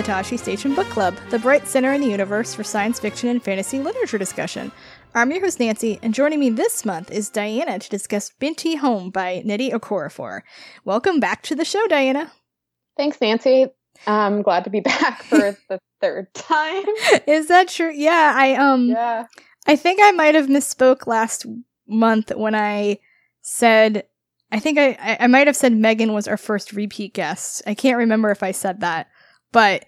You're 0.00 0.16
listening 0.16 0.28
to 0.28 0.32
the 0.32 0.36
Tosche 0.36 0.42
Station 0.42 0.74
Book 0.74 0.88
Club, 0.88 1.14
the 1.28 1.38
bright 1.38 1.68
center 1.68 1.92
in 1.92 2.00
the 2.00 2.06
universe 2.06 2.54
for 2.54 2.64
science 2.64 2.98
fiction 2.98 3.28
and 3.28 3.42
fantasy 3.42 3.80
literature 3.80 4.16
discussion. 4.16 4.72
I'm 5.14 5.30
your 5.30 5.40
host, 5.42 5.60
Nancy, 5.60 5.98
and 6.00 6.14
joining 6.14 6.40
me 6.40 6.48
this 6.48 6.86
month 6.86 7.10
is 7.10 7.28
Diana 7.28 7.78
to 7.78 7.90
discuss 7.90 8.30
Binti 8.38 8.76
Home 8.76 9.10
by 9.10 9.42
Nnedi 9.44 9.72
Okorafor. 9.72 10.40
Welcome 10.86 11.20
back 11.20 11.42
to 11.42 11.54
the 11.54 11.66
show, 11.66 11.86
Diana. 11.88 12.32
Thanks, 12.96 13.20
Nancy. 13.20 13.66
I'm 14.06 14.40
glad 14.40 14.64
to 14.64 14.70
be 14.70 14.80
back 14.84 15.22
for 15.22 15.54
the 15.68 15.78
third 16.00 16.32
time. 16.32 16.84
Is 17.26 17.48
that 17.48 17.68
true? 17.68 17.92
Yeah, 17.92 18.32
I 18.34 18.54
um 18.54 18.88
Yeah. 18.88 19.26
I 19.66 19.76
think 19.76 20.00
I 20.02 20.12
might 20.12 20.34
have 20.34 20.46
misspoke 20.46 21.06
last 21.06 21.44
month 21.86 22.32
when 22.34 22.54
I 22.54 23.00
said 23.42 24.04
I 24.50 24.60
think 24.60 24.78
I, 24.78 25.18
I 25.20 25.26
might 25.26 25.46
have 25.46 25.56
said 25.56 25.74
Megan 25.74 26.14
was 26.14 26.26
our 26.26 26.38
first 26.38 26.72
repeat 26.72 27.12
guest. 27.12 27.62
I 27.66 27.74
can't 27.74 27.98
remember 27.98 28.30
if 28.30 28.42
I 28.42 28.52
said 28.52 28.80
that, 28.80 29.08
but 29.52 29.84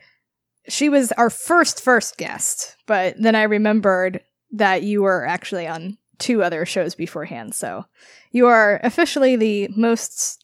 she 0.69 0.89
was 0.89 1.13
our 1.13 1.31
first 1.31 1.81
first 1.83 2.17
guest. 2.17 2.77
But 2.87 3.17
then 3.19 3.35
I 3.35 3.43
remembered 3.45 4.21
that 4.53 4.83
you 4.83 5.03
were 5.03 5.27
actually 5.27 5.67
on 5.67 5.99
two 6.19 6.43
other 6.43 6.65
shows 6.65 6.95
beforehand. 6.95 7.55
So 7.55 7.85
you 8.31 8.47
are 8.47 8.81
officially 8.83 9.37
the 9.37 9.69
most 9.77 10.39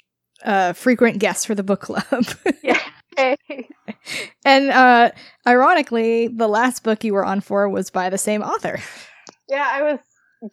uh, 0.44 0.72
frequent 0.72 1.18
guest 1.18 1.46
for 1.46 1.54
the 1.54 1.62
book 1.62 1.80
club. 1.80 2.04
Yeah. 2.62 3.34
and 4.44 4.70
uh, 4.70 5.10
ironically, 5.46 6.28
the 6.28 6.46
last 6.48 6.84
book 6.84 7.02
you 7.02 7.14
were 7.14 7.24
on 7.24 7.40
for 7.40 7.68
was 7.68 7.90
by 7.90 8.10
the 8.10 8.18
same 8.18 8.42
author. 8.42 8.78
yeah, 9.48 9.68
I 9.72 9.82
was 9.82 9.98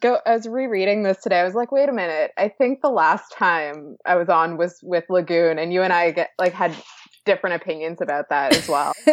go 0.00 0.18
I 0.26 0.32
was 0.34 0.48
rereading 0.48 1.04
this 1.04 1.18
today. 1.22 1.38
I 1.38 1.44
was 1.44 1.54
like, 1.54 1.70
wait 1.70 1.88
a 1.88 1.92
minute. 1.92 2.32
I 2.36 2.48
think 2.48 2.80
the 2.82 2.90
last 2.90 3.32
time 3.32 3.96
I 4.04 4.16
was 4.16 4.28
on 4.28 4.56
was 4.56 4.80
with 4.82 5.04
Lagoon 5.08 5.60
and 5.60 5.72
you 5.72 5.82
and 5.82 5.92
I 5.92 6.10
get 6.10 6.30
like 6.40 6.52
had 6.54 6.74
different 7.26 7.60
opinions 7.62 8.00
about 8.00 8.30
that 8.30 8.56
as 8.56 8.68
well. 8.68 8.94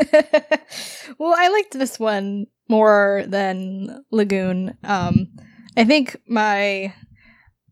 well, 1.18 1.36
I 1.38 1.50
liked 1.50 1.74
this 1.74 2.00
one 2.00 2.48
more 2.70 3.24
than 3.28 4.06
Lagoon. 4.12 4.78
Um, 4.84 5.28
I 5.76 5.84
think 5.84 6.16
my, 6.28 6.94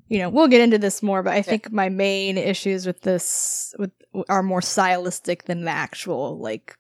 you 0.09 0.19
know, 0.19 0.30
we'll 0.30 0.50
get 0.50 0.62
into 0.62 0.78
this 0.78 1.02
more, 1.02 1.23
but 1.23 1.34
I 1.34 1.42
think 1.42 1.72
my 1.72 1.88
main 1.88 2.38
issues 2.38 2.86
with 2.86 3.02
this 3.02 3.73
with 3.78 3.92
are 4.28 4.44
more 4.44 4.62
stylistic 4.62 5.45
than 5.45 5.64
the 5.64 5.72
actual 5.72 6.38
like 6.39 6.75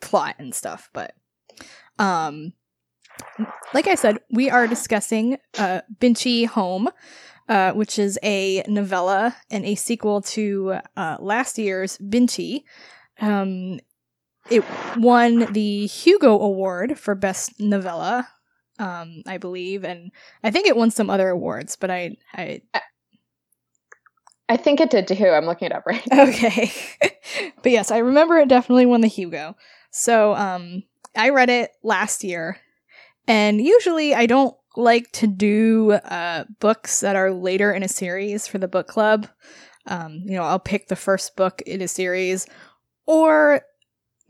plot 0.00 0.36
and 0.38 0.54
stuff. 0.54 0.88
But, 0.92 1.14
um, 1.98 2.52
like 3.74 3.86
I 3.86 3.94
said, 3.94 4.18
we 4.30 4.50
are 4.50 4.66
discussing 4.66 5.38
uh, 5.58 5.80
Binti 5.98 6.44
Home, 6.44 6.88
uh, 7.48 7.72
which 7.72 7.98
is 7.98 8.18
a 8.22 8.62
novella 8.66 9.36
and 9.50 9.64
a 9.64 9.74
sequel 9.74 10.20
to 10.22 10.78
uh, 10.96 11.16
last 11.20 11.58
year's 11.58 11.98
Binti. 11.98 12.64
Um, 13.20 13.80
it 14.50 14.64
won 14.96 15.52
the 15.52 15.86
Hugo 15.86 16.38
Award 16.38 16.98
for 16.98 17.14
Best 17.14 17.58
Novella, 17.58 18.28
um, 18.78 19.22
I 19.26 19.38
believe, 19.38 19.84
and 19.84 20.12
I 20.44 20.50
think 20.50 20.66
it 20.66 20.76
won 20.76 20.90
some 20.90 21.10
other 21.10 21.28
awards, 21.28 21.76
but 21.76 21.90
I, 21.90 22.16
I 22.34 22.60
I 24.48 24.56
think 24.56 24.80
it 24.80 24.90
did 24.90 25.08
too. 25.08 25.28
I'm 25.28 25.46
looking 25.46 25.66
it 25.66 25.72
up 25.72 25.86
right. 25.86 26.06
now. 26.10 26.22
Okay. 26.28 26.72
but 27.62 27.72
yes, 27.72 27.90
I 27.90 27.98
remember 27.98 28.38
it 28.38 28.48
definitely 28.48 28.86
won 28.86 29.00
the 29.00 29.08
Hugo. 29.08 29.56
So, 29.90 30.34
um, 30.34 30.84
I 31.16 31.30
read 31.30 31.50
it 31.50 31.72
last 31.82 32.22
year, 32.22 32.58
and 33.26 33.60
usually 33.60 34.14
I 34.14 34.26
don't 34.26 34.54
like 34.76 35.10
to 35.12 35.26
do 35.26 35.92
uh, 35.92 36.44
books 36.60 37.00
that 37.00 37.16
are 37.16 37.32
later 37.32 37.72
in 37.72 37.82
a 37.82 37.88
series 37.88 38.46
for 38.46 38.58
the 38.58 38.68
book 38.68 38.86
club. 38.86 39.28
Um, 39.86 40.22
you 40.24 40.36
know, 40.36 40.42
I'll 40.42 40.58
pick 40.58 40.88
the 40.88 40.96
first 40.96 41.36
book 41.36 41.62
in 41.62 41.80
a 41.80 41.88
series, 41.88 42.46
or 43.06 43.62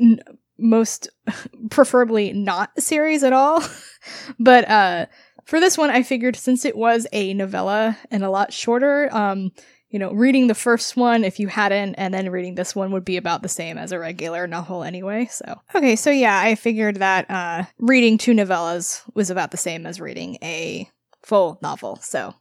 n- 0.00 0.20
most 0.58 1.08
preferably 1.70 2.32
not 2.32 2.70
a 2.76 2.80
series 2.80 3.22
at 3.22 3.32
all. 3.32 3.62
but 4.38 4.68
uh, 4.68 5.06
for 5.44 5.60
this 5.60 5.78
one, 5.78 5.90
I 5.90 6.02
figured 6.02 6.36
since 6.36 6.64
it 6.64 6.76
was 6.76 7.06
a 7.12 7.32
novella 7.34 7.96
and 8.10 8.22
a 8.22 8.30
lot 8.30 8.52
shorter, 8.52 9.08
um, 9.12 9.52
you 9.90 9.98
know, 9.98 10.12
reading 10.12 10.48
the 10.48 10.54
first 10.54 10.96
one 10.96 11.24
if 11.24 11.38
you 11.38 11.48
hadn't, 11.48 11.94
and 11.94 12.12
then 12.12 12.30
reading 12.30 12.54
this 12.54 12.74
one 12.74 12.90
would 12.92 13.04
be 13.04 13.16
about 13.16 13.42
the 13.42 13.48
same 13.48 13.78
as 13.78 13.92
a 13.92 13.98
regular 13.98 14.46
novel 14.46 14.82
anyway. 14.82 15.26
So, 15.26 15.60
okay, 15.74 15.96
so 15.96 16.10
yeah, 16.10 16.40
I 16.40 16.54
figured 16.54 16.96
that 16.96 17.30
uh, 17.30 17.64
reading 17.78 18.18
two 18.18 18.32
novellas 18.32 19.02
was 19.14 19.30
about 19.30 19.52
the 19.52 19.56
same 19.56 19.86
as 19.86 20.00
reading 20.00 20.38
a 20.42 20.90
full 21.22 21.58
novel. 21.62 21.98
So, 22.02 22.34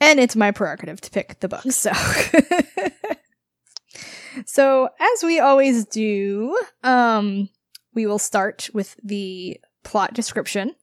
and 0.00 0.18
it's 0.18 0.36
my 0.36 0.50
prerogative 0.50 1.00
to 1.02 1.10
pick 1.10 1.40
the 1.40 1.48
book. 1.48 1.70
So, 1.70 1.92
so 4.46 4.88
as 4.98 5.22
we 5.22 5.40
always 5.40 5.84
do, 5.84 6.58
um, 6.82 7.50
we 7.94 8.06
will 8.06 8.18
start 8.18 8.70
with 8.72 8.96
the 9.04 9.60
plot 9.84 10.14
description. 10.14 10.74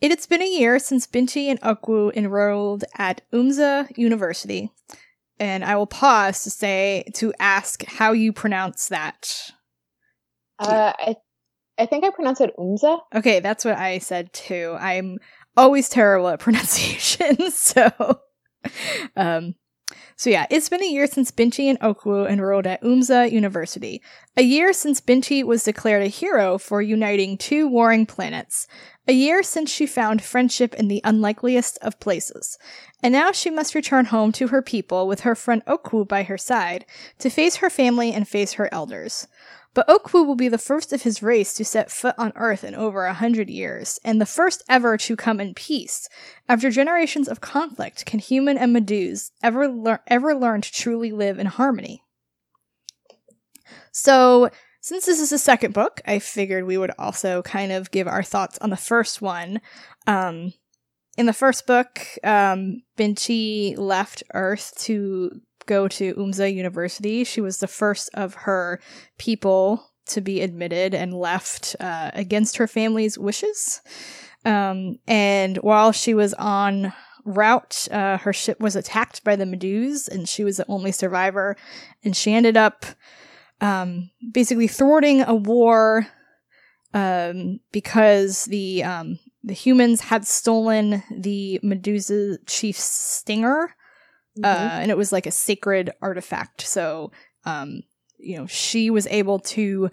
It 0.00 0.10
has 0.12 0.26
been 0.26 0.42
a 0.42 0.48
year 0.48 0.78
since 0.78 1.06
Binti 1.06 1.48
and 1.48 1.60
Okwu 1.60 2.14
enrolled 2.14 2.84
at 2.96 3.22
Oomza 3.32 3.96
University, 3.98 4.70
and 5.40 5.64
I 5.64 5.74
will 5.76 5.86
pause 5.88 6.44
to 6.44 6.50
say 6.50 7.04
to 7.14 7.32
ask 7.40 7.84
how 7.84 8.12
you 8.12 8.32
pronounce 8.32 8.88
that. 8.88 9.50
Uh, 10.58 10.92
I 10.96 11.16
I 11.78 11.86
think 11.86 12.04
I 12.04 12.10
pronounce 12.10 12.40
it 12.40 12.56
Oomza. 12.56 13.00
Okay, 13.14 13.40
that's 13.40 13.64
what 13.64 13.76
I 13.76 13.98
said 13.98 14.32
too. 14.32 14.76
I'm 14.78 15.18
always 15.56 15.88
terrible 15.88 16.28
at 16.28 16.40
pronunciation, 16.40 17.50
so 17.50 17.90
um 19.16 19.54
so 20.16 20.30
yeah, 20.30 20.46
it's 20.50 20.68
been 20.68 20.82
a 20.82 20.90
year 20.90 21.06
since 21.06 21.30
Binti 21.30 21.68
and 21.68 21.78
Okwu 21.80 22.28
enrolled 22.28 22.66
at 22.66 22.82
Oomza 22.82 23.30
University. 23.30 24.02
A 24.36 24.42
year 24.42 24.72
since 24.72 25.00
Binti 25.00 25.44
was 25.44 25.64
declared 25.64 26.02
a 26.02 26.08
hero 26.08 26.58
for 26.58 26.82
uniting 26.82 27.36
two 27.38 27.68
warring 27.68 28.06
planets. 28.06 28.66
A 29.06 29.12
year 29.12 29.42
since 29.42 29.70
she 29.70 29.86
found 29.86 30.22
friendship 30.22 30.74
in 30.74 30.88
the 30.88 31.00
unlikeliest 31.04 31.78
of 31.82 31.98
places. 32.00 32.58
And 33.02 33.12
now 33.12 33.32
she 33.32 33.48
must 33.48 33.74
return 33.74 34.06
home 34.06 34.32
to 34.32 34.48
her 34.48 34.60
people 34.60 35.06
with 35.06 35.20
her 35.20 35.34
friend 35.34 35.64
Okwu 35.66 36.06
by 36.06 36.24
her 36.24 36.38
side 36.38 36.84
to 37.18 37.30
face 37.30 37.56
her 37.56 37.70
family 37.70 38.12
and 38.12 38.26
face 38.26 38.54
her 38.54 38.68
elders. 38.72 39.26
But 39.74 39.86
Okwu 39.86 40.26
will 40.26 40.34
be 40.34 40.48
the 40.48 40.58
first 40.58 40.92
of 40.92 41.02
his 41.02 41.22
race 41.22 41.54
to 41.54 41.64
set 41.64 41.90
foot 41.90 42.14
on 42.18 42.32
Earth 42.34 42.64
in 42.64 42.74
over 42.74 43.04
a 43.04 43.14
hundred 43.14 43.50
years, 43.50 43.98
and 44.02 44.20
the 44.20 44.26
first 44.26 44.62
ever 44.68 44.96
to 44.96 45.16
come 45.16 45.40
in 45.40 45.54
peace. 45.54 46.08
After 46.48 46.70
generations 46.70 47.28
of 47.28 47.40
conflict, 47.40 48.06
can 48.06 48.18
human 48.18 48.58
and 48.58 48.74
Meduse 48.74 49.30
ever 49.42 49.68
lear- 49.68 50.02
ever 50.06 50.34
learn 50.34 50.62
to 50.62 50.72
truly 50.72 51.12
live 51.12 51.38
in 51.38 51.46
harmony? 51.46 52.02
So, 53.92 54.50
since 54.80 55.06
this 55.06 55.20
is 55.20 55.30
the 55.30 55.38
second 55.38 55.74
book, 55.74 56.00
I 56.06 56.18
figured 56.18 56.64
we 56.64 56.78
would 56.78 56.92
also 56.98 57.42
kind 57.42 57.72
of 57.72 57.90
give 57.90 58.08
our 58.08 58.22
thoughts 58.22 58.58
on 58.58 58.70
the 58.70 58.76
first 58.76 59.20
one. 59.20 59.60
Um, 60.06 60.54
in 61.16 61.26
the 61.26 61.32
first 61.32 61.66
book, 61.66 62.00
um, 62.22 62.82
Binti 62.96 63.74
left 63.76 64.22
Earth 64.32 64.72
to 64.78 65.40
go 65.68 65.86
to 65.86 66.14
Oomza 66.14 66.52
University. 66.52 67.22
She 67.22 67.40
was 67.40 67.58
the 67.58 67.68
first 67.68 68.10
of 68.14 68.34
her 68.34 68.80
people 69.18 69.92
to 70.06 70.20
be 70.20 70.40
admitted 70.40 70.94
and 70.94 71.14
left 71.14 71.76
uh, 71.78 72.10
against 72.14 72.56
her 72.56 72.66
family's 72.66 73.16
wishes. 73.16 73.80
Um, 74.44 74.98
and 75.06 75.58
while 75.58 75.92
she 75.92 76.14
was 76.14 76.34
on 76.34 76.92
route, 77.24 77.86
uh, 77.90 78.16
her 78.18 78.32
ship 78.32 78.58
was 78.58 78.74
attacked 78.74 79.22
by 79.22 79.36
the 79.36 79.44
Meduse, 79.44 80.08
and 80.08 80.28
she 80.28 80.44
was 80.44 80.56
the 80.56 80.66
only 80.68 80.92
survivor. 80.92 81.56
And 82.02 82.16
she 82.16 82.32
ended 82.32 82.56
up 82.56 82.86
um, 83.60 84.10
basically 84.32 84.68
thwarting 84.68 85.22
a 85.22 85.34
war 85.34 86.06
um, 86.94 87.60
because 87.70 88.44
the 88.46 88.82
um, 88.82 89.18
the 89.44 89.54
humans 89.54 90.00
had 90.00 90.26
stolen 90.26 91.02
the 91.10 91.60
Meduse 91.62 92.38
chief's 92.46 92.84
stinger, 92.84 93.74
Mhm. 94.38 94.44
uh, 94.44 94.78
and 94.80 94.90
it 94.90 94.96
was 94.96 95.12
like 95.12 95.26
a 95.26 95.30
sacred 95.30 95.90
artifact. 96.00 96.62
So, 96.62 97.10
um, 97.44 97.82
you 98.18 98.36
know, 98.36 98.46
she 98.46 98.90
was 98.90 99.06
able 99.08 99.38
to 99.40 99.90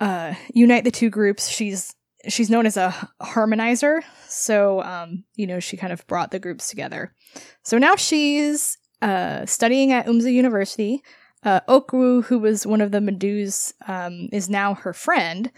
uh, 0.00 0.34
unite 0.52 0.84
the 0.84 0.90
two 0.90 1.10
groups. 1.10 1.48
She's 1.48 1.94
she's 2.28 2.50
known 2.50 2.66
as 2.66 2.76
a 2.76 2.92
harmonizer, 3.22 4.02
so 4.28 4.82
um, 4.82 5.24
you 5.34 5.46
know, 5.46 5.60
she 5.60 5.76
kind 5.76 5.92
of 5.92 6.06
brought 6.06 6.30
the 6.30 6.38
groups 6.38 6.68
together. 6.68 7.14
So 7.62 7.78
now 7.78 7.96
she's 7.96 8.76
uh, 9.02 9.46
studying 9.46 9.92
at 9.92 10.06
Oomza 10.06 10.32
University. 10.32 11.02
Uh, 11.42 11.60
Okwu, 11.68 12.24
who 12.24 12.38
was 12.40 12.66
one 12.66 12.80
of 12.80 12.90
the 12.90 12.98
Meduse, 12.98 13.72
um, 13.86 14.28
is 14.32 14.50
now 14.50 14.74
her 14.74 14.92
friend. 14.92 15.50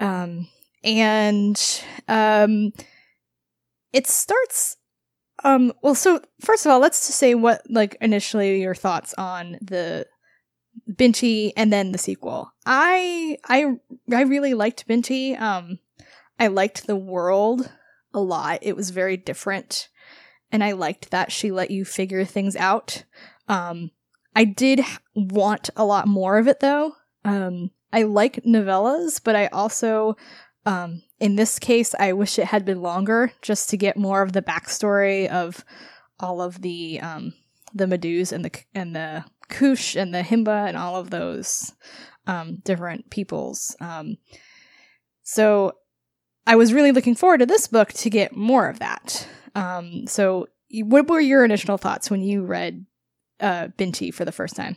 Um, 0.00 0.48
and 0.82 1.82
um, 2.08 2.72
it 3.92 4.06
starts. 4.06 4.76
Um, 5.42 5.72
well, 5.82 5.94
so 5.94 6.20
first 6.40 6.66
of 6.66 6.72
all, 6.72 6.80
let's 6.80 7.06
just 7.06 7.18
say 7.18 7.34
what, 7.34 7.62
like, 7.68 7.96
initially 8.00 8.60
your 8.60 8.74
thoughts 8.74 9.14
on 9.16 9.58
the 9.60 10.06
Binti 10.96 11.56
and 11.56 11.72
then 11.72 11.92
the 11.92 11.98
sequel. 11.98 12.52
I 12.66 13.38
I 13.48 13.76
I 14.12 14.22
really 14.22 14.54
liked 14.54 14.86
Binti. 14.86 15.34
Um, 15.34 15.78
I 16.38 16.46
liked 16.48 16.86
the 16.86 16.96
world 16.96 17.70
a 18.14 18.20
lot. 18.20 18.60
It 18.62 18.76
was 18.76 18.90
very 18.90 19.16
different, 19.16 19.88
and 20.50 20.62
I 20.62 20.72
liked 20.72 21.10
that 21.10 21.32
she 21.32 21.50
let 21.50 21.70
you 21.70 21.84
figure 21.84 22.24
things 22.24 22.56
out. 22.56 23.04
Um, 23.48 23.90
I 24.34 24.44
did 24.44 24.80
want 25.14 25.70
a 25.76 25.84
lot 25.84 26.06
more 26.06 26.38
of 26.38 26.48
it 26.48 26.60
though. 26.60 26.92
Um, 27.24 27.70
I 27.92 28.04
like 28.04 28.44
novellas, 28.44 29.20
but 29.22 29.36
I 29.36 29.46
also 29.48 30.16
um, 30.64 31.02
in 31.20 31.36
this 31.36 31.58
case, 31.58 31.94
I 31.98 32.14
wish 32.14 32.38
it 32.38 32.46
had 32.46 32.64
been 32.64 32.82
longer 32.82 33.32
just 33.42 33.70
to 33.70 33.76
get 33.76 33.96
more 33.96 34.22
of 34.22 34.32
the 34.32 34.42
backstory 34.42 35.28
of 35.28 35.64
all 36.18 36.40
of 36.42 36.62
the 36.62 37.00
um, 37.00 37.34
the 37.74 37.86
Meduse 37.86 38.32
and 38.32 38.44
the 38.44 38.50
and 38.74 38.96
the 38.96 39.24
Khoush 39.48 40.00
and 40.00 40.14
the 40.14 40.22
Himba 40.22 40.66
and 40.66 40.76
all 40.76 40.96
of 40.96 41.10
those 41.10 41.72
um, 42.26 42.56
different 42.64 43.10
peoples. 43.10 43.76
Um, 43.80 44.16
so 45.22 45.72
I 46.46 46.56
was 46.56 46.72
really 46.72 46.92
looking 46.92 47.14
forward 47.14 47.38
to 47.38 47.46
this 47.46 47.66
book 47.68 47.92
to 47.92 48.10
get 48.10 48.34
more 48.34 48.68
of 48.68 48.78
that. 48.78 49.28
Um, 49.54 50.06
so, 50.06 50.48
what 50.72 51.08
were 51.08 51.20
your 51.20 51.44
initial 51.44 51.76
thoughts 51.76 52.10
when 52.10 52.22
you 52.22 52.44
read 52.44 52.86
uh, 53.40 53.68
Binti 53.76 54.10
for 54.10 54.24
the 54.24 54.32
first 54.32 54.56
time? 54.56 54.76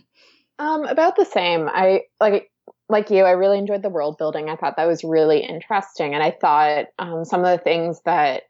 Um, 0.59 0.85
about 0.85 1.15
the 1.15 1.25
same. 1.25 1.69
I 1.71 2.01
like 2.19 2.51
like 2.93 3.09
you. 3.09 3.23
I 3.25 3.31
really 3.31 3.57
enjoyed 3.57 3.81
the 3.81 3.89
world 3.89 4.17
building. 4.17 4.49
I 4.49 4.55
thought 4.55 4.77
that 4.77 4.87
was 4.87 5.03
really 5.03 5.39
interesting, 5.39 6.13
and 6.13 6.23
I 6.23 6.31
thought 6.31 6.85
um, 6.97 7.25
some 7.25 7.43
of 7.43 7.57
the 7.57 7.61
things 7.61 7.99
that 8.05 8.43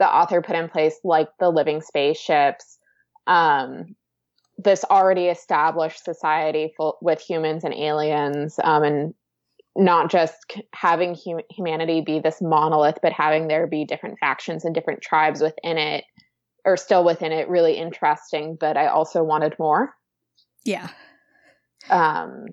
the 0.00 0.12
author 0.12 0.42
put 0.42 0.56
in 0.56 0.68
place, 0.68 0.98
like 1.04 1.28
the 1.38 1.50
living 1.50 1.80
spaceships, 1.80 2.78
um, 3.28 3.94
this 4.58 4.84
already 4.84 5.26
established 5.26 6.04
society 6.04 6.72
full, 6.76 6.98
with 7.00 7.20
humans 7.20 7.62
and 7.62 7.74
aliens, 7.74 8.58
um, 8.64 8.82
and 8.82 9.14
not 9.76 10.10
just 10.10 10.60
having 10.74 11.14
hum- 11.14 11.46
humanity 11.50 12.00
be 12.00 12.18
this 12.18 12.42
monolith, 12.42 12.98
but 13.02 13.12
having 13.12 13.46
there 13.46 13.66
be 13.66 13.84
different 13.84 14.18
factions 14.18 14.64
and 14.64 14.74
different 14.74 15.02
tribes 15.02 15.40
within 15.40 15.78
it, 15.78 16.04
or 16.64 16.76
still 16.76 17.04
within 17.04 17.30
it, 17.30 17.48
really 17.48 17.74
interesting. 17.74 18.56
But 18.58 18.76
I 18.76 18.88
also 18.88 19.22
wanted 19.22 19.54
more. 19.58 19.94
Yeah. 20.64 20.88
Um, 21.90 22.46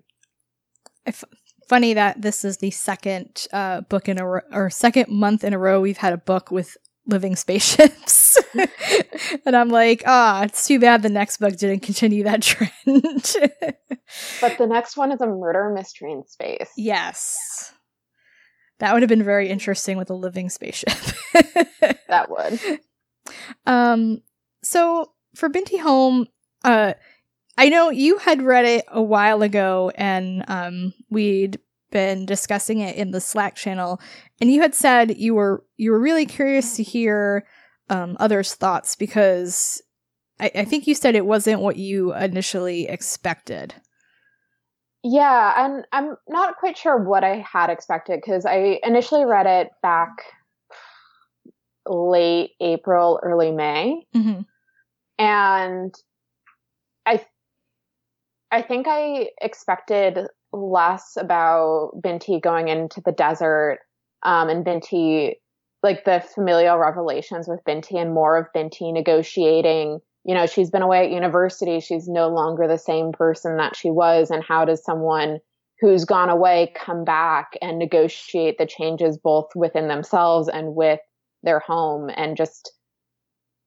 if, 1.09 1.23
funny 1.67 1.93
that 1.93 2.21
this 2.21 2.43
is 2.45 2.57
the 2.57 2.71
second 2.71 3.45
uh, 3.53 3.81
book 3.81 4.07
in 4.09 4.19
a 4.19 4.25
ro- 4.25 4.41
or 4.51 4.69
second 4.69 5.09
month 5.09 5.43
in 5.43 5.53
a 5.53 5.59
row 5.59 5.79
we've 5.81 5.97
had 5.97 6.13
a 6.13 6.17
book 6.17 6.49
with 6.51 6.77
living 7.05 7.35
spaceships. 7.35 8.37
and 9.45 9.55
I'm 9.55 9.69
like, 9.69 10.03
ah, 10.05 10.39
oh, 10.39 10.43
it's 10.43 10.67
too 10.67 10.79
bad 10.79 11.01
the 11.01 11.09
next 11.09 11.37
book 11.37 11.55
didn't 11.57 11.81
continue 11.81 12.23
that 12.23 12.41
trend. 12.43 12.71
but 14.41 14.57
the 14.57 14.67
next 14.67 14.95
one 14.95 15.11
is 15.11 15.21
a 15.21 15.27
murder 15.27 15.71
mystery 15.73 16.11
in 16.11 16.25
space. 16.27 16.69
Yes. 16.77 17.73
That 18.79 18.93
would 18.93 19.01
have 19.01 19.09
been 19.09 19.23
very 19.23 19.49
interesting 19.49 19.97
with 19.97 20.09
a 20.09 20.13
living 20.13 20.49
spaceship. 20.49 20.93
that 22.07 22.29
would. 22.29 22.79
Um 23.67 24.21
so 24.63 25.11
for 25.35 25.49
Binti 25.49 25.77
Home, 25.77 26.25
uh 26.63 26.93
I 27.59 27.67
know 27.67 27.89
you 27.89 28.19
had 28.19 28.41
read 28.41 28.63
it 28.63 28.85
a 28.87 29.01
while 29.01 29.41
ago 29.41 29.91
and 29.95 30.45
um 30.47 30.93
we'd 31.09 31.59
been 31.91 32.25
discussing 32.25 32.79
it 32.79 32.95
in 32.95 33.11
the 33.11 33.21
Slack 33.21 33.55
channel, 33.55 33.99
and 34.39 34.51
you 34.51 34.61
had 34.61 34.75
said 34.75 35.17
you 35.17 35.35
were 35.35 35.63
you 35.77 35.91
were 35.91 35.99
really 35.99 36.25
curious 36.25 36.75
to 36.75 36.83
hear 36.83 37.45
um, 37.89 38.15
others' 38.19 38.53
thoughts 38.53 38.95
because 38.95 39.81
I, 40.39 40.51
I 40.55 40.65
think 40.65 40.87
you 40.87 40.95
said 40.95 41.15
it 41.15 41.25
wasn't 41.25 41.61
what 41.61 41.77
you 41.77 42.13
initially 42.13 42.87
expected. 42.87 43.73
Yeah, 45.03 45.65
and 45.65 45.85
I'm 45.91 46.15
not 46.27 46.57
quite 46.57 46.77
sure 46.77 46.97
what 46.97 47.23
I 47.23 47.45
had 47.51 47.69
expected 47.69 48.19
because 48.21 48.45
I 48.45 48.79
initially 48.83 49.25
read 49.25 49.47
it 49.47 49.69
back 49.81 50.09
late 51.87 52.51
April, 52.59 53.19
early 53.23 53.51
May, 53.51 54.05
mm-hmm. 54.15 54.41
and 55.17 55.95
I 57.05 57.25
I 58.51 58.61
think 58.61 58.87
I 58.87 59.29
expected 59.41 60.19
less 60.51 61.15
about 61.17 61.91
Binti 62.01 62.39
going 62.39 62.67
into 62.67 63.01
the 63.01 63.11
desert 63.11 63.79
um, 64.23 64.49
and 64.49 64.65
Binti, 64.65 65.35
like 65.83 66.03
the 66.05 66.23
familial 66.33 66.77
revelations 66.77 67.47
with 67.47 67.63
Binti, 67.65 67.97
and 67.97 68.13
more 68.13 68.37
of 68.37 68.47
Binti 68.53 68.91
negotiating. 68.91 69.99
You 70.25 70.33
know, 70.33 70.47
she's 70.47 70.71
been 70.71 70.81
away 70.81 71.05
at 71.05 71.11
university. 71.11 71.79
She's 71.79 72.07
no 72.07 72.27
longer 72.27 72.67
the 72.67 72.77
same 72.77 73.11
person 73.11 73.57
that 73.57 73.75
she 73.75 73.89
was. 73.89 74.31
And 74.31 74.43
how 74.43 74.65
does 74.65 74.83
someone 74.83 75.39
who's 75.79 76.03
gone 76.03 76.29
away 76.29 76.73
come 76.75 77.05
back 77.05 77.51
and 77.61 77.79
negotiate 77.79 78.57
the 78.57 78.65
changes 78.65 79.17
both 79.17 79.49
within 79.55 79.87
themselves 79.87 80.49
and 80.49 80.75
with 80.75 80.99
their 81.43 81.59
home 81.59 82.09
and 82.13 82.35
just 82.35 82.73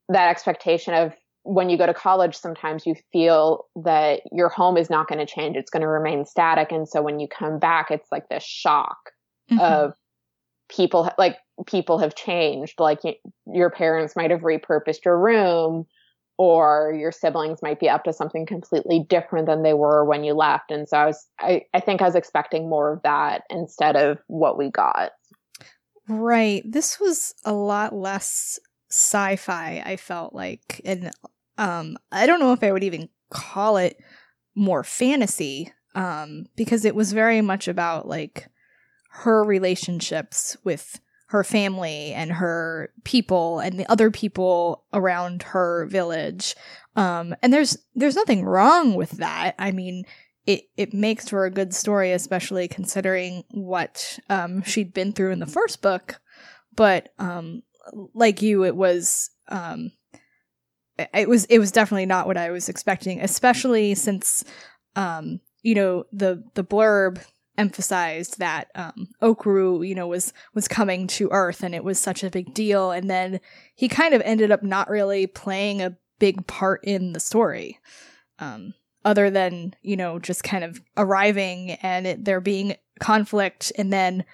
that 0.08 0.28
expectation 0.28 0.92
of 0.92 1.14
when 1.44 1.68
you 1.68 1.76
go 1.76 1.86
to 1.86 1.94
college, 1.94 2.36
sometimes 2.36 2.86
you 2.86 2.94
feel 3.12 3.66
that 3.84 4.22
your 4.30 4.48
home 4.48 4.76
is 4.76 4.88
not 4.88 5.08
going 5.08 5.18
to 5.18 5.26
change. 5.26 5.56
It's 5.56 5.70
going 5.70 5.82
to 5.82 5.88
remain 5.88 6.24
static. 6.24 6.70
And 6.70 6.88
so 6.88 7.02
when 7.02 7.18
you 7.18 7.26
come 7.26 7.58
back, 7.58 7.90
it's 7.90 8.10
like 8.12 8.28
this 8.28 8.44
shock 8.44 9.10
mm-hmm. 9.50 9.60
of 9.60 9.94
people, 10.68 11.10
like 11.18 11.38
people 11.66 11.98
have 11.98 12.14
changed. 12.14 12.78
Like 12.78 13.00
your 13.46 13.70
parents 13.70 14.14
might 14.14 14.30
have 14.30 14.40
repurposed 14.40 15.04
your 15.04 15.18
room 15.18 15.86
or 16.38 16.96
your 16.98 17.12
siblings 17.12 17.60
might 17.60 17.80
be 17.80 17.88
up 17.88 18.04
to 18.04 18.12
something 18.12 18.46
completely 18.46 19.04
different 19.08 19.46
than 19.46 19.62
they 19.62 19.74
were 19.74 20.04
when 20.04 20.24
you 20.24 20.34
left. 20.34 20.70
And 20.70 20.88
so 20.88 20.96
I 20.96 21.06
was, 21.06 21.28
I, 21.40 21.62
I 21.74 21.80
think 21.80 22.02
I 22.02 22.06
was 22.06 22.14
expecting 22.14 22.68
more 22.68 22.92
of 22.92 23.02
that 23.02 23.42
instead 23.50 23.96
of 23.96 24.18
what 24.28 24.56
we 24.56 24.70
got. 24.70 25.10
Right. 26.08 26.62
This 26.64 26.98
was 27.00 27.34
a 27.44 27.52
lot 27.52 27.94
less 27.94 28.58
sci-fi 28.92 29.82
i 29.86 29.96
felt 29.96 30.34
like 30.34 30.82
and 30.84 31.10
um 31.58 31.96
i 32.10 32.26
don't 32.26 32.40
know 32.40 32.52
if 32.52 32.62
i 32.62 32.72
would 32.72 32.84
even 32.84 33.08
call 33.30 33.76
it 33.76 33.98
more 34.54 34.84
fantasy 34.84 35.72
um 35.94 36.46
because 36.56 36.84
it 36.84 36.94
was 36.94 37.12
very 37.12 37.40
much 37.40 37.68
about 37.68 38.06
like 38.06 38.48
her 39.10 39.44
relationships 39.44 40.56
with 40.64 41.00
her 41.26 41.44
family 41.44 42.12
and 42.12 42.32
her 42.32 42.90
people 43.04 43.58
and 43.58 43.78
the 43.78 43.90
other 43.90 44.10
people 44.10 44.84
around 44.92 45.42
her 45.42 45.86
village. 45.86 46.54
Um 46.94 47.34
and 47.42 47.52
there's 47.52 47.76
there's 47.94 48.16
nothing 48.16 48.44
wrong 48.44 48.94
with 48.94 49.12
that. 49.12 49.54
I 49.58 49.70
mean 49.70 50.04
it 50.46 50.64
it 50.76 50.92
makes 50.92 51.28
for 51.28 51.44
a 51.44 51.50
good 51.50 51.74
story 51.74 52.12
especially 52.12 52.68
considering 52.68 53.44
what 53.50 54.18
um 54.28 54.62
she'd 54.62 54.92
been 54.92 55.12
through 55.12 55.32
in 55.32 55.40
the 55.40 55.46
first 55.46 55.80
book. 55.80 56.20
But 56.74 57.14
um 57.18 57.62
like 58.14 58.42
you, 58.42 58.64
it 58.64 58.76
was 58.76 59.30
um, 59.48 59.90
it 60.98 61.28
was 61.28 61.44
it 61.46 61.58
was 61.58 61.72
definitely 61.72 62.06
not 62.06 62.26
what 62.26 62.36
I 62.36 62.50
was 62.50 62.68
expecting, 62.68 63.20
especially 63.20 63.94
since 63.94 64.44
um, 64.96 65.40
you 65.62 65.74
know 65.74 66.04
the 66.12 66.44
the 66.54 66.64
blurb 66.64 67.24
emphasized 67.58 68.38
that 68.38 68.68
um, 68.74 69.08
Okwu, 69.20 69.86
you 69.86 69.94
know, 69.94 70.06
was 70.06 70.32
was 70.54 70.68
coming 70.68 71.06
to 71.08 71.28
Earth, 71.30 71.62
and 71.62 71.74
it 71.74 71.84
was 71.84 71.98
such 71.98 72.24
a 72.24 72.30
big 72.30 72.54
deal. 72.54 72.90
And 72.90 73.10
then 73.10 73.40
he 73.74 73.88
kind 73.88 74.14
of 74.14 74.22
ended 74.22 74.50
up 74.50 74.62
not 74.62 74.90
really 74.90 75.26
playing 75.26 75.82
a 75.82 75.96
big 76.18 76.46
part 76.46 76.82
in 76.84 77.12
the 77.12 77.20
story, 77.20 77.78
um, 78.38 78.74
other 79.04 79.30
than 79.30 79.74
you 79.82 79.96
know 79.96 80.18
just 80.18 80.44
kind 80.44 80.64
of 80.64 80.80
arriving 80.96 81.72
and 81.82 82.06
it, 82.06 82.24
there 82.24 82.40
being 82.40 82.76
conflict, 83.00 83.72
and 83.76 83.92
then 83.92 84.24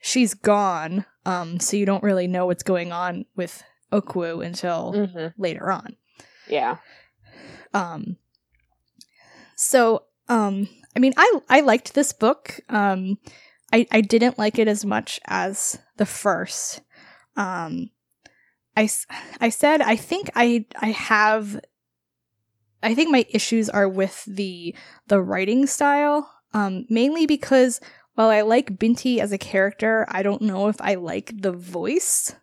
she's 0.00 0.34
gone. 0.34 1.04
Um, 1.24 1.60
so 1.60 1.76
you 1.76 1.86
don't 1.86 2.02
really 2.02 2.26
know 2.26 2.46
what's 2.46 2.62
going 2.62 2.90
on 2.90 3.26
with 3.36 3.62
Okwu 3.92 4.44
until 4.44 4.92
mm-hmm. 4.94 5.40
later 5.40 5.70
on. 5.70 5.96
Yeah. 6.48 6.76
Um. 7.74 8.16
So, 9.56 10.04
um, 10.28 10.68
I 10.96 11.00
mean, 11.00 11.14
I 11.16 11.40
I 11.48 11.60
liked 11.60 11.94
this 11.94 12.12
book. 12.12 12.60
Um, 12.68 13.18
I 13.72 13.86
I 13.90 14.00
didn't 14.00 14.38
like 14.38 14.58
it 14.58 14.68
as 14.68 14.84
much 14.84 15.20
as 15.26 15.78
the 15.96 16.06
first. 16.06 16.80
Um, 17.36 17.90
I 18.76 18.88
I 19.40 19.48
said 19.48 19.80
I 19.82 19.96
think 19.96 20.30
I 20.34 20.66
I 20.80 20.90
have. 20.90 21.60
I 22.80 22.94
think 22.94 23.10
my 23.10 23.26
issues 23.30 23.68
are 23.68 23.88
with 23.88 24.24
the 24.26 24.74
the 25.08 25.20
writing 25.20 25.66
style. 25.66 26.32
Um, 26.54 26.86
mainly 26.88 27.26
because 27.26 27.80
while 28.14 28.30
I 28.30 28.40
like 28.40 28.78
Binti 28.78 29.20
as 29.20 29.32
a 29.32 29.38
character, 29.38 30.06
I 30.08 30.22
don't 30.22 30.42
know 30.42 30.68
if 30.68 30.80
I 30.80 30.94
like 30.94 31.42
the 31.42 31.52
voice. 31.52 32.34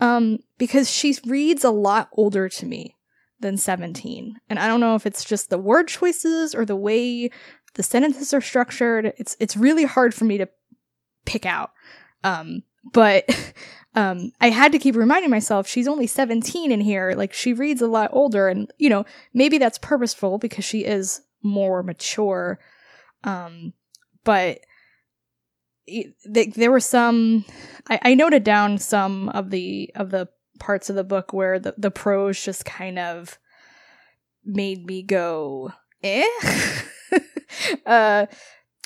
Um, 0.00 0.40
because 0.58 0.90
she 0.90 1.16
reads 1.24 1.64
a 1.64 1.70
lot 1.70 2.10
older 2.12 2.50
to 2.50 2.66
me 2.66 2.95
than 3.40 3.56
17. 3.56 4.36
And 4.48 4.58
I 4.58 4.66
don't 4.66 4.80
know 4.80 4.94
if 4.94 5.06
it's 5.06 5.24
just 5.24 5.50
the 5.50 5.58
word 5.58 5.88
choices 5.88 6.54
or 6.54 6.64
the 6.64 6.76
way 6.76 7.30
the 7.74 7.82
sentences 7.82 8.32
are 8.32 8.40
structured. 8.40 9.12
It's 9.18 9.36
it's 9.38 9.56
really 9.56 9.84
hard 9.84 10.14
for 10.14 10.24
me 10.24 10.38
to 10.38 10.48
pick 11.24 11.46
out. 11.46 11.72
Um, 12.24 12.62
but 12.92 13.24
um, 13.94 14.32
I 14.40 14.50
had 14.50 14.72
to 14.72 14.78
keep 14.78 14.96
reminding 14.96 15.30
myself 15.30 15.66
she's 15.66 15.88
only 15.88 16.06
17 16.06 16.72
in 16.72 16.80
here. 16.80 17.12
Like 17.16 17.32
she 17.32 17.52
reads 17.52 17.82
a 17.82 17.86
lot 17.86 18.10
older, 18.12 18.48
and 18.48 18.70
you 18.78 18.88
know 18.88 19.04
maybe 19.34 19.58
that's 19.58 19.78
purposeful 19.78 20.38
because 20.38 20.64
she 20.64 20.84
is 20.84 21.20
more 21.42 21.82
mature. 21.82 22.58
Um, 23.24 23.74
but 24.24 24.60
there 26.24 26.70
were 26.70 26.80
some 26.80 27.44
I, 27.88 28.00
I 28.02 28.14
noted 28.14 28.42
down 28.42 28.78
some 28.78 29.28
of 29.30 29.50
the 29.50 29.90
of 29.94 30.10
the 30.10 30.28
parts 30.58 30.90
of 30.90 30.96
the 30.96 31.04
book 31.04 31.32
where 31.32 31.58
the, 31.58 31.74
the 31.76 31.90
prose 31.90 32.42
just 32.42 32.64
kind 32.64 32.98
of 32.98 33.38
made 34.44 34.86
me 34.86 35.02
go 35.02 35.72
eh 36.02 36.24
uh 37.86 38.26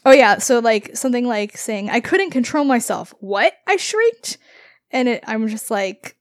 oh 0.05 0.13
yeah, 0.13 0.39
so 0.39 0.59
like 0.59 0.97
something 0.97 1.27
like 1.27 1.57
saying 1.57 1.91
I 1.91 2.01
couldn't 2.01 2.31
control 2.31 2.65
myself. 2.65 3.15
What? 3.21 3.55
I 3.67 3.77
shrieked, 3.77 4.39
and 4.91 5.09
it, 5.09 5.25
I'm 5.27 5.49
just 5.49 5.71
like, 5.71 6.17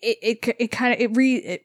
it 0.00 0.18
it 0.22 0.56
it 0.58 0.68
kind 0.68 0.94
of 0.94 1.00
it 1.00 1.16
re 1.16 1.36
it, 1.36 1.62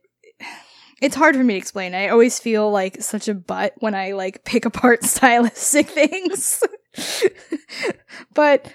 it's 1.01 1.15
hard 1.15 1.35
for 1.35 1.43
me 1.43 1.55
to 1.55 1.57
explain. 1.57 1.95
I 1.95 2.09
always 2.09 2.39
feel 2.39 2.69
like 2.71 3.01
such 3.01 3.27
a 3.27 3.33
butt 3.33 3.73
when 3.79 3.95
I 3.95 4.11
like 4.11 4.45
pick 4.45 4.65
apart 4.65 5.03
stylistic 5.03 5.89
things. 5.89 6.63
but 8.33 8.71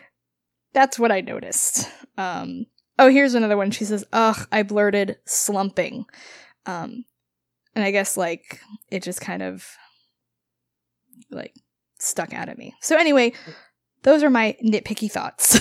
that's 0.73 0.99
what 0.99 1.12
I 1.12 1.21
noticed. 1.21 1.88
Um, 2.19 2.67
oh, 2.99 3.09
here's 3.09 3.35
another 3.35 3.57
one. 3.57 3.71
She 3.71 3.85
says, 3.85 4.05
"Ugh, 4.12 4.47
I 4.50 4.62
blurted 4.62 5.19
slumping." 5.25 6.07
Um, 6.67 7.05
and 7.75 7.85
I 7.85 7.91
guess 7.91 8.17
like 8.17 8.61
it 8.91 9.03
just 9.03 9.21
kind 9.21 9.43
of 9.43 9.67
like 11.31 11.55
stuck 11.99 12.33
out 12.33 12.49
at 12.49 12.59
me. 12.59 12.75
So 12.81 12.97
anyway, 12.97 13.33
those 14.03 14.23
are 14.23 14.31
my 14.31 14.57
nitpicky 14.65 15.11
thoughts. 15.11 15.61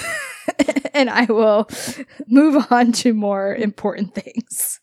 and 0.94 1.10
I 1.10 1.26
will 1.26 1.70
move 2.28 2.66
on 2.72 2.92
to 2.94 3.14
more 3.14 3.56
important 3.56 4.16
things. 4.16 4.80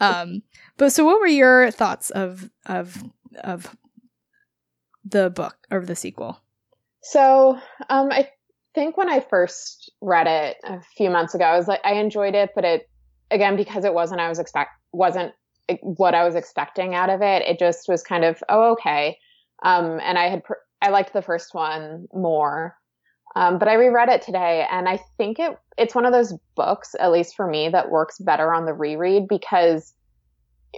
Um, 0.00 0.42
but 0.76 0.90
so 0.90 1.04
what 1.04 1.20
were 1.20 1.26
your 1.26 1.70
thoughts 1.70 2.10
of 2.10 2.50
of 2.66 3.02
of 3.42 3.74
the 5.04 5.30
book 5.30 5.56
or 5.70 5.84
the 5.84 5.96
sequel? 5.96 6.40
So, 7.02 7.58
um, 7.90 8.10
I 8.10 8.30
think 8.74 8.96
when 8.96 9.08
I 9.08 9.20
first 9.20 9.90
read 10.00 10.26
it 10.26 10.56
a 10.64 10.80
few 10.96 11.10
months 11.10 11.34
ago, 11.34 11.44
I 11.44 11.56
was 11.56 11.68
like, 11.68 11.80
I 11.84 11.94
enjoyed 11.94 12.34
it, 12.34 12.50
but 12.54 12.64
it 12.64 12.88
again 13.30 13.56
because 13.56 13.84
it 13.84 13.94
wasn't 13.94 14.20
I 14.20 14.28
was 14.28 14.38
expect 14.38 14.70
wasn't 14.92 15.32
what 15.80 16.14
I 16.14 16.24
was 16.24 16.34
expecting 16.34 16.94
out 16.94 17.10
of 17.10 17.22
it. 17.22 17.42
It 17.42 17.58
just 17.58 17.88
was 17.88 18.02
kind 18.02 18.24
of 18.24 18.42
oh 18.48 18.72
okay, 18.72 19.18
um, 19.62 20.00
and 20.02 20.18
I 20.18 20.28
had 20.28 20.44
pr- 20.44 20.54
I 20.82 20.90
liked 20.90 21.12
the 21.12 21.22
first 21.22 21.54
one 21.54 22.06
more, 22.12 22.76
um, 23.36 23.58
but 23.58 23.68
I 23.68 23.74
reread 23.74 24.08
it 24.08 24.22
today, 24.22 24.66
and 24.70 24.88
I 24.88 25.00
think 25.16 25.38
it 25.38 25.56
it's 25.78 25.94
one 25.94 26.06
of 26.06 26.12
those 26.12 26.34
books, 26.54 26.94
at 26.98 27.12
least 27.12 27.34
for 27.34 27.46
me, 27.46 27.68
that 27.70 27.90
works 27.90 28.18
better 28.18 28.52
on 28.52 28.66
the 28.66 28.74
reread 28.74 29.28
because 29.28 29.94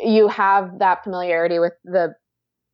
you 0.02 0.28
have 0.28 0.78
that 0.78 1.02
familiarity 1.02 1.58
with 1.58 1.72
the 1.84 2.14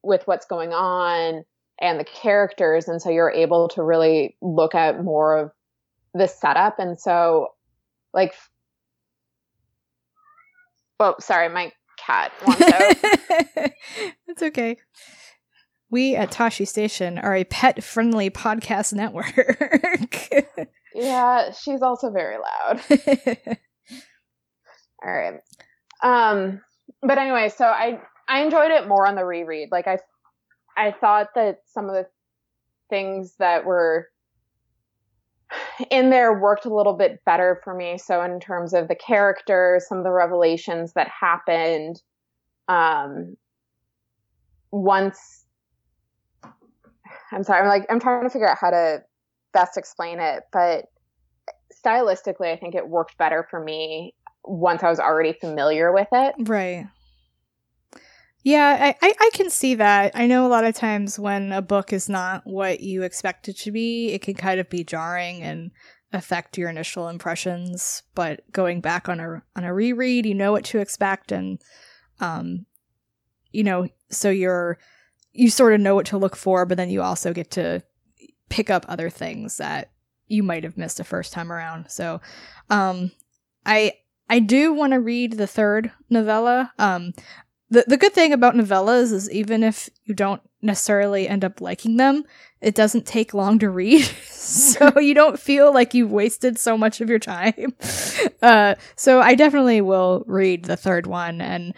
with 0.03 0.23
what's 0.27 0.47
going 0.47 0.73
on 0.73 1.45
and 1.83 2.01
the 2.01 2.05
characters 2.05 2.89
and 2.89 3.03
so 3.03 3.11
you're 3.11 3.31
able 3.31 3.69
to 3.69 3.83
really 3.83 4.37
look 4.41 4.75
at 4.75 5.03
more 5.03 5.37
of 5.37 5.51
the 6.15 6.27
setup 6.27 6.79
and 6.79 6.99
so 6.99 7.49
like 8.15 8.33
oh 11.01 11.15
sorry 11.21 11.49
my 11.49 11.71
cat 11.99 12.33
wants 12.47 12.63
out 12.63 13.71
that's 14.27 14.43
okay 14.43 14.77
we 15.93 16.17
at 16.17 16.31
Tosche 16.31 16.67
Station 16.67 17.19
are 17.19 17.37
a 17.37 17.45
pet 17.45 17.85
friendly 17.85 18.31
podcast 18.31 18.95
network. 18.95 19.37
yeah, 20.95 21.53
she's 21.53 21.83
also 21.83 22.11
very 22.11 22.37
loud. 22.39 22.81
All 25.05 25.13
right. 25.13 25.35
Um 26.03 26.63
but 27.03 27.19
anyway, 27.19 27.51
so 27.55 27.67
I 27.67 28.01
I 28.27 28.41
enjoyed 28.41 28.71
it 28.71 28.89
more 28.89 29.07
on 29.07 29.17
the 29.17 29.25
reread. 29.25 29.69
Like 29.71 29.87
I 29.87 29.99
I 30.77 30.93
thought 30.93 31.29
that 31.35 31.61
some 31.67 31.87
of 31.87 31.95
the 31.95 32.07
things 32.91 33.35
that 33.39 33.65
were 33.65 34.09
in 35.91 36.11
there 36.11 36.39
worked 36.39 36.65
a 36.65 36.75
little 36.75 36.95
bit 36.95 37.25
better 37.25 37.61
for 37.63 37.75
me. 37.75 37.99
So 37.99 38.23
in 38.23 38.41
terms 38.41 38.75
of 38.75 38.89
the 38.89 38.95
characters, 38.95 39.87
some 39.89 39.99
of 39.99 40.05
the 40.05 40.11
revelations 40.11 40.93
that 40.95 41.09
happened, 41.09 42.01
um, 42.69 43.37
once 44.71 45.45
I'm 47.33 47.45
sorry, 47.45 47.61
I'm 47.63 47.69
like 47.69 47.87
I'm 47.91 48.01
trying 48.01 48.25
to 48.25 48.31
figure 48.31 48.49
out 48.49 48.59
how 48.59 48.71
to 48.71 49.03
best 49.53 49.77
explain 49.77 50.21
it, 50.21 50.45
but 50.53 50.87
stylistically, 51.85 52.53
I 52.53 52.57
think 52.57 52.75
it 52.75 52.89
worked 52.89 53.19
better 53.19 53.47
for 53.51 53.63
me 53.63 54.15
once 54.45 54.83
I 54.83 54.91
was 54.91 55.01
already 55.01 55.33
familiar 55.33 55.93
with 55.93 56.09
it. 56.13 56.35
Right. 56.39 56.87
Yeah, 58.45 58.95
I, 59.01 59.15
I, 59.21 59.31
can 59.35 59.51
see 59.51 59.77
that. 59.77 60.13
I 60.17 60.27
know 60.27 60.45
a 60.45 60.49
lot 60.49 60.65
of 60.65 60.75
times 60.75 61.17
when 61.17 61.53
a 61.53 61.63
book 61.63 61.93
is 61.93 62.09
not 62.09 62.43
what 62.45 62.81
you 62.81 63.05
expect 63.05 63.49
it 63.49 63.57
to 63.59 63.71
be, 63.71 64.11
it 64.11 64.23
can 64.23 64.35
kind 64.35 64.59
of 64.59 64.69
be 64.69 64.83
jarring 64.83 65.43
and 65.43 65.71
affect 66.13 66.59
your 66.59 66.69
initial 66.69 67.09
impressions. 67.09 68.03
But 68.17 68.41
going 68.51 68.81
back 68.81 69.09
on 69.09 69.21
a 69.21 69.43
on 69.55 69.63
a 69.63 69.73
reread, 69.73 70.27
you 70.27 70.35
know 70.35 70.51
what 70.51 70.65
to 70.67 70.81
expect, 70.81 71.31
and 71.31 71.61
um, 72.19 72.67
you 73.53 73.63
know, 73.63 73.89
so 74.11 74.29
you're 74.29 74.79
you 75.33 75.49
sort 75.49 75.73
of 75.73 75.81
know 75.81 75.95
what 75.95 76.07
to 76.07 76.19
look 76.19 76.35
for, 76.35 76.67
but 76.67 76.77
then 76.77 76.91
you 76.91 77.01
also 77.01 77.33
get 77.33 77.51
to 77.53 77.83
pick 78.49 78.71
up 78.71 78.85
other 78.89 79.09
things 79.09 79.57
that 79.59 79.93
you 80.27 80.43
might 80.43 80.65
have 80.65 80.77
missed 80.77 80.97
the 80.97 81.05
first 81.05 81.33
time 81.33 81.53
around. 81.53 81.91
So, 81.91 82.21
um, 82.71 83.13
I 83.65 83.95
I 84.29 84.41
do 84.41 84.73
want 84.73 84.95
to 84.95 85.01
read 85.01 85.35
the 85.35 85.47
third 85.47 85.93
novella. 86.11 86.73
Um, 86.79 87.13
the 87.73 87.85
the 87.87 87.97
good 87.97 88.13
thing 88.13 88.33
about 88.33 88.55
novellas 88.55 89.13
is 89.13 89.31
even 89.31 89.63
if 89.63 89.89
you 90.05 90.15
don't 90.15 90.43
necessarily 90.61 91.27
end 91.27 91.43
up 91.45 91.61
liking 91.61 91.97
them, 91.97 92.25
it 92.61 92.75
doesn't 92.75 93.07
take 93.07 93.33
long 93.33 93.59
to 93.59 93.71
read, 93.71 94.05
so 94.31 94.99
you 95.01 95.15
don't 95.15 95.41
feel 95.41 95.73
like 95.73 95.95
you've 95.95 96.13
wasted 96.13 96.59
so 96.59 96.77
much 96.77 97.01
of 97.01 97.09
your 97.09 97.19
time. 97.19 97.75
Uh, 98.41 98.75
so 98.97 99.21
I 99.21 99.37
definitely 99.37 99.81
will 99.81 100.25
read 100.27 100.65
the 100.65 100.77
third 100.77 101.07
one, 101.07 101.41
and 101.41 101.75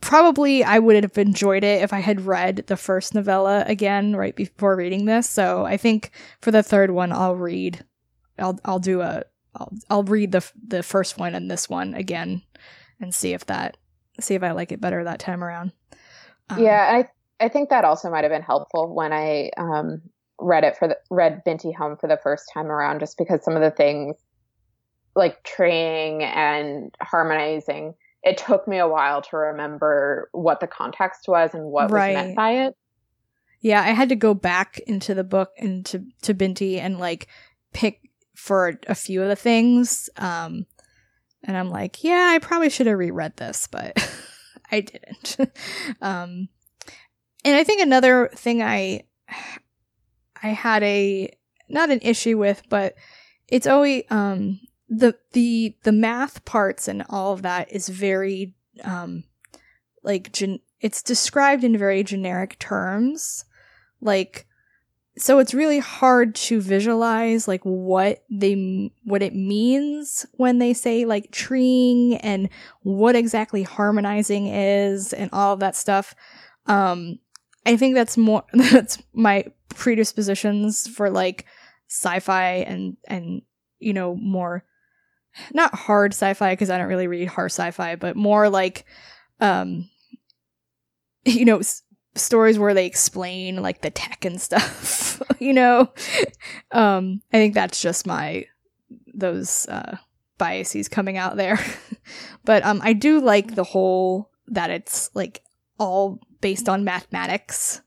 probably 0.00 0.64
I 0.64 0.78
would 0.78 1.02
have 1.02 1.18
enjoyed 1.18 1.64
it 1.64 1.82
if 1.82 1.92
I 1.92 2.00
had 2.00 2.24
read 2.24 2.64
the 2.66 2.78
first 2.78 3.14
novella 3.14 3.62
again 3.66 4.16
right 4.16 4.34
before 4.34 4.74
reading 4.74 5.04
this. 5.04 5.28
So 5.28 5.66
I 5.66 5.76
think 5.76 6.12
for 6.40 6.50
the 6.50 6.62
third 6.62 6.90
one, 6.90 7.12
I'll 7.12 7.36
read. 7.36 7.84
I'll 8.38 8.58
I'll 8.64 8.78
do 8.78 9.02
a 9.02 9.24
I'll 9.54 9.72
I'll 9.90 10.02
read 10.02 10.32
the 10.32 10.50
the 10.66 10.82
first 10.82 11.18
one 11.18 11.34
and 11.34 11.50
this 11.50 11.68
one 11.68 11.92
again, 11.92 12.42
and 12.98 13.14
see 13.14 13.34
if 13.34 13.44
that 13.46 13.76
see 14.20 14.34
if 14.34 14.42
I 14.42 14.52
like 14.52 14.72
it 14.72 14.80
better 14.80 15.04
that 15.04 15.20
time 15.20 15.42
around. 15.42 15.72
Um, 16.50 16.62
yeah, 16.62 17.04
I 17.40 17.44
I 17.44 17.48
think 17.48 17.70
that 17.70 17.84
also 17.84 18.10
might 18.10 18.24
have 18.24 18.32
been 18.32 18.42
helpful 18.42 18.94
when 18.94 19.12
I 19.12 19.50
um, 19.56 20.02
read 20.38 20.64
it 20.64 20.76
for 20.76 20.88
the 20.88 20.98
read 21.10 21.42
Binti 21.44 21.72
Home 21.72 21.96
for 21.96 22.08
the 22.08 22.18
first 22.22 22.44
time 22.52 22.66
around, 22.66 23.00
just 23.00 23.18
because 23.18 23.44
some 23.44 23.56
of 23.56 23.62
the 23.62 23.70
things 23.70 24.16
like 25.14 25.42
training 25.42 26.22
and 26.22 26.94
harmonizing, 27.00 27.94
it 28.22 28.36
took 28.36 28.68
me 28.68 28.78
a 28.78 28.88
while 28.88 29.22
to 29.22 29.36
remember 29.36 30.28
what 30.32 30.60
the 30.60 30.66
context 30.66 31.26
was 31.26 31.54
and 31.54 31.64
what 31.64 31.90
right. 31.90 32.14
was 32.14 32.24
meant 32.24 32.36
by 32.36 32.66
it. 32.66 32.76
Yeah, 33.60 33.80
I 33.80 33.92
had 33.92 34.10
to 34.10 34.16
go 34.16 34.34
back 34.34 34.78
into 34.86 35.14
the 35.14 35.24
book 35.24 35.50
and 35.58 35.84
to 35.86 36.04
to 36.22 36.34
Binti 36.34 36.78
and 36.78 36.98
like 36.98 37.28
pick 37.72 38.00
for 38.34 38.78
a 38.86 38.94
few 38.94 39.22
of 39.22 39.28
the 39.28 39.36
things. 39.36 40.08
Um, 40.16 40.66
and 41.46 41.56
I'm 41.56 41.70
like, 41.70 42.02
yeah, 42.02 42.30
I 42.32 42.38
probably 42.38 42.70
should 42.70 42.86
have 42.86 42.98
reread 42.98 43.36
this, 43.36 43.68
but 43.70 43.96
I 44.70 44.80
didn't. 44.80 45.36
um, 46.00 46.48
and 47.44 47.56
I 47.56 47.64
think 47.64 47.80
another 47.80 48.30
thing 48.34 48.62
I 48.62 49.04
I 50.42 50.48
had 50.48 50.82
a 50.82 51.30
not 51.68 51.90
an 51.90 52.00
issue 52.02 52.38
with, 52.38 52.62
but 52.68 52.94
it's 53.48 53.66
always 53.66 54.04
um 54.10 54.60
the 54.88 55.16
the 55.32 55.76
the 55.82 55.92
math 55.92 56.44
parts 56.44 56.88
and 56.88 57.04
all 57.08 57.32
of 57.32 57.42
that 57.42 57.72
is 57.72 57.88
very 57.88 58.54
um 58.84 59.24
like 60.02 60.32
gen- 60.32 60.60
it's 60.80 61.02
described 61.02 61.64
in 61.64 61.76
very 61.76 62.02
generic 62.04 62.58
terms 62.58 63.44
like 64.00 64.45
so 65.18 65.38
it's 65.38 65.54
really 65.54 65.78
hard 65.78 66.34
to 66.34 66.60
visualize 66.60 67.48
like 67.48 67.62
what 67.62 68.24
they 68.30 68.90
what 69.04 69.22
it 69.22 69.34
means 69.34 70.26
when 70.32 70.58
they 70.58 70.74
say 70.74 71.04
like 71.04 71.30
treeing 71.30 72.16
and 72.18 72.50
what 72.82 73.16
exactly 73.16 73.62
harmonizing 73.62 74.46
is 74.46 75.12
and 75.12 75.30
all 75.32 75.54
of 75.54 75.60
that 75.60 75.76
stuff. 75.76 76.14
Um 76.66 77.18
i 77.66 77.76
think 77.76 77.94
that's 77.94 78.16
more 78.16 78.44
that's 78.52 79.02
my 79.12 79.44
predispositions 79.70 80.86
for 80.86 81.10
like 81.10 81.44
sci-fi 81.88 82.64
and 82.66 82.96
and 83.06 83.42
you 83.78 83.92
know 83.92 84.14
more 84.16 84.64
not 85.52 85.74
hard 85.74 86.12
sci-fi 86.14 86.52
because 86.52 86.70
i 86.70 86.78
don't 86.78 86.86
really 86.86 87.08
read 87.08 87.28
hard 87.28 87.50
sci-fi 87.50 87.96
but 87.96 88.16
more 88.16 88.48
like 88.48 88.86
um 89.40 89.88
you 91.24 91.44
know 91.44 91.60
stories 92.18 92.58
where 92.58 92.74
they 92.74 92.86
explain 92.86 93.62
like 93.62 93.82
the 93.82 93.90
tech 93.90 94.24
and 94.24 94.40
stuff 94.40 95.20
you 95.38 95.52
know? 95.52 95.92
Um 96.72 97.22
i 97.32 97.36
think 97.36 97.54
that's 97.54 97.80
just 97.80 98.06
my 98.06 98.46
those 99.14 99.66
uh 99.68 99.96
biases 100.38 100.88
coming 100.88 101.16
out 101.16 101.36
there. 101.36 101.58
But 102.44 102.64
um 102.64 102.80
i 102.84 102.92
do 102.92 103.20
like 103.20 103.54
the 103.56 103.64
whole 103.64 104.30
that 104.48 104.70
it's 104.70 105.10
like 105.14 105.42
all 105.78 106.20
based 106.40 106.68
on 106.68 106.84
mathematics 106.84 107.82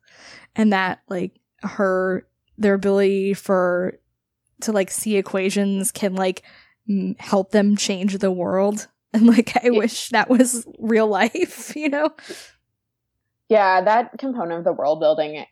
and 0.55 0.73
that 0.73 0.99
like 1.07 1.39
her 1.61 2.27
their 2.57 2.73
ability 2.73 3.33
for 3.33 3.97
to 4.61 4.73
like 4.73 4.91
see 4.91 5.15
equations 5.15 5.91
can 5.93 6.15
like 6.15 6.43
m- 6.89 7.15
help 7.19 7.51
them 7.51 7.77
change 7.77 8.17
the 8.17 8.31
world. 8.31 8.87
And 9.11 9.25
like 9.25 9.53
i 9.65 9.71
wish 9.71 10.09
that 10.09 10.29
was 10.29 10.67
real 10.77 11.07
life 11.07 11.75
you 11.75 11.89
know 11.89 12.11
yeah, 13.49 13.81
that 13.81 14.17
component 14.17 14.59
of 14.59 14.63
the 14.63 14.73
world 14.73 14.99
building 14.99 15.45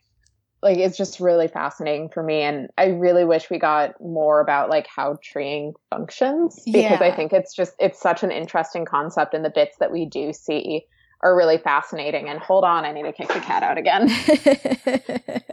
like 0.62 0.78
it's 0.78 0.96
just 0.96 1.20
really 1.20 1.48
fascinating 1.48 2.08
for 2.08 2.22
me 2.22 2.42
and 2.42 2.68
i 2.76 2.86
really 2.86 3.24
wish 3.24 3.50
we 3.50 3.58
got 3.58 4.00
more 4.00 4.40
about 4.40 4.68
like 4.68 4.86
how 4.86 5.16
treeing 5.22 5.72
functions 5.90 6.60
because 6.64 6.82
yeah. 6.82 6.98
i 7.00 7.14
think 7.14 7.32
it's 7.32 7.54
just 7.54 7.74
it's 7.78 8.00
such 8.00 8.22
an 8.22 8.30
interesting 8.30 8.84
concept 8.84 9.34
and 9.34 9.44
the 9.44 9.50
bits 9.50 9.76
that 9.78 9.92
we 9.92 10.04
do 10.06 10.32
see 10.32 10.84
are 11.22 11.36
really 11.36 11.58
fascinating 11.58 12.28
and 12.28 12.38
hold 12.40 12.64
on 12.64 12.84
i 12.84 12.92
need 12.92 13.04
to 13.04 13.12
kick 13.12 13.28
the 13.28 13.40
cat 13.40 13.62
out 13.62 13.78
again 13.78 14.08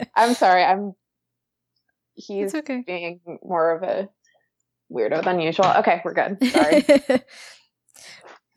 i'm 0.16 0.34
sorry 0.34 0.64
i'm 0.64 0.94
he's 2.16 2.56
okay. 2.56 2.84
being 2.86 3.20
more 3.44 3.75
of 3.75 3.84
a 3.84 4.10
weirdo 4.92 5.24
than 5.24 5.40
usual 5.40 5.66
okay 5.66 6.02
we're 6.04 6.14
good 6.14 6.38
sorry 6.52 6.86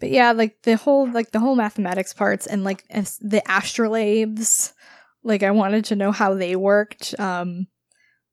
but 0.01 0.11
yeah 0.11 0.33
like 0.33 0.63
the 0.63 0.77
whole 0.77 1.11
like 1.11 1.33
the 1.33 1.41
whole 1.41 1.57
mathematics 1.57 2.13
parts 2.13 2.47
and 2.47 2.65
like 2.65 2.87
the 2.89 3.43
astrolabes 3.49 4.73
like 5.23 5.43
I 5.43 5.51
wanted 5.51 5.85
to 5.87 5.97
know 5.97 6.13
how 6.13 6.35
they 6.35 6.57
worked. 6.57 7.15
Um, 7.19 7.67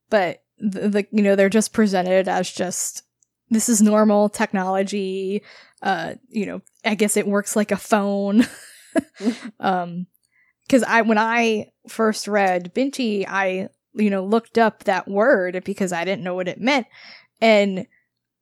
but 0.10 0.44
the, 0.58 0.88
the 0.90 1.08
you 1.12 1.22
know 1.22 1.36
they're 1.36 1.50
just 1.50 1.74
presented 1.74 2.28
as 2.28 2.52
just 2.52 3.04
this 3.50 3.70
is 3.70 3.82
normal 3.82 4.30
technology. 4.30 5.44
Uh, 5.82 6.16
you 6.30 6.46
know, 6.46 6.62
I 6.84 6.96
guess 6.96 7.18
it 7.18 7.28
works 7.28 7.56
like 7.56 7.72
a 7.72 7.78
phone. 7.78 8.48
um, 9.60 10.08
because 10.66 10.84
I 10.84 11.02
when 11.02 11.18
I 11.18 11.72
first 11.88 12.28
read 12.28 12.74
Binti, 12.74 13.28
I 13.28 13.70
you 13.94 14.10
know 14.10 14.24
looked 14.26 14.58
up 14.58 14.86
that 14.86 15.08
word 15.08 15.64
because 15.64 15.92
I 15.92 16.06
didn't 16.06 16.24
know 16.24 16.36
what 16.36 16.48
it 16.48 16.62
meant, 16.62 16.88
and 17.42 17.88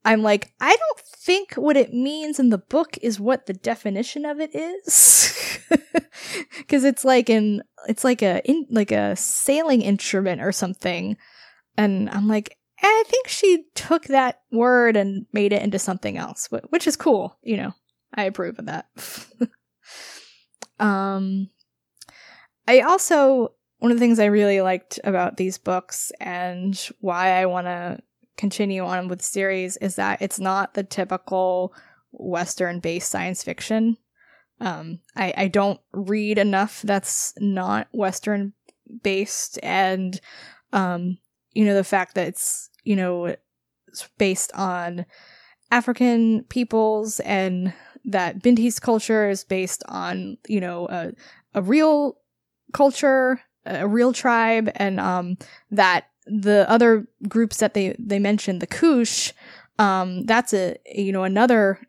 I'm 0.05 0.21
like, 0.21 0.53
I 0.59 0.75
don't 0.75 0.99
think 0.99 1.53
what 1.53 1.77
it 1.77 1.93
means 1.93 2.39
in 2.39 2.49
the 2.49 2.57
book 2.57 2.97
is 3.01 3.19
what 3.19 3.45
the 3.45 3.53
definition 3.53 4.25
of 4.25 4.39
it 4.39 4.53
is. 4.53 5.59
Cause 6.67 6.83
it's 6.83 7.05
like 7.05 7.29
an, 7.29 7.63
it's 7.87 8.03
like 8.03 8.21
a, 8.21 8.41
in, 8.43 8.65
like 8.69 8.91
a 8.91 9.15
sailing 9.15 9.81
instrument 9.81 10.41
or 10.41 10.51
something. 10.51 11.17
And 11.77 12.09
I'm 12.09 12.27
like, 12.27 12.57
I 12.81 13.03
think 13.07 13.29
she 13.29 13.65
took 13.75 14.05
that 14.05 14.41
word 14.51 14.97
and 14.97 15.25
made 15.31 15.53
it 15.53 15.61
into 15.61 15.79
something 15.79 16.17
else, 16.17 16.49
which 16.69 16.85
is 16.85 16.97
cool. 16.97 17.37
You 17.41 17.57
know, 17.57 17.71
I 18.13 18.25
approve 18.25 18.59
of 18.59 18.65
that. 18.65 18.87
um, 20.79 21.49
I 22.67 22.81
also, 22.81 23.53
one 23.79 23.91
of 23.91 23.97
the 23.97 24.01
things 24.01 24.19
I 24.19 24.25
really 24.25 24.59
liked 24.59 24.99
about 25.05 25.37
these 25.37 25.57
books 25.57 26.11
and 26.19 26.77
why 26.99 27.41
I 27.41 27.45
want 27.45 27.67
to 27.67 27.99
continue 28.37 28.83
on 28.83 29.07
with 29.07 29.21
series 29.21 29.77
is 29.77 29.95
that 29.95 30.21
it's 30.21 30.39
not 30.39 30.73
the 30.73 30.83
typical 30.83 31.73
Western 32.11 32.79
based 32.79 33.09
science 33.09 33.43
fiction. 33.43 33.97
Um, 34.59 34.99
I, 35.15 35.33
I 35.35 35.47
don't 35.47 35.79
read 35.91 36.37
enough 36.37 36.81
that's 36.83 37.33
not 37.39 37.87
Western 37.91 38.53
based, 39.01 39.59
and 39.61 40.19
um, 40.71 41.17
you 41.53 41.65
know 41.65 41.75
the 41.75 41.83
fact 41.83 42.15
that 42.15 42.27
it's 42.27 42.69
you 42.83 42.95
know 42.95 43.35
it's 43.87 44.07
based 44.17 44.51
on 44.53 45.05
African 45.71 46.43
peoples 46.45 47.19
and 47.21 47.73
that 48.05 48.39
Binti's 48.39 48.79
culture 48.79 49.29
is 49.29 49.43
based 49.43 49.83
on 49.87 50.37
you 50.47 50.61
know 50.61 50.87
a 50.89 51.11
a 51.55 51.61
real 51.61 52.17
culture, 52.73 53.41
a 53.65 53.87
real 53.87 54.13
tribe, 54.13 54.71
and 54.75 54.99
um 54.99 55.37
that 55.71 56.05
the 56.25 56.65
other 56.69 57.07
groups 57.27 57.57
that 57.57 57.73
they 57.73 57.95
they 57.99 58.19
mentioned, 58.19 58.61
the 58.61 58.67
Khoush, 58.67 59.33
um, 59.79 60.25
that's 60.25 60.53
a 60.53 60.77
you 60.85 61.11
know 61.11 61.23
another 61.23 61.79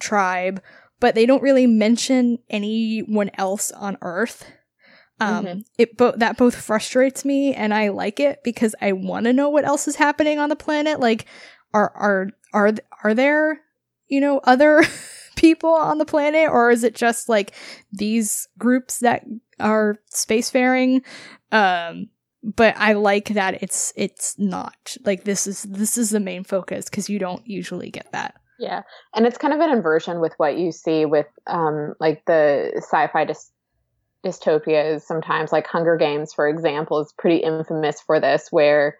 tribe, 0.00 0.62
but 1.00 1.14
they 1.14 1.26
don't 1.26 1.42
really 1.42 1.66
mention 1.66 2.38
anyone 2.48 3.30
else 3.34 3.70
on 3.70 3.98
Earth. 4.02 4.50
Um, 5.20 5.44
mm-hmm. 5.44 5.60
it 5.78 5.96
both 5.96 6.16
that 6.18 6.36
both 6.36 6.54
frustrates 6.54 7.24
me 7.24 7.52
and 7.52 7.74
I 7.74 7.88
like 7.88 8.20
it 8.20 8.44
because 8.44 8.76
I 8.80 8.92
want 8.92 9.24
to 9.24 9.32
know 9.32 9.48
what 9.48 9.64
else 9.64 9.88
is 9.88 9.96
happening 9.96 10.38
on 10.38 10.48
the 10.48 10.56
planet. 10.56 11.00
Like, 11.00 11.26
are 11.74 11.90
are 11.94 12.28
are 12.52 12.72
are 13.02 13.14
there 13.14 13.60
you 14.06 14.20
know 14.20 14.40
other 14.44 14.84
people 15.36 15.72
on 15.72 15.98
the 15.98 16.04
planet, 16.04 16.50
or 16.50 16.70
is 16.70 16.84
it 16.84 16.94
just 16.94 17.28
like 17.28 17.52
these 17.90 18.48
groups 18.58 18.98
that 18.98 19.24
are 19.58 19.96
spacefaring? 20.12 21.02
Um, 21.50 22.10
but 22.42 22.74
I 22.76 22.92
like 22.92 23.30
that 23.30 23.62
it's 23.62 23.92
it's 23.96 24.38
not 24.38 24.96
like 25.04 25.24
this 25.24 25.46
is 25.46 25.62
this 25.64 25.98
is 25.98 26.10
the 26.10 26.20
main 26.20 26.44
focus 26.44 26.86
because 26.88 27.08
you 27.08 27.18
don't 27.18 27.46
usually 27.46 27.90
get 27.90 28.10
that. 28.12 28.34
Yeah, 28.58 28.82
and 29.14 29.26
it's 29.26 29.38
kind 29.38 29.54
of 29.54 29.60
an 29.60 29.70
inversion 29.70 30.20
with 30.20 30.34
what 30.36 30.56
you 30.56 30.72
see 30.72 31.04
with 31.04 31.26
um 31.46 31.94
like 32.00 32.24
the 32.26 32.72
sci-fi 32.76 33.24
dy- 33.24 33.34
dystopias. 34.24 35.02
Sometimes, 35.02 35.52
like 35.52 35.66
Hunger 35.66 35.96
Games, 35.96 36.32
for 36.32 36.48
example, 36.48 37.00
is 37.00 37.12
pretty 37.18 37.38
infamous 37.38 38.00
for 38.00 38.20
this, 38.20 38.48
where 38.50 38.96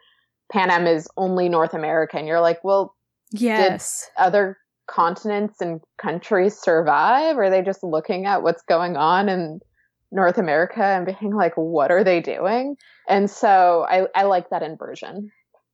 Panem 0.53 0.87
is 0.87 1.09
only 1.17 1.49
North 1.49 1.75
America, 1.75 2.19
and 2.19 2.27
you're 2.27 2.41
like, 2.41 2.63
well, 2.65 2.95
yes, 3.33 4.09
other 4.17 4.59
continents 4.89 5.61
and 5.61 5.81
countries 5.99 6.59
survive? 6.59 7.37
Are 7.37 7.51
they 7.51 7.63
just 7.63 7.85
looking 7.85 8.27
at 8.27 8.43
what's 8.43 8.63
going 8.63 8.97
on 8.97 9.29
and 9.29 9.63
North 10.11 10.39
America 10.39 10.83
and 10.83 11.07
being 11.07 11.35
like, 11.35 11.55
what 11.55 11.91
are 11.91 12.05
they 12.05 12.21
doing? 12.21 12.77
And 13.09 13.31
so 13.31 13.87
I, 13.89 14.07
I 14.15 14.25
like 14.25 14.51
that 14.51 14.63
inversion. 14.63 15.31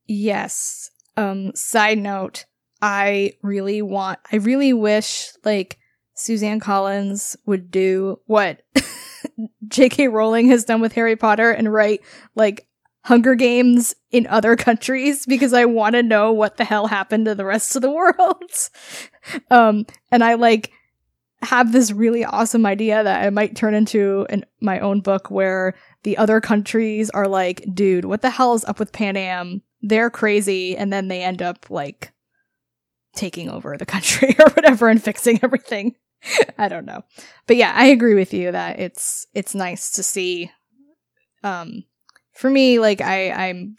Yes. 0.06 0.90
Um, 1.16 1.54
side 1.54 1.98
note, 1.98 2.44
I 2.82 3.34
really 3.42 3.82
want, 3.82 4.18
I 4.30 4.36
really 4.36 4.72
wish 4.72 5.30
like 5.44 5.78
Suzanne 6.14 6.60
Collins 6.60 7.36
would 7.46 7.70
do 7.70 8.20
what 8.26 8.62
J.K. 9.68 10.08
Rowling 10.08 10.48
has 10.48 10.64
done 10.64 10.80
with 10.80 10.92
Harry 10.92 11.16
Potter 11.16 11.50
and 11.50 11.72
write 11.72 12.02
like 12.34 12.66
Hunger 13.04 13.34
Games 13.34 13.94
in 14.10 14.26
other 14.26 14.56
countries 14.56 15.26
because 15.26 15.52
I 15.52 15.64
want 15.64 15.94
to 15.94 16.02
know 16.02 16.32
what 16.32 16.56
the 16.56 16.64
hell 16.64 16.86
happened 16.86 17.26
to 17.26 17.34
the 17.34 17.44
rest 17.44 17.76
of 17.76 17.82
the 17.82 17.90
world. 17.92 18.50
um, 19.50 19.86
and 20.10 20.24
I 20.24 20.34
like, 20.34 20.72
have 21.44 21.72
this 21.72 21.92
really 21.92 22.24
awesome 22.24 22.66
idea 22.66 23.02
that 23.02 23.24
I 23.24 23.30
might 23.30 23.56
turn 23.56 23.74
into 23.74 24.26
an, 24.30 24.44
my 24.60 24.80
own 24.80 25.00
book 25.00 25.30
where 25.30 25.74
the 26.02 26.16
other 26.18 26.40
countries 26.40 27.10
are 27.10 27.28
like, 27.28 27.64
dude, 27.72 28.04
what 28.04 28.22
the 28.22 28.30
hell 28.30 28.54
is 28.54 28.64
up 28.64 28.78
with 28.78 28.92
Panem? 28.92 29.62
They're 29.82 30.10
crazy. 30.10 30.76
And 30.76 30.92
then 30.92 31.08
they 31.08 31.22
end 31.22 31.42
up 31.42 31.70
like 31.70 32.12
taking 33.14 33.48
over 33.48 33.76
the 33.76 33.86
country 33.94 34.34
or 34.38 34.50
whatever 34.52 34.88
and 34.88 35.02
fixing 35.02 35.40
everything. 35.42 35.94
I 36.58 36.68
don't 36.68 36.86
know. 36.86 37.02
But 37.46 37.56
yeah, 37.56 37.72
I 37.74 37.86
agree 37.86 38.14
with 38.14 38.32
you 38.32 38.52
that 38.52 38.80
it's, 38.80 39.26
it's 39.34 39.54
nice 39.54 39.92
to 39.92 40.02
see, 40.02 40.50
um, 41.42 41.84
for 42.32 42.50
me, 42.50 42.78
like 42.78 43.00
I, 43.00 43.30
I'm 43.30 43.76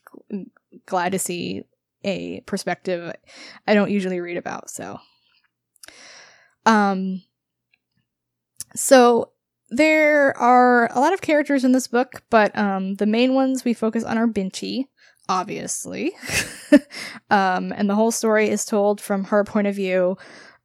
glad 0.85 1.11
to 1.11 1.19
see 1.19 1.63
a 2.03 2.41
perspective 2.41 3.13
I 3.67 3.73
don't 3.73 3.91
usually 3.91 4.19
read 4.19 4.37
about. 4.37 4.69
So, 4.69 4.99
um, 6.65 7.21
so 8.75 9.31
there 9.69 10.37
are 10.37 10.89
a 10.93 10.99
lot 10.99 11.13
of 11.13 11.21
characters 11.21 11.63
in 11.63 11.71
this 11.71 11.87
book, 11.87 12.23
but 12.29 12.55
um, 12.57 12.95
the 12.95 13.05
main 13.05 13.33
ones 13.33 13.65
we 13.65 13.73
focus 13.73 14.03
on 14.03 14.17
are 14.17 14.27
Binti, 14.27 14.89
obviously. 15.27 16.13
um, 17.29 17.71
and 17.71 17.89
the 17.89 17.95
whole 17.95 18.11
story 18.11 18.49
is 18.49 18.65
told 18.65 19.01
from 19.01 19.25
her 19.25 19.43
point 19.43 19.67
of 19.67 19.75
view. 19.75 20.17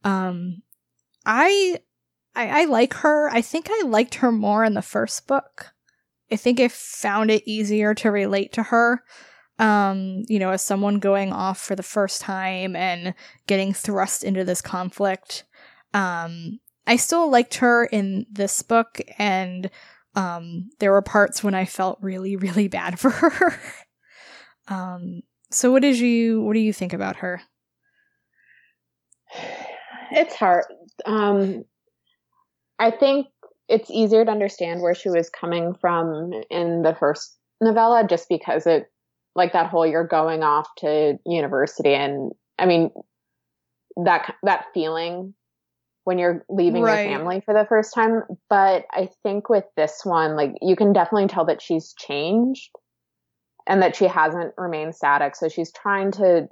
Um, 0.03 0.61
I, 1.25 1.79
I 2.35 2.61
I 2.61 2.65
like 2.65 2.93
her. 2.95 3.29
I 3.29 3.41
think 3.41 3.67
I 3.69 3.83
liked 3.85 4.15
her 4.15 4.31
more 4.31 4.63
in 4.63 4.73
the 4.73 4.81
first 4.81 5.27
book. 5.27 5.73
I 6.31 6.35
think 6.35 6.59
I 6.59 6.67
found 6.69 7.29
it 7.29 7.43
easier 7.45 7.93
to 7.95 8.11
relate 8.11 8.53
to 8.53 8.63
her. 8.63 9.03
Um, 9.59 10.23
you 10.27 10.39
know, 10.39 10.51
as 10.51 10.63
someone 10.63 10.99
going 10.99 11.33
off 11.33 11.59
for 11.59 11.75
the 11.75 11.83
first 11.83 12.21
time 12.21 12.75
and 12.75 13.13
getting 13.45 13.73
thrust 13.73 14.23
into 14.23 14.43
this 14.43 14.61
conflict. 14.61 15.43
Um, 15.93 16.59
I 16.87 16.95
still 16.95 17.29
liked 17.29 17.55
her 17.55 17.85
in 17.85 18.25
this 18.31 18.61
book, 18.61 18.99
and 19.17 19.69
um, 20.15 20.69
there 20.79 20.91
were 20.91 21.01
parts 21.01 21.43
when 21.43 21.55
I 21.55 21.65
felt 21.65 21.99
really, 22.01 22.35
really 22.35 22.67
bad 22.67 22.99
for 22.99 23.09
her. 23.09 23.59
um, 24.67 25.21
so, 25.51 25.71
what 25.71 25.81
did 25.81 25.99
you 25.99 26.41
what 26.41 26.53
do 26.53 26.59
you 26.59 26.73
think 26.73 26.93
about 26.93 27.17
her? 27.17 27.41
It's 30.11 30.35
hard. 30.35 30.65
Um, 31.05 31.63
I 32.79 32.91
think 32.91 33.27
it's 33.69 33.89
easier 33.89 34.25
to 34.25 34.31
understand 34.31 34.81
where 34.81 34.95
she 34.95 35.09
was 35.09 35.29
coming 35.29 35.73
from 35.79 36.33
in 36.49 36.81
the 36.81 36.95
first 36.95 37.37
novella, 37.61 38.05
just 38.07 38.27
because 38.27 38.67
it, 38.67 38.87
like 39.35 39.53
that 39.53 39.69
whole 39.69 39.87
you're 39.87 40.07
going 40.07 40.43
off 40.43 40.67
to 40.79 41.17
university, 41.25 41.93
and 41.93 42.31
I 42.57 42.65
mean 42.65 42.91
that 44.03 44.35
that 44.43 44.65
feeling 44.73 45.33
when 46.03 46.17
you're 46.17 46.43
leaving 46.49 46.81
right. 46.83 47.07
your 47.07 47.17
family 47.17 47.41
for 47.41 47.53
the 47.53 47.65
first 47.65 47.93
time. 47.93 48.23
But 48.49 48.85
I 48.91 49.09
think 49.23 49.49
with 49.49 49.65
this 49.75 50.01
one, 50.03 50.35
like 50.35 50.55
you 50.61 50.75
can 50.75 50.93
definitely 50.93 51.27
tell 51.27 51.45
that 51.45 51.61
she's 51.61 51.93
changed 51.93 52.71
and 53.67 53.81
that 53.81 53.95
she 53.95 54.05
hasn't 54.05 54.53
remained 54.57 54.95
static. 54.95 55.35
So 55.35 55.47
she's 55.47 55.71
trying 55.71 56.11
to 56.13 56.47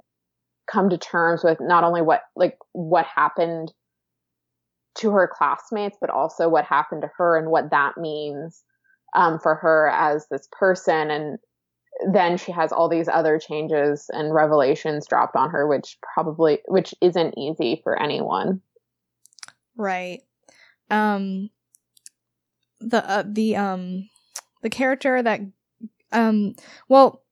come 0.70 0.90
to 0.90 0.98
terms 0.98 1.42
with 1.42 1.58
not 1.60 1.84
only 1.84 2.02
what, 2.02 2.22
like 2.36 2.56
what 2.72 3.06
happened 3.06 3.72
to 4.98 5.10
her 5.10 5.28
classmates, 5.32 5.96
but 6.00 6.10
also 6.10 6.48
what 6.48 6.64
happened 6.64 7.02
to 7.02 7.10
her 7.16 7.36
and 7.36 7.50
what 7.50 7.70
that 7.70 7.96
means 7.96 8.62
um, 9.14 9.40
for 9.40 9.56
her 9.56 9.88
as 9.88 10.26
this 10.30 10.48
person. 10.52 11.10
And 11.10 11.38
then 12.12 12.36
she 12.36 12.52
has 12.52 12.70
all 12.72 12.88
these 12.88 13.08
other 13.08 13.38
changes 13.38 14.06
and 14.12 14.32
revelations 14.32 15.06
dropped 15.08 15.34
on 15.34 15.50
her, 15.50 15.66
which 15.66 15.98
probably, 16.14 16.60
which 16.66 16.94
isn't 17.00 17.34
easy 17.36 17.80
for 17.82 18.00
anyone. 18.00 18.60
Right. 19.80 20.20
Um, 20.90 21.48
the, 22.80 23.08
uh, 23.08 23.24
the, 23.26 23.56
um, 23.56 24.10
the 24.62 24.68
character 24.68 25.22
that, 25.22 25.40
um, 26.12 26.54
well, 26.88 27.22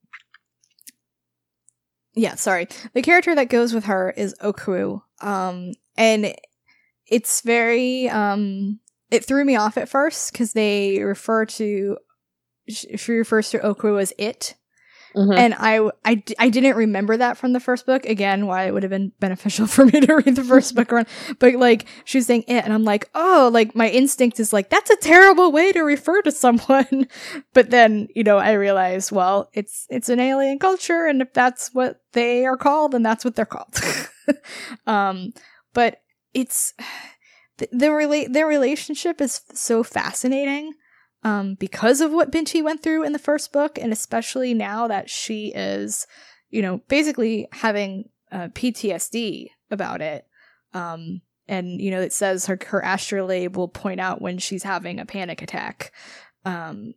yeah, 2.15 2.37
sorry. 2.37 2.69
The 2.95 3.03
character 3.03 3.35
that 3.35 3.51
goes 3.51 3.75
with 3.75 3.85
her 3.85 4.11
is 4.17 4.35
Okwu. 4.43 5.03
Um, 5.21 5.73
and 5.99 6.35
it's 7.07 7.43
very, 7.43 8.09
um, 8.09 8.81
it 9.11 9.27
threw 9.27 9.45
me 9.45 9.57
off 9.57 9.77
at 9.77 9.91
first 9.91 10.33
because 10.33 10.55
they 10.55 11.03
refer 11.03 11.45
to 11.45 11.99
she 12.71 13.13
refers 13.13 13.51
to 13.51 13.59
Okwu 13.59 14.01
as 14.01 14.13
it. 14.19 14.55
Mm-hmm. 15.15 15.33
And 15.33 15.55
I, 15.55 15.91
I, 16.05 16.23
I 16.39 16.49
didn't 16.49 16.77
remember 16.77 17.17
that 17.17 17.37
from 17.39 17.53
the 17.53 17.61
first 17.61 17.87
book. 17.87 18.05
Again, 18.07 18.47
why 18.47 18.67
it 18.67 18.75
would 18.75 18.83
have 18.83 18.91
been 18.91 19.13
beneficial 19.21 19.67
for 19.69 19.85
me 19.85 20.01
to 20.01 20.15
read 20.17 20.37
the 20.37 20.45
first 20.45 20.75
book 20.75 20.93
around. 20.93 21.09
But 21.39 21.55
like, 21.55 21.87
she's 22.05 22.27
saying 22.27 22.45
it, 22.47 22.65
and 22.65 22.73
I'm 22.73 22.85
like, 22.85 23.09
oh, 23.15 23.51
like 23.53 23.75
my 23.75 23.89
instinct 23.89 24.39
is 24.41 24.53
like, 24.53 24.71
that's 24.71 24.91
a 24.91 24.97
terrible 24.97 25.53
way 25.53 25.73
to 25.73 25.83
refer 25.83 26.23
to 26.23 26.33
someone. 26.33 27.09
but 27.55 27.71
then, 27.71 28.09
you 28.15 28.25
know, 28.25 28.39
I 28.39 28.53
realize, 28.53 29.11
well, 29.11 29.51
it's, 29.53 29.87
it's 29.91 30.09
an 30.09 30.21
alien 30.21 30.59
culture, 30.59 31.07
and 31.07 31.23
if 31.23 31.33
that's 31.33 31.71
what 31.73 32.01
they 32.13 32.47
are 32.47 32.57
called, 32.57 32.93
then 32.93 33.03
that's 33.03 33.25
what 33.25 33.35
they're 33.35 33.47
called. 33.47 33.81
um, 34.87 35.33
but 35.75 36.01
it's, 36.35 36.75
the, 37.59 37.69
the 37.73 37.87
rela- 37.87 38.33
their 38.33 38.47
relationship 38.47 39.21
is 39.21 39.41
so 39.55 39.83
fascinating 39.83 40.75
um, 41.29 41.55
because 41.57 42.01
of 42.01 42.11
what 42.11 42.31
Binti 42.33 42.63
went 42.63 42.83
through 42.83 43.05
in 43.05 43.13
the 43.13 43.19
first 43.19 43.53
book, 43.53 43.79
and 43.79 43.93
especially 43.93 44.55
now 44.55 44.89
that 44.89 45.11
she 45.11 45.53
is, 45.55 46.07
you 46.49 46.63
know, 46.63 46.81
basically 46.89 47.47
having 47.53 48.09
uh, 48.33 48.49
PTSD 48.49 49.49
about 49.71 50.01
it. 50.01 50.27
Um, 50.73 51.21
and 51.47 51.83
you 51.83 51.91
know, 51.91 52.01
it 52.01 52.15
says 52.15 52.47
her 52.47 52.59
her 52.69 52.81
astrolabe 52.83 53.59
will 53.59 53.69
point 53.69 54.01
out 54.01 54.23
when 54.23 54.39
she's 54.39 54.63
having 54.63 54.99
a 54.99 55.05
panic 55.05 55.43
attack. 55.43 55.93
Um, 56.47 56.95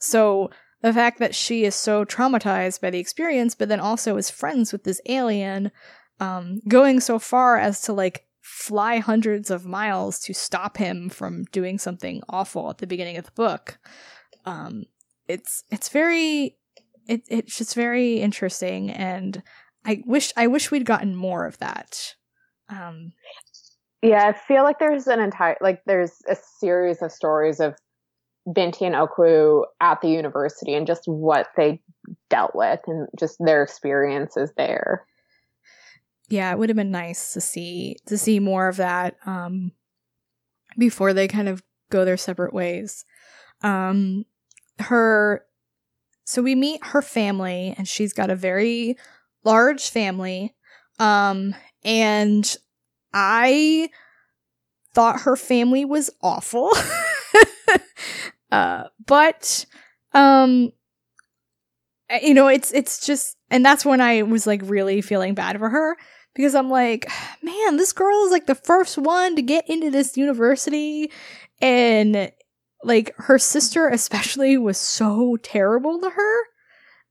so 0.00 0.50
the 0.82 0.92
fact 0.92 1.20
that 1.20 1.36
she 1.36 1.64
is 1.64 1.76
so 1.76 2.04
traumatized 2.04 2.80
by 2.80 2.90
the 2.90 2.98
experience, 2.98 3.54
but 3.54 3.68
then 3.68 3.80
also 3.80 4.16
is 4.16 4.28
friends 4.28 4.72
with 4.72 4.82
this 4.82 5.00
alien, 5.06 5.70
um, 6.18 6.62
going 6.66 6.98
so 6.98 7.20
far 7.20 7.58
as 7.58 7.80
to 7.82 7.92
like 7.92 8.26
fly 8.48 8.96
hundreds 8.98 9.50
of 9.50 9.66
miles 9.66 10.18
to 10.18 10.32
stop 10.32 10.78
him 10.78 11.10
from 11.10 11.44
doing 11.52 11.78
something 11.78 12.22
awful 12.30 12.70
at 12.70 12.78
the 12.78 12.86
beginning 12.86 13.18
of 13.18 13.26
the 13.26 13.32
book. 13.32 13.78
Um, 14.46 14.84
it's 15.28 15.62
it's 15.70 15.90
very 15.90 16.56
it, 17.06 17.22
it's 17.28 17.58
just 17.58 17.74
very 17.74 18.20
interesting, 18.20 18.90
and 18.90 19.42
I 19.84 20.02
wish 20.06 20.32
I 20.34 20.46
wish 20.46 20.70
we'd 20.70 20.86
gotten 20.86 21.14
more 21.14 21.44
of 21.44 21.58
that. 21.58 22.14
Um, 22.70 23.12
yeah, 24.00 24.26
I 24.28 24.32
feel 24.32 24.62
like 24.62 24.78
there's 24.78 25.06
an 25.06 25.20
entire 25.20 25.58
like 25.60 25.82
there's 25.84 26.12
a 26.26 26.36
series 26.58 27.02
of 27.02 27.12
stories 27.12 27.60
of 27.60 27.74
Binti 28.50 28.86
and 28.86 28.94
Okwu 28.94 29.64
at 29.82 30.00
the 30.00 30.08
university 30.08 30.72
and 30.72 30.86
just 30.86 31.02
what 31.04 31.48
they 31.54 31.82
dealt 32.30 32.54
with 32.54 32.80
and 32.86 33.08
just 33.18 33.36
their 33.40 33.62
experiences 33.62 34.52
there 34.56 35.06
yeah, 36.28 36.52
it 36.52 36.58
would 36.58 36.68
have 36.68 36.76
been 36.76 36.90
nice 36.90 37.32
to 37.32 37.40
see 37.40 37.96
to 38.06 38.18
see 38.18 38.38
more 38.38 38.68
of 38.68 38.76
that 38.76 39.16
um, 39.24 39.72
before 40.76 41.12
they 41.12 41.26
kind 41.26 41.48
of 41.48 41.62
go 41.90 42.04
their 42.04 42.16
separate 42.16 42.52
ways. 42.52 43.04
Um, 43.62 44.24
her, 44.78 45.44
so 46.24 46.42
we 46.42 46.54
meet 46.54 46.84
her 46.84 47.02
family, 47.02 47.74
and 47.76 47.88
she's 47.88 48.12
got 48.12 48.30
a 48.30 48.36
very 48.36 48.96
large 49.42 49.88
family. 49.88 50.54
Um, 50.98 51.54
and 51.82 52.56
I 53.14 53.88
thought 54.92 55.22
her 55.22 55.36
family 55.36 55.84
was 55.84 56.10
awful. 56.22 56.70
uh, 58.52 58.84
but 59.06 59.64
um 60.12 60.72
you 62.22 62.32
know, 62.32 62.48
it's 62.48 62.72
it's 62.72 63.06
just 63.06 63.36
and 63.50 63.64
that's 63.64 63.84
when 63.84 64.00
I 64.00 64.22
was 64.22 64.46
like 64.46 64.62
really 64.64 65.02
feeling 65.02 65.34
bad 65.34 65.58
for 65.58 65.68
her 65.68 65.96
because 66.34 66.54
I'm 66.54 66.70
like, 66.70 67.10
man, 67.42 67.76
this 67.76 67.92
girl 67.92 68.24
is 68.24 68.30
like 68.30 68.46
the 68.46 68.54
first 68.54 68.98
one 68.98 69.36
to 69.36 69.42
get 69.42 69.68
into 69.68 69.90
this 69.90 70.16
university 70.16 71.10
and 71.60 72.30
like 72.84 73.14
her 73.16 73.38
sister 73.38 73.88
especially 73.88 74.56
was 74.56 74.78
so 74.78 75.36
terrible 75.42 76.00
to 76.00 76.10
her. 76.10 76.40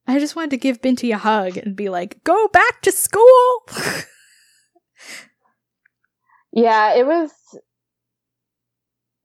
I 0.07 0.19
just 0.19 0.35
wanted 0.35 0.51
to 0.51 0.57
give 0.57 0.81
Binti 0.81 1.11
a 1.11 1.17
hug 1.17 1.57
and 1.57 1.75
be 1.75 1.89
like, 1.89 2.23
"Go 2.23 2.47
back 2.47 2.81
to 2.83 2.93
school." 2.93 3.63
yeah, 6.53 6.93
it 6.95 7.05
was 7.05 7.31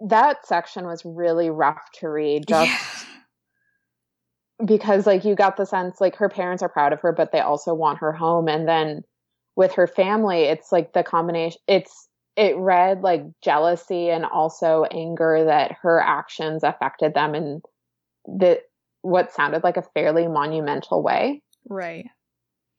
that 0.09 0.47
section 0.47 0.85
was 0.87 1.05
really 1.05 1.51
rough 1.51 1.91
to 2.01 2.09
read 2.09 2.47
just 2.49 2.71
yeah. 2.71 4.67
because 4.67 5.07
like 5.07 5.25
you 5.25 5.35
got 5.35 5.57
the 5.57 5.65
sense 5.65 6.01
like 6.01 6.17
her 6.17 6.29
parents 6.29 6.63
are 6.63 6.69
proud 6.69 6.93
of 6.93 7.01
her 7.01 7.13
but 7.13 7.31
they 7.31 7.41
also 7.41 7.73
want 7.73 7.99
her 7.99 8.13
home 8.13 8.49
and 8.49 8.67
then 8.67 9.03
with 9.57 9.75
her 9.75 9.87
family, 9.87 10.45
it's 10.45 10.73
like 10.73 10.93
the 10.93 11.03
combination, 11.03 11.61
it's, 11.67 12.09
it 12.37 12.57
read 12.57 13.03
like 13.03 13.25
jealousy 13.43 14.09
and 14.09 14.25
also 14.25 14.85
anger 14.91 15.45
that 15.47 15.77
her 15.83 16.01
actions 16.01 16.65
affected 16.65 17.13
them 17.13 17.35
in 17.35 17.61
the, 18.25 18.61
what 19.03 19.33
sounded 19.33 19.63
like 19.63 19.77
a 19.77 19.85
fairly 19.95 20.27
monumental 20.29 21.03
way. 21.03 21.43
Right. 21.69 22.07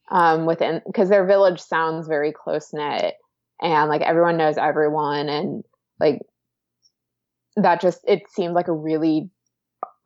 Um, 0.10 0.46
within, 0.46 0.82
cause 0.96 1.10
their 1.10 1.26
village 1.26 1.62
sounds 1.62 2.08
very 2.08 2.32
close 2.32 2.74
knit 2.74 3.16
and 3.62 3.90
like 3.90 4.02
everyone 4.02 4.38
knows 4.38 4.58
everyone 4.58 5.30
and 5.30 5.64
like 6.00 6.20
that 7.56 7.82
just, 7.82 8.00
it 8.08 8.24
seemed 8.30 8.56
like 8.56 8.68
a 8.68 8.74
really, 8.74 9.30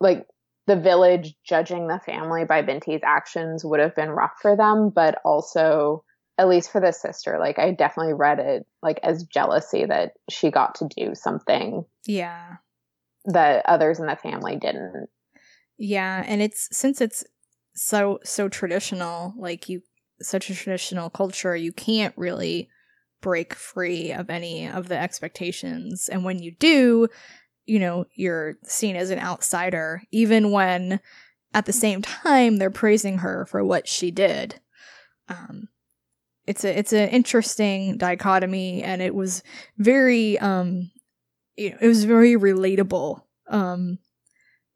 like 0.00 0.26
the 0.66 0.76
village 0.76 1.34
judging 1.44 1.88
the 1.88 1.98
family 1.98 2.44
by 2.44 2.62
Binti's 2.62 3.02
actions 3.02 3.64
would 3.64 3.80
have 3.80 3.96
been 3.96 4.10
rough 4.10 4.34
for 4.42 4.54
them, 4.54 4.90
but 4.94 5.18
also 5.24 6.04
at 6.38 6.48
least 6.48 6.70
for 6.70 6.80
the 6.80 6.92
sister, 6.92 7.36
like 7.38 7.58
I 7.58 7.72
definitely 7.72 8.14
read 8.14 8.38
it 8.38 8.66
like 8.82 9.00
as 9.02 9.24
jealousy 9.24 9.84
that 9.84 10.12
she 10.30 10.50
got 10.50 10.76
to 10.76 10.88
do 10.96 11.14
something. 11.14 11.84
Yeah. 12.06 12.56
That 13.24 13.66
others 13.66 13.98
in 13.98 14.06
the 14.06 14.16
family 14.16 14.56
didn't. 14.56 15.08
Yeah, 15.76 16.24
and 16.26 16.40
it's 16.40 16.68
since 16.76 17.00
it's 17.00 17.24
so 17.74 18.20
so 18.24 18.48
traditional, 18.48 19.34
like 19.36 19.68
you 19.68 19.82
such 20.22 20.48
a 20.48 20.54
traditional 20.54 21.10
culture, 21.10 21.54
you 21.54 21.72
can't 21.72 22.14
really 22.16 22.68
break 23.20 23.54
free 23.54 24.12
of 24.12 24.30
any 24.30 24.68
of 24.68 24.88
the 24.88 24.96
expectations. 24.96 26.08
And 26.08 26.24
when 26.24 26.40
you 26.40 26.52
do, 26.52 27.08
you 27.66 27.78
know, 27.78 28.06
you're 28.14 28.56
seen 28.64 28.96
as 28.96 29.10
an 29.10 29.18
outsider, 29.18 30.02
even 30.10 30.50
when 30.50 31.00
at 31.52 31.66
the 31.66 31.72
same 31.72 32.02
time 32.02 32.56
they're 32.56 32.70
praising 32.70 33.18
her 33.18 33.46
for 33.46 33.64
what 33.64 33.88
she 33.88 34.10
did. 34.10 34.60
Um, 35.28 35.68
it's 36.48 36.64
a 36.64 36.78
it's 36.78 36.94
an 36.94 37.10
interesting 37.10 37.98
dichotomy 37.98 38.82
and 38.82 39.02
it 39.02 39.14
was 39.14 39.42
very 39.76 40.38
um 40.38 40.90
you 41.56 41.70
know, 41.70 41.76
it 41.80 41.86
was 41.86 42.04
very 42.04 42.36
relatable 42.36 43.20
um 43.48 43.98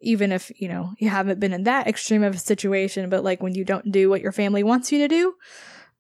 even 0.03 0.33
if 0.33 0.53
you 0.61 0.69
know 0.69 0.93
you 0.99 1.09
haven't 1.09 1.41
been 1.41 1.55
in 1.55 1.65
that 1.65 1.87
extreme 1.87 2.23
of 2.23 2.35
a 2.35 2.39
situation 2.39 3.09
but 3.09 3.25
like 3.25 3.43
when 3.43 3.55
you 3.55 3.65
don't 3.65 3.91
do 3.91 4.11
what 4.11 4.21
your 4.21 4.33
family 4.33 4.63
wants 4.63 4.93
you 4.93 4.99
to 4.99 5.09
do 5.09 5.35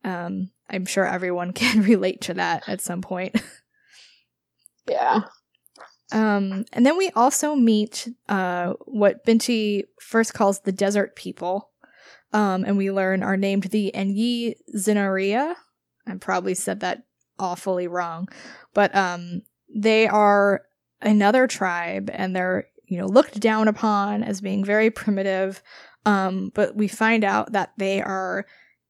um 0.04 0.50
i'm 0.68 0.84
sure 0.84 1.06
everyone 1.06 1.52
can 1.62 1.82
relate 1.82 2.20
to 2.20 2.34
that 2.34 2.62
at 2.68 2.80
some 2.80 3.02
point. 3.02 3.34
Yeah. 4.88 5.20
Um 6.10 6.64
and 6.72 6.84
then 6.84 6.98
we 6.98 7.10
also 7.10 7.54
meet 7.54 8.08
uh 8.28 8.72
what 8.86 9.24
binti 9.24 9.84
first 10.00 10.34
calls 10.34 10.58
the 10.58 10.72
desert 10.72 11.14
people 11.14 11.71
um, 12.32 12.64
and 12.64 12.76
we 12.76 12.90
learn 12.90 13.22
are 13.22 13.36
named 13.36 13.64
the 13.64 13.92
Enyi 13.94 14.54
Zinariya. 14.74 15.54
I 16.06 16.14
probably 16.16 16.54
said 16.54 16.80
that 16.80 17.04
awfully 17.38 17.86
wrong, 17.86 18.28
but 18.74 18.94
um, 18.94 19.42
they 19.74 20.08
are 20.08 20.62
another 21.00 21.46
tribe, 21.46 22.10
and 22.12 22.34
they're 22.34 22.66
you 22.86 22.98
know 22.98 23.06
looked 23.06 23.40
down 23.40 23.68
upon 23.68 24.22
as 24.22 24.40
being 24.40 24.64
very 24.64 24.90
primitive. 24.90 25.62
Um, 26.04 26.50
but 26.54 26.74
we 26.74 26.88
find 26.88 27.22
out 27.22 27.52
that 27.52 27.72
they 27.76 28.02
are 28.02 28.46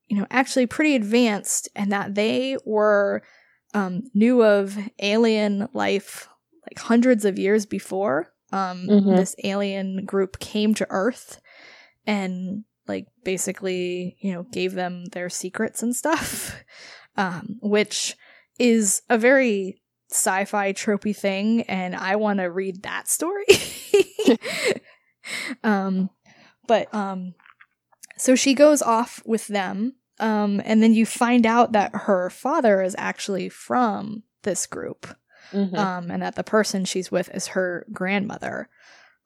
you 0.09 0.18
know 0.18 0.26
actually 0.31 0.66
pretty 0.66 0.94
advanced, 0.94 1.68
and 1.74 1.90
that 1.92 2.14
they 2.14 2.57
were 2.64 3.22
um, 3.74 4.05
knew 4.14 4.42
of 4.42 4.78
alien 5.00 5.68
life 5.72 6.28
like 6.70 6.78
hundreds 6.78 7.24
of 7.24 7.38
years 7.38 7.66
before. 7.66 8.33
Um, 8.52 8.87
mm-hmm. 8.88 9.16
This 9.16 9.35
alien 9.44 10.05
group 10.05 10.38
came 10.38 10.74
to 10.74 10.87
Earth 10.90 11.40
and 12.07 12.64
like 12.92 13.07
basically, 13.24 14.16
you 14.20 14.33
know, 14.33 14.44
gave 14.44 14.74
them 14.74 15.07
their 15.07 15.31
secrets 15.31 15.83
and 15.83 15.96
stuff, 15.96 16.62
um, 17.16 17.57
which 17.61 18.16
is 18.59 19.02
a 19.09 19.16
very 19.16 19.81
sci-fi 20.11 20.72
tropey 20.72 21.16
thing, 21.16 21.62
and 21.62 21.96
I 21.96 22.16
want 22.16 22.38
to 22.40 22.44
read 22.44 22.83
that 22.83 23.09
story 23.09 23.46
um, 25.64 26.11
but 26.66 26.92
um, 26.94 27.35
so 28.16 28.35
she 28.35 28.55
goes 28.55 28.83
off 28.83 29.22
with 29.24 29.46
them, 29.48 29.96
um, 30.20 30.61
and 30.64 30.83
then 30.83 30.94
you 30.94 31.07
find 31.07 31.46
out 31.46 31.72
that 31.72 31.94
her 31.94 32.31
father 32.31 32.83
is 32.83 32.94
actually 32.98 33.48
from 33.48 34.22
this 34.42 34.66
group, 34.66 35.07
mm-hmm. 35.52 35.76
um, 35.76 36.11
and 36.11 36.22
that 36.22 36.37
the 36.37 36.44
person 36.44 36.85
she's 36.85 37.11
with 37.11 37.35
is 37.35 37.48
her 37.48 37.87
grandmother. 37.92 38.68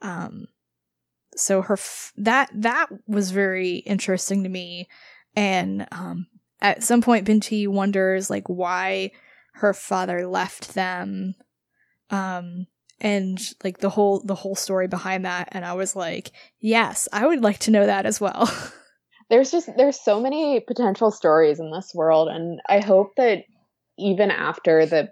Um, 0.03 0.47
so 1.37 1.63
her 1.63 1.75
f- 1.75 2.13
that 2.17 2.51
that 2.55 2.89
was 3.07 3.31
very 3.31 3.77
interesting 3.77 4.43
to 4.43 4.49
me, 4.49 4.89
and 5.35 5.87
um, 5.93 6.27
at 6.61 6.83
some 6.83 7.03
point, 7.03 7.27
Binti 7.27 7.67
wonders 7.67 8.31
like 8.31 8.49
why 8.49 9.13
her 9.55 9.73
father 9.73 10.27
left 10.27 10.75
them, 10.75 11.35
um, 12.11 12.67
and 13.01 13.39
like 13.63 13.79
the 13.79 13.91
whole 13.91 14.21
the 14.21 14.35
whole 14.35 14.57
story 14.57 14.89
behind 14.89 15.25
that. 15.25 15.49
And 15.53 15.65
I 15.65 15.75
was 15.75 15.95
like, 15.95 16.33
yes, 16.61 17.09
I 17.13 17.27
would 17.27 17.43
like 17.43 17.59
to 17.61 17.71
know 17.71 17.87
that 17.87 18.07
as 18.07 18.21
well. 18.21 18.51
there's 19.31 19.51
just 19.51 19.69
there's 19.77 20.01
so 20.03 20.21
many 20.21 20.61
potential 20.61 21.11
stories 21.11 21.61
in 21.61 21.71
this 21.71 21.93
world, 21.95 22.29
and 22.29 22.61
I 22.69 22.81
hope 22.81 23.17
that 23.17 23.45
even 23.99 24.31
after 24.31 24.87
the 24.87 25.11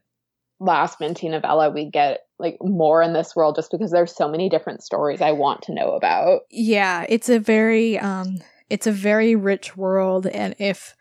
last 0.60 0.98
Binti 0.98 1.28
novella, 1.28 1.70
we 1.70 1.90
get 1.90 2.20
like 2.38 2.56
more 2.60 3.02
in 3.02 3.12
this 3.12 3.36
world 3.36 3.56
just 3.56 3.70
because 3.70 3.90
there's 3.90 4.14
so 4.14 4.28
many 4.28 4.48
different 4.48 4.82
stories 4.82 5.20
I 5.20 5.32
want 5.32 5.62
to 5.62 5.74
know 5.74 5.92
about. 5.92 6.42
Yeah, 6.50 7.06
it's 7.08 7.28
a 7.28 7.38
very 7.38 7.98
um 7.98 8.38
it's 8.70 8.86
a 8.86 8.92
very 8.92 9.36
rich 9.36 9.76
world 9.76 10.26
and 10.26 10.54
if 10.58 10.96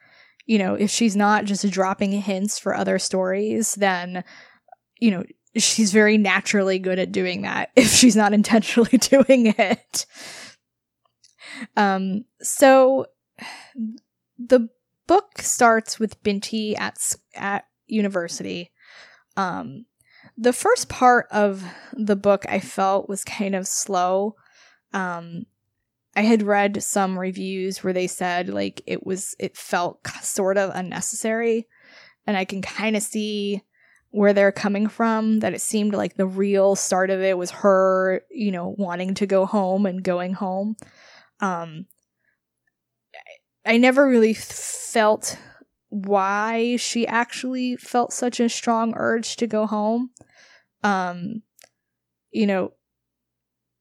you 0.45 0.59
know, 0.59 0.75
if 0.75 0.89
she's 0.89 1.15
not 1.15 1.45
just 1.45 1.69
dropping 1.69 2.11
hints 2.11 2.59
for 2.59 2.75
other 2.75 2.99
stories, 2.99 3.75
then 3.75 4.23
you 4.99 5.11
know, 5.11 5.23
she's 5.55 5.91
very 5.91 6.17
naturally 6.17 6.79
good 6.79 6.99
at 6.99 7.11
doing 7.11 7.43
that 7.43 7.71
if 7.75 7.89
she's 7.89 8.15
not 8.15 8.33
intentionally 8.33 8.97
doing 8.97 9.53
it. 9.57 10.05
Um 11.75 12.25
so 12.41 13.07
the 14.37 14.69
book 15.07 15.39
starts 15.39 15.99
with 15.99 16.21
Binti 16.21 16.75
at 16.75 17.15
at 17.35 17.65
university. 17.87 18.71
Um 19.35 19.85
the 20.37 20.53
first 20.53 20.89
part 20.89 21.27
of 21.31 21.63
the 21.93 22.15
book 22.15 22.45
I 22.49 22.59
felt 22.59 23.09
was 23.09 23.23
kind 23.23 23.55
of 23.55 23.67
slow. 23.67 24.35
Um, 24.93 25.45
I 26.15 26.21
had 26.21 26.43
read 26.43 26.83
some 26.83 27.17
reviews 27.17 27.83
where 27.83 27.93
they 27.93 28.07
said 28.07 28.49
like 28.49 28.81
it 28.85 29.05
was 29.05 29.35
it 29.39 29.57
felt 29.57 30.05
sort 30.21 30.57
of 30.57 30.71
unnecessary, 30.73 31.67
and 32.25 32.37
I 32.37 32.45
can 32.45 32.61
kind 32.61 32.95
of 32.95 33.03
see 33.03 33.61
where 34.11 34.33
they're 34.33 34.51
coming 34.51 34.87
from. 34.87 35.39
That 35.39 35.53
it 35.53 35.61
seemed 35.61 35.93
like 35.93 36.15
the 36.15 36.27
real 36.27 36.75
start 36.75 37.09
of 37.09 37.21
it 37.21 37.37
was 37.37 37.51
her, 37.51 38.21
you 38.29 38.51
know, 38.51 38.75
wanting 38.77 39.15
to 39.15 39.25
go 39.25 39.45
home 39.45 39.85
and 39.85 40.03
going 40.03 40.33
home. 40.33 40.75
Um, 41.39 41.87
I 43.65 43.77
never 43.77 44.07
really 44.07 44.33
felt 44.33 45.37
why 45.93 46.75
she 46.77 47.05
actually 47.05 47.75
felt 47.75 48.11
such 48.11 48.39
a 48.39 48.49
strong 48.49 48.95
urge 48.97 49.35
to 49.35 49.45
go 49.45 49.67
home. 49.67 50.09
Um, 50.83 51.43
you 52.31 52.47
know, 52.47 52.73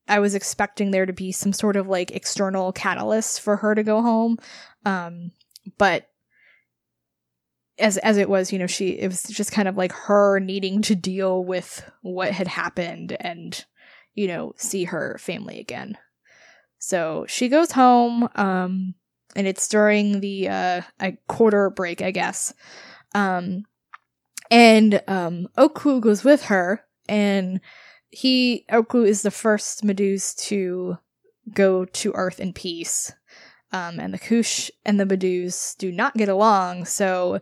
I 0.07 0.19
was 0.19 0.35
expecting 0.35 0.91
there 0.91 1.07
to 1.07 1.13
be 1.15 1.33
some 1.33 1.55
sort 1.55 1.75
of 1.75 1.89
like 1.89 2.11
external 2.11 2.71
catalyst 2.71 3.41
for 3.41 3.57
her 3.57 3.75
to 3.75 3.83
go 3.83 4.03
home. 4.03 4.37
Um, 4.85 5.31
but 5.79 6.07
as 7.79 7.97
as 7.97 8.19
it 8.19 8.29
was, 8.29 8.53
you 8.53 8.59
know, 8.59 8.67
she 8.67 8.91
it 8.91 9.07
was 9.07 9.23
just 9.23 9.51
kind 9.51 9.67
of 9.67 9.79
like 9.79 9.93
her 9.93 10.39
needing 10.39 10.83
to 10.83 10.95
deal 10.95 11.43
with 11.43 11.91
what 12.03 12.33
had 12.33 12.47
happened 12.47 13.17
and 13.21 13.65
you 14.15 14.29
know, 14.29 14.53
see 14.59 14.85
her 14.85 15.17
family 15.19 15.59
again. 15.59 15.97
So 16.77 17.25
she 17.27 17.49
goes 17.49 17.73
home 17.73 18.29
um 18.35 18.97
and 19.35 19.47
it's 19.47 19.69
during 19.69 20.21
the 20.21 20.49
uh 20.49 20.83
a 21.01 21.17
quarter 21.29 21.71
break, 21.71 22.03
I 22.03 22.11
guess. 22.11 22.53
Um 23.15 23.65
and 24.51 25.03
um 25.07 25.49
Okwu 25.57 26.01
goes 26.01 26.25
with 26.25 26.45
her 26.45 26.85
and 27.09 27.61
he 28.11 28.65
Okwu 28.71 29.07
is 29.07 29.23
the 29.23 29.31
first 29.31 29.85
Meduse 29.85 30.35
to 30.49 30.99
go 31.53 31.85
to 31.85 32.13
Earth 32.15 32.41
in 32.41 32.53
peace. 32.53 33.13
Um, 33.75 33.99
and 33.99 34.13
the 34.13 34.19
Khoush 34.19 34.71
and 34.85 35.01
the 35.01 35.07
Meduse 35.07 35.75
do 35.79 35.91
not 35.91 36.13
get 36.13 36.29
along, 36.29 36.85
so 36.85 37.41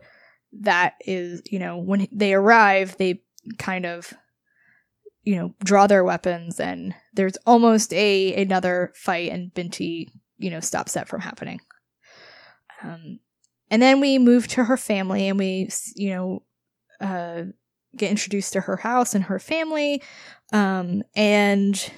that 0.53 0.93
is, 1.05 1.41
you 1.45 1.59
know, 1.59 1.77
when 1.77 2.07
they 2.09 2.33
arrive, 2.33 2.95
they 2.97 3.21
kind 3.57 3.85
of 3.85 4.13
you 5.23 5.35
know, 5.35 5.53
draw 5.63 5.87
their 5.87 6.03
weapons 6.03 6.59
and 6.59 6.95
there's 7.13 7.37
almost 7.45 7.93
a 7.93 8.41
another 8.41 8.91
fight 8.95 9.31
and 9.31 9.53
Binti, 9.53 10.09
you 10.37 10.49
know, 10.49 10.59
stops 10.59 10.93
that 10.93 11.07
from 11.07 11.21
happening. 11.21 11.61
Um, 12.83 13.19
and 13.69 13.81
then 13.81 13.99
we 13.99 14.19
move 14.19 14.47
to 14.49 14.65
her 14.65 14.77
family 14.77 15.27
and 15.27 15.39
we, 15.39 15.69
you 15.95 16.09
know, 16.09 16.43
uh, 16.99 17.43
get 17.95 18.11
introduced 18.11 18.53
to 18.53 18.61
her 18.61 18.77
house 18.77 19.15
and 19.15 19.25
her 19.25 19.39
family. 19.39 20.01
Um, 20.53 21.03
and 21.15 21.91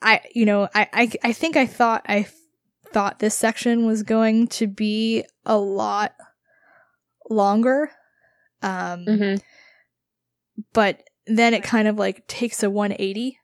I, 0.00 0.20
you 0.34 0.46
know, 0.46 0.68
I, 0.74 0.88
I, 0.92 1.12
I 1.24 1.32
think 1.32 1.56
I 1.56 1.66
thought 1.66 2.04
I 2.06 2.26
thought 2.92 3.18
this 3.18 3.34
section 3.34 3.86
was 3.86 4.02
going 4.02 4.46
to 4.48 4.66
be 4.66 5.24
a 5.44 5.58
lot 5.58 6.14
longer. 7.28 7.90
Um, 8.62 9.04
mm-hmm. 9.06 9.36
but 10.72 11.02
then 11.26 11.54
it 11.54 11.62
kind 11.62 11.86
of 11.86 11.96
like 11.96 12.26
takes 12.26 12.62
a 12.64 12.70
180 12.70 13.38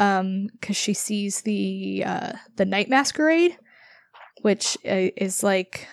um 0.00 0.48
because 0.52 0.76
she 0.76 0.92
sees 0.92 1.42
the 1.42 2.02
uh 2.04 2.32
the 2.56 2.66
night 2.66 2.90
masquerade 2.90 3.56
which 4.42 4.76
uh, 4.86 5.10
is 5.16 5.42
like 5.42 5.88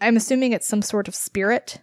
i'm 0.00 0.16
assuming 0.16 0.52
it's 0.52 0.66
some 0.66 0.82
sort 0.82 1.08
of 1.08 1.14
spirit 1.14 1.80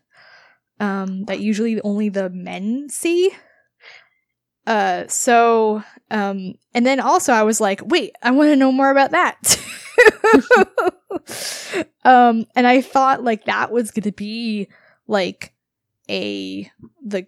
um, 0.80 1.26
that 1.26 1.40
usually 1.40 1.82
only 1.82 2.10
the 2.10 2.30
men 2.30 2.90
see. 2.90 3.32
Uh, 4.68 5.06
so, 5.08 5.84
um, 6.10 6.56
and 6.74 6.86
then 6.86 7.00
also 7.00 7.34
I 7.34 7.44
was 7.44 7.62
like, 7.62 7.82
wait, 7.86 8.14
I 8.22 8.32
want 8.32 8.50
to 8.50 8.56
know 8.56 8.72
more 8.72 8.90
about 8.90 9.12
that. 9.12 9.60
um, 12.04 12.46
and 12.56 12.66
I 12.66 12.82
thought 12.82 13.24
like 13.24 13.46
that 13.46 13.72
was 13.72 13.92
gonna 13.92 14.12
be 14.12 14.68
like 15.08 15.54
a 16.10 16.70
the 17.06 17.28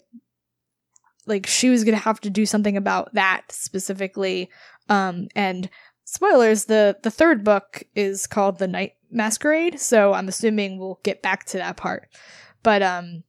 like 1.25 1.45
she 1.45 1.69
was 1.69 1.83
gonna 1.83 1.97
have 1.97 2.19
to 2.21 2.29
do 2.29 2.45
something 2.45 2.75
about 2.75 3.13
that 3.13 3.43
specifically. 3.51 4.49
Um, 4.89 5.27
and 5.35 5.69
spoilers, 6.07 6.65
the 6.65 6.97
the 7.03 7.11
third 7.11 7.43
book 7.43 7.83
is 7.93 8.25
called 8.25 8.57
The 8.57 8.67
Night 8.67 8.93
Masquerade, 9.11 9.79
so 9.79 10.13
I'm 10.13 10.27
assuming 10.27 10.79
we'll 10.79 10.99
get 11.03 11.21
back 11.21 11.45
to 11.47 11.57
that 11.57 11.77
part. 11.77 12.09
But 12.63 12.81
um 12.81 13.23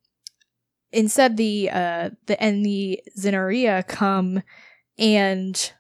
instead 0.91 1.37
the 1.37 1.69
uh 1.71 2.11
the 2.27 2.43
and 2.43 2.65
the 2.65 3.03
Zinariya 3.19 3.87
come 3.87 4.43
and 4.97 5.73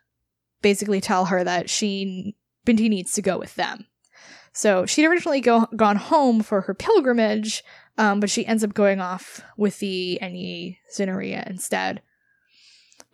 basically 0.61 1.01
tell 1.01 1.27
her 1.27 1.43
that 1.45 1.71
she 1.71 2.37
Binti 2.65 2.89
needs 2.89 3.13
to 3.13 3.23
go 3.23 3.39
with 3.39 3.55
them. 3.55 3.87
So 4.53 4.87
she'd 4.87 5.07
originally 5.07 5.41
go, 5.41 5.67
gone 5.77 5.97
home 5.97 6.43
for 6.43 6.63
her 6.63 6.75
pilgrimage, 6.75 7.63
um, 7.97 8.19
but 8.19 8.29
she 8.29 8.45
ends 8.45 8.65
up 8.65 8.75
going 8.75 9.01
off 9.01 9.41
with 9.57 9.79
the 9.79 10.19
Enyi 10.21 10.79
Zinariya 10.93 11.49
instead. 11.49 12.03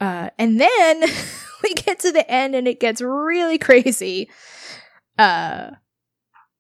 Uh, 0.00 0.30
and 0.38 0.61
then 0.61 1.04
we 1.62 1.74
get 1.74 2.00
to 2.00 2.12
the 2.12 2.28
end 2.30 2.54
and 2.54 2.68
it 2.68 2.80
gets 2.80 3.00
really 3.00 3.59
crazy. 3.59 4.28
Uh, 5.18 5.70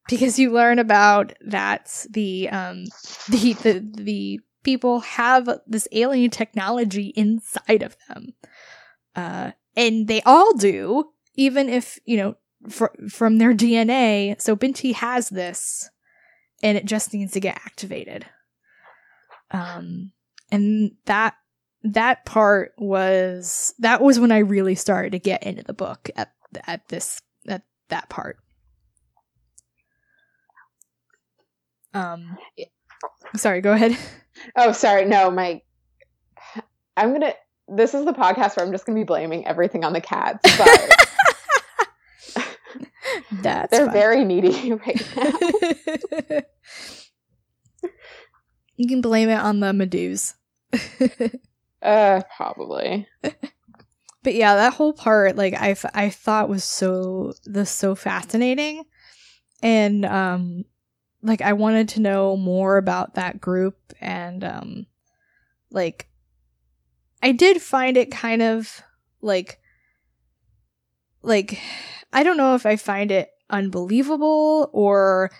because 0.08 0.38
you 0.38 0.52
learn 0.52 0.78
about 0.78 1.32
that 1.40 2.06
the 2.10 2.48
um 2.50 2.84
the 3.30 3.54
the 3.54 3.90
the 3.94 4.40
people 4.64 5.00
have 5.00 5.48
this 5.66 5.86
alien 5.92 6.30
technology 6.30 7.12
inside 7.14 7.82
of 7.82 7.96
them. 8.08 8.34
Uh, 9.14 9.52
and 9.76 10.08
they 10.08 10.22
all 10.22 10.54
do, 10.54 11.10
even 11.36 11.68
if, 11.68 12.00
you 12.04 12.16
know, 12.16 12.34
fr- 12.68 12.86
from 13.08 13.38
their 13.38 13.54
DNA. 13.54 14.40
So 14.40 14.56
Binti 14.56 14.92
has 14.92 15.28
this, 15.28 15.88
and 16.62 16.76
it 16.76 16.86
just 16.86 17.12
needs 17.14 17.32
to 17.32 17.40
get 17.40 17.60
activated. 17.64 18.26
Um, 19.52 20.12
and 20.50 20.92
that 21.04 21.34
that 21.84 22.24
part 22.24 22.72
was 22.78 23.74
that 23.78 24.00
was 24.02 24.18
when 24.18 24.32
I 24.32 24.38
really 24.38 24.74
started 24.74 25.12
to 25.12 25.18
get 25.18 25.42
into 25.44 25.62
the 25.62 25.72
book 25.74 26.10
at 26.16 26.32
at 26.66 26.88
this 26.88 27.20
at 27.48 27.62
that 27.88 28.08
part. 28.08 28.38
Um, 31.92 32.36
sorry, 33.36 33.60
go 33.60 33.72
ahead. 33.72 33.96
Oh, 34.56 34.72
sorry. 34.72 35.04
No, 35.04 35.30
my. 35.30 35.62
I'm 36.96 37.12
gonna. 37.12 37.34
This 37.68 37.94
is 37.94 38.04
the 38.04 38.12
podcast 38.12 38.56
where 38.56 38.66
I'm 38.66 38.72
just 38.72 38.84
gonna 38.84 38.98
be 38.98 39.04
blaming 39.04 39.46
everything 39.46 39.84
on 39.84 39.92
the 39.92 40.00
cats. 40.00 40.40
But 40.58 42.44
That's 43.30 43.70
they're 43.70 43.86
fun. 43.86 43.92
very 43.92 44.24
needy 44.24 44.72
right 44.86 45.16
now. 45.16 46.40
you 48.76 48.88
can 48.88 49.00
blame 49.00 49.28
it 49.28 49.38
on 49.38 49.60
the 49.60 49.68
Meduse. 49.68 50.34
Uh, 51.84 52.22
probably. 52.36 53.06
but 53.22 54.34
yeah, 54.34 54.54
that 54.56 54.74
whole 54.74 54.92
part, 54.92 55.36
like 55.36 55.54
I, 55.54 55.76
I 55.94 56.10
thought 56.10 56.48
was 56.48 56.64
so 56.64 57.34
this 57.44 57.70
so 57.70 57.94
fascinating, 57.94 58.84
and 59.62 60.04
um, 60.04 60.64
like 61.22 61.42
I 61.42 61.52
wanted 61.52 61.90
to 61.90 62.00
know 62.00 62.36
more 62.36 62.78
about 62.78 63.14
that 63.14 63.40
group, 63.40 63.76
and 64.00 64.42
um, 64.42 64.86
like 65.70 66.08
I 67.22 67.32
did 67.32 67.62
find 67.62 67.96
it 67.96 68.10
kind 68.10 68.42
of 68.42 68.82
like, 69.20 69.60
like 71.22 71.60
I 72.12 72.22
don't 72.22 72.36
know 72.36 72.54
if 72.54 72.66
I 72.66 72.76
find 72.76 73.10
it 73.10 73.30
unbelievable 73.50 74.70
or 74.72 75.30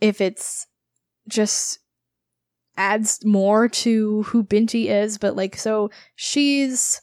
if 0.00 0.20
it's 0.20 0.66
just 1.28 1.78
adds 2.76 3.24
more 3.24 3.68
to 3.68 4.22
who 4.24 4.42
Binti 4.42 4.88
is, 4.88 5.18
but 5.18 5.36
like 5.36 5.56
so 5.56 5.90
she's 6.14 7.00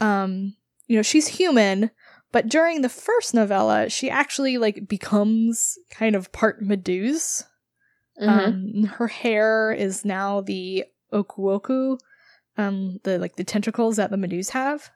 um 0.00 0.54
you 0.86 0.96
know, 0.96 1.02
she's 1.02 1.28
human, 1.28 1.90
but 2.30 2.48
during 2.48 2.82
the 2.82 2.88
first 2.90 3.32
novella, 3.32 3.88
she 3.88 4.10
actually 4.10 4.58
like 4.58 4.86
becomes 4.88 5.78
kind 5.90 6.14
of 6.14 6.30
part 6.32 6.62
Meduse. 6.62 7.44
Mm-hmm. 8.20 8.28
Um 8.28 8.84
her 8.84 9.08
hair 9.08 9.72
is 9.72 10.04
now 10.04 10.40
the 10.40 10.84
okuoko, 11.12 11.98
um 12.56 12.98
the 13.04 13.18
like 13.18 13.36
the 13.36 13.44
tentacles 13.44 13.96
that 13.96 14.10
the 14.10 14.16
Meduse 14.16 14.50
have. 14.50 14.90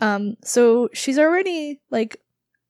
Um 0.00 0.36
so 0.42 0.88
she's 0.92 1.18
already 1.18 1.80
like 1.90 2.18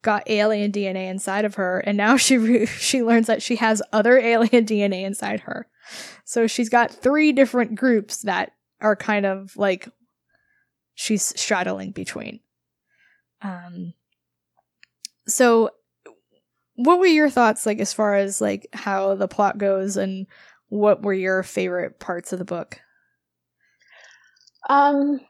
got 0.04 0.30
alien 0.30 0.70
DNA 0.70 1.10
inside 1.10 1.44
of 1.44 1.56
her, 1.56 1.80
and 1.80 1.96
now 1.96 2.16
she 2.24 2.38
re- 2.38 2.66
she 2.66 3.02
learns 3.02 3.26
that 3.26 3.42
she 3.42 3.56
has 3.56 3.82
other 3.92 4.18
alien 4.18 4.64
DNA 4.66 5.02
inside 5.04 5.40
her. 5.40 5.66
So 6.24 6.46
she's 6.46 6.68
got 6.68 6.92
three 6.92 7.32
different 7.32 7.74
groups 7.74 8.22
that 8.22 8.52
are 8.80 8.94
kind 8.94 9.26
of 9.26 9.56
like 9.56 9.88
she's 10.94 11.38
straddling 11.40 11.90
between. 11.90 12.38
Um. 13.42 13.94
So, 15.26 15.70
what 16.74 16.98
were 16.98 17.06
your 17.06 17.30
thoughts 17.30 17.66
like 17.66 17.78
as 17.80 17.92
far 17.92 18.14
as 18.14 18.40
like 18.40 18.68
how 18.72 19.14
the 19.16 19.28
plot 19.28 19.58
goes, 19.58 19.96
and 19.96 20.26
what 20.68 21.02
were 21.02 21.14
your 21.14 21.42
favorite 21.42 21.98
parts 21.98 22.32
of 22.32 22.38
the 22.38 22.44
book? 22.44 22.80
Um, 24.68 25.20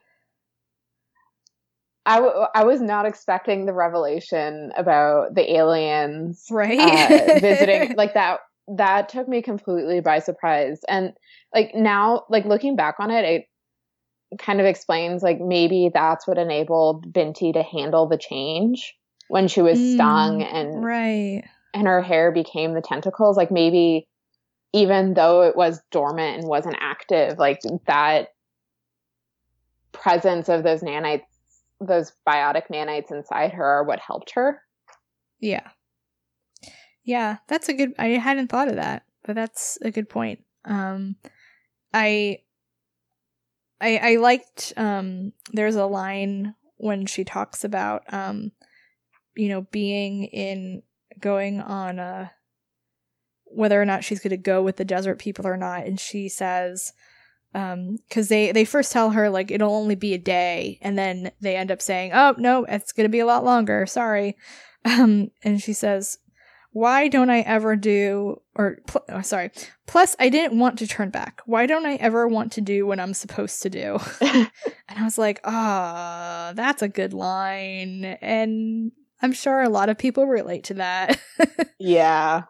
I, 2.06 2.16
w- 2.16 2.46
I 2.54 2.64
was 2.64 2.80
not 2.80 3.06
expecting 3.06 3.66
the 3.66 3.72
revelation 3.72 4.72
about 4.76 5.34
the 5.34 5.56
aliens 5.56 6.44
right. 6.50 6.78
uh, 6.78 7.40
visiting 7.40 7.92
like 7.96 8.14
that 8.14 8.40
that 8.76 9.08
took 9.08 9.28
me 9.28 9.42
completely 9.42 10.00
by 10.00 10.18
surprise. 10.18 10.80
And 10.88 11.12
like 11.54 11.74
now 11.74 12.24
like 12.28 12.44
looking 12.44 12.76
back 12.76 12.96
on 12.98 13.10
it 13.10 13.24
it 13.24 14.38
kind 14.38 14.60
of 14.60 14.66
explains 14.66 15.22
like 15.22 15.40
maybe 15.40 15.90
that's 15.92 16.26
what 16.26 16.38
enabled 16.38 17.12
Binti 17.12 17.52
to 17.52 17.62
handle 17.62 18.06
the 18.06 18.18
change 18.18 18.94
when 19.28 19.48
she 19.48 19.62
was 19.62 19.78
mm, 19.78 19.94
stung 19.94 20.42
and 20.42 20.84
right. 20.84 21.44
and 21.72 21.86
her 21.86 22.02
hair 22.02 22.32
became 22.32 22.74
the 22.74 22.82
tentacles. 22.82 23.36
Like 23.36 23.50
maybe 23.50 24.06
even 24.72 25.14
though 25.14 25.42
it 25.42 25.56
was 25.56 25.80
dormant 25.90 26.40
and 26.40 26.48
wasn't 26.48 26.76
active 26.80 27.38
like 27.38 27.60
that 27.86 28.28
presence 29.92 30.48
of 30.48 30.64
those 30.64 30.82
nanites 30.82 31.22
those 31.80 32.12
biotic 32.26 32.68
nanites 32.70 33.10
inside 33.10 33.52
her 33.52 33.64
are 33.64 33.84
what 33.84 34.00
helped 34.00 34.32
her. 34.32 34.60
Yeah. 35.40 35.68
Yeah, 37.04 37.38
that's 37.48 37.68
a 37.68 37.74
good 37.74 37.92
I 37.98 38.08
hadn't 38.08 38.48
thought 38.48 38.68
of 38.68 38.76
that, 38.76 39.04
but 39.24 39.34
that's 39.34 39.78
a 39.82 39.90
good 39.90 40.08
point. 40.08 40.40
Um 40.64 41.16
I 41.92 42.38
I 43.80 43.96
I 43.98 44.16
liked 44.16 44.72
um 44.76 45.32
there's 45.52 45.76
a 45.76 45.86
line 45.86 46.54
when 46.76 47.06
she 47.06 47.24
talks 47.24 47.64
about 47.64 48.02
um 48.12 48.52
you 49.36 49.48
know 49.48 49.62
being 49.70 50.24
in 50.24 50.82
going 51.20 51.60
on 51.60 51.98
a 51.98 52.32
whether 53.44 53.80
or 53.80 53.84
not 53.84 54.02
she's 54.02 54.18
going 54.18 54.30
to 54.30 54.36
go 54.36 54.62
with 54.62 54.76
the 54.76 54.84
desert 54.84 55.18
people 55.18 55.46
or 55.46 55.56
not 55.56 55.86
and 55.86 56.00
she 56.00 56.28
says 56.28 56.92
um 57.54 57.96
because 58.08 58.28
they 58.28 58.52
they 58.52 58.64
first 58.64 58.92
tell 58.92 59.10
her 59.10 59.30
like 59.30 59.50
it'll 59.50 59.74
only 59.74 59.94
be 59.94 60.14
a 60.14 60.18
day 60.18 60.78
and 60.82 60.98
then 60.98 61.30
they 61.40 61.56
end 61.56 61.70
up 61.70 61.80
saying 61.80 62.12
oh 62.12 62.34
no 62.38 62.64
it's 62.64 62.92
gonna 62.92 63.08
be 63.08 63.20
a 63.20 63.26
lot 63.26 63.44
longer 63.44 63.86
sorry. 63.86 64.36
Um 64.86 65.30
and 65.42 65.62
she 65.62 65.72
says 65.72 66.18
why 66.72 67.08
don't 67.08 67.30
i 67.30 67.40
ever 67.40 67.74
do 67.74 68.42
or 68.54 68.80
pl- 68.86 69.04
oh, 69.08 69.22
sorry. 69.22 69.50
Plus 69.86 70.14
i 70.18 70.28
didn't 70.28 70.58
want 70.58 70.78
to 70.80 70.86
turn 70.86 71.08
back. 71.08 71.40
Why 71.46 71.64
don't 71.64 71.86
i 71.86 71.94
ever 71.94 72.28
want 72.28 72.52
to 72.52 72.60
do 72.60 72.86
what 72.86 73.00
i'm 73.00 73.14
supposed 73.14 73.62
to 73.62 73.70
do? 73.70 73.98
And 74.20 74.98
i 74.98 75.02
was 75.04 75.16
like 75.16 75.40
ah 75.44 76.50
oh, 76.50 76.54
that's 76.54 76.82
a 76.82 76.88
good 76.88 77.14
line. 77.14 78.04
And 78.20 78.92
i'm 79.22 79.32
sure 79.32 79.62
a 79.62 79.70
lot 79.70 79.88
of 79.88 79.96
people 79.96 80.26
relate 80.26 80.64
to 80.64 80.74
that. 80.74 81.18
Yeah. 81.78 82.42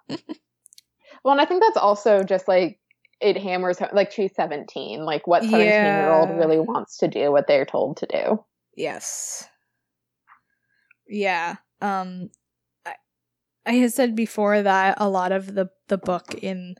Well 1.23 1.33
and 1.33 1.41
i 1.41 1.45
think 1.45 1.63
that's 1.63 1.77
also 1.77 2.25
just 2.25 2.49
like 2.49 2.81
it 3.25 3.37
hammers 3.37 3.79
like 3.93 4.13
she's 4.13 4.35
17 4.35 5.05
like 5.05 5.27
what 5.27 5.43
17 5.43 5.61
yeah. 5.61 6.01
year 6.03 6.13
old 6.13 6.31
really 6.39 6.61
wants 6.61 6.99
to 6.99 7.09
do 7.09 7.33
what 7.33 7.47
they're 7.47 7.65
told 7.65 7.97
to 7.99 8.07
do? 8.07 8.45
Yes. 8.77 9.49
Yeah 11.09 11.57
um 11.81 12.31
i 12.87 12.95
i 13.67 13.73
had 13.73 13.93
said 13.93 14.17
before 14.17 14.63
that 14.63 14.97
a 14.99 15.09
lot 15.09 15.33
of 15.33 15.55
the 15.55 15.69
the 15.89 15.99
book 15.99 16.35
in 16.43 16.75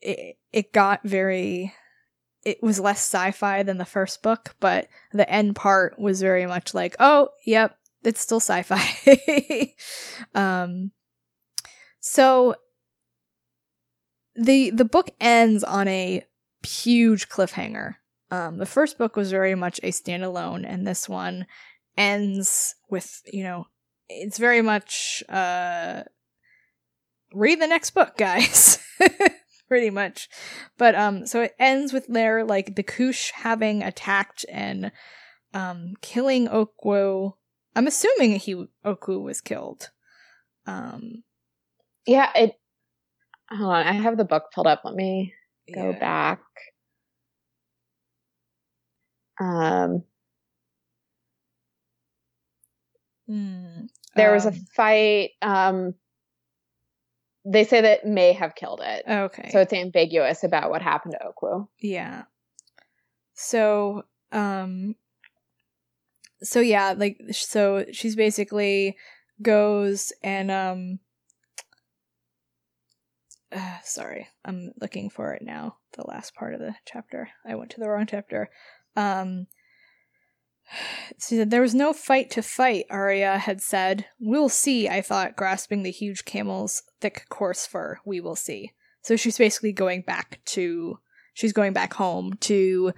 it, 0.00 0.36
it 0.52 0.72
got 0.72 1.00
very 1.04 1.72
it 2.44 2.60
was 2.60 2.80
less 2.80 2.98
sci-fi 2.98 3.62
than 3.62 3.78
the 3.78 3.84
first 3.84 4.22
book 4.22 4.56
but 4.58 4.88
the 5.12 5.28
end 5.30 5.54
part 5.54 5.98
was 5.98 6.20
very 6.20 6.46
much 6.46 6.74
like 6.74 6.96
oh 6.98 7.28
yep 7.46 7.76
it's 8.04 8.20
still 8.20 8.40
sci-fi. 8.40 9.74
Um 10.34 10.90
so 12.00 12.56
the 14.34 14.70
the 14.70 14.84
book 14.84 15.10
ends 15.20 15.64
on 15.64 15.88
a 15.88 16.24
huge 16.66 17.28
cliffhanger. 17.28 17.96
Um, 18.30 18.58
the 18.58 18.66
first 18.66 18.96
book 18.96 19.16
was 19.16 19.30
very 19.30 19.54
much 19.54 19.78
a 19.82 19.90
standalone, 19.90 20.64
and 20.66 20.86
this 20.86 21.08
one 21.08 21.46
ends 21.96 22.74
with 22.88 23.20
you 23.30 23.42
know 23.42 23.66
it's 24.08 24.38
very 24.38 24.62
much 24.62 25.22
uh, 25.28 26.02
read 27.32 27.60
the 27.60 27.66
next 27.66 27.90
book, 27.90 28.16
guys. 28.16 28.78
Pretty 29.68 29.90
much, 29.90 30.28
but 30.76 30.94
um, 30.94 31.26
so 31.26 31.40
it 31.42 31.54
ends 31.58 31.94
with 31.94 32.06
their 32.06 32.44
like 32.44 32.76
the 32.76 32.82
Khoush 32.82 33.30
having 33.30 33.82
attacked 33.82 34.44
and 34.50 34.92
um 35.54 35.94
killing 36.02 36.46
Okwu. 36.46 37.32
I'm 37.74 37.86
assuming 37.86 38.38
he 38.38 38.66
Okwu 38.84 39.22
was 39.22 39.40
killed. 39.40 39.90
Um, 40.66 41.24
yeah, 42.06 42.30
it 42.34 42.60
Hold 43.56 43.74
on, 43.74 43.86
I 43.86 43.92
have 43.92 44.16
the 44.16 44.24
book 44.24 44.44
pulled 44.54 44.66
up. 44.66 44.82
Let 44.84 44.94
me 44.94 45.34
go 45.74 45.90
yeah. 45.90 45.98
back. 45.98 46.40
Um, 49.38 50.04
mm, 53.28 53.88
there 54.16 54.32
was 54.32 54.46
a 54.46 54.48
um. 54.48 54.66
fight. 54.74 55.30
Um, 55.42 55.94
they 57.44 57.64
say 57.64 57.80
that 57.80 58.06
may 58.06 58.32
have 58.32 58.54
killed 58.54 58.80
it. 58.84 59.04
Okay. 59.08 59.50
So 59.50 59.60
it's 59.60 59.72
ambiguous 59.72 60.44
about 60.44 60.70
what 60.70 60.80
happened 60.82 61.14
to 61.18 61.26
Okwu. 61.26 61.68
Yeah. 61.80 62.22
So, 63.34 64.04
um, 64.30 64.94
so 66.42 66.60
yeah, 66.60 66.94
like, 66.96 67.18
so 67.32 67.84
she's 67.92 68.14
basically 68.14 68.96
goes 69.40 70.12
and, 70.22 70.50
um, 70.50 70.98
uh, 73.54 73.78
sorry, 73.84 74.28
I'm 74.44 74.72
looking 74.80 75.10
for 75.10 75.32
it 75.34 75.42
now. 75.42 75.76
The 75.92 76.06
last 76.06 76.34
part 76.34 76.54
of 76.54 76.60
the 76.60 76.74
chapter. 76.86 77.28
I 77.46 77.54
went 77.54 77.70
to 77.72 77.80
the 77.80 77.88
wrong 77.88 78.06
chapter. 78.06 78.50
Um, 78.96 79.46
she 81.18 81.36
said, 81.36 81.50
There 81.50 81.60
was 81.60 81.74
no 81.74 81.92
fight 81.92 82.30
to 82.32 82.42
fight, 82.42 82.86
Arya 82.90 83.38
had 83.38 83.60
said. 83.60 84.06
We'll 84.18 84.48
see, 84.48 84.88
I 84.88 85.02
thought, 85.02 85.36
grasping 85.36 85.82
the 85.82 85.90
huge 85.90 86.24
camel's 86.24 86.82
thick, 87.00 87.26
coarse 87.28 87.66
fur. 87.66 87.98
We 88.04 88.20
will 88.20 88.36
see. 88.36 88.72
So 89.02 89.16
she's 89.16 89.38
basically 89.38 89.72
going 89.72 90.02
back 90.02 90.40
to. 90.46 90.98
She's 91.34 91.52
going 91.52 91.72
back 91.72 91.94
home 91.94 92.34
to 92.40 92.92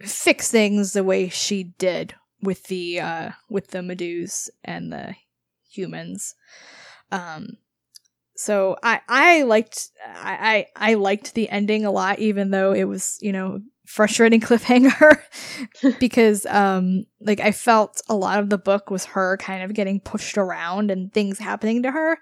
fix 0.00 0.50
things 0.50 0.92
the 0.92 1.02
way 1.02 1.28
she 1.28 1.62
did 1.78 2.14
with 2.42 2.64
the 2.64 3.00
uh 3.00 3.30
with 3.48 3.68
the 3.68 3.78
Meduse 3.78 4.50
and 4.62 4.92
the 4.92 5.14
humans. 5.70 6.34
Um 7.10 7.56
so 8.36 8.76
I 8.82 9.00
I 9.08 9.42
liked 9.42 9.88
I, 10.06 10.66
I 10.76 10.94
liked 10.94 11.34
the 11.34 11.48
ending 11.48 11.84
a 11.84 11.90
lot, 11.90 12.18
even 12.18 12.50
though 12.50 12.72
it 12.72 12.84
was 12.84 13.18
you 13.20 13.32
know 13.32 13.60
frustrating 13.86 14.40
cliffhanger 14.42 15.20
because 16.00 16.46
um 16.46 17.04
like 17.20 17.40
I 17.40 17.52
felt 17.52 18.00
a 18.08 18.16
lot 18.16 18.38
of 18.40 18.50
the 18.50 18.58
book 18.58 18.90
was 18.90 19.04
her 19.06 19.36
kind 19.36 19.62
of 19.62 19.74
getting 19.74 20.00
pushed 20.00 20.36
around 20.38 20.90
and 20.90 21.12
things 21.12 21.38
happening 21.38 21.82
to 21.82 21.90
her. 21.90 22.18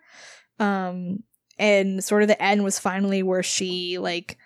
Um 0.59 1.25
and 1.59 2.03
sort 2.03 2.23
of 2.23 2.29
the 2.29 2.43
end 2.43 2.65
was 2.65 2.79
finally 2.79 3.23
where 3.23 3.43
she 3.43 3.99
like 3.99 4.37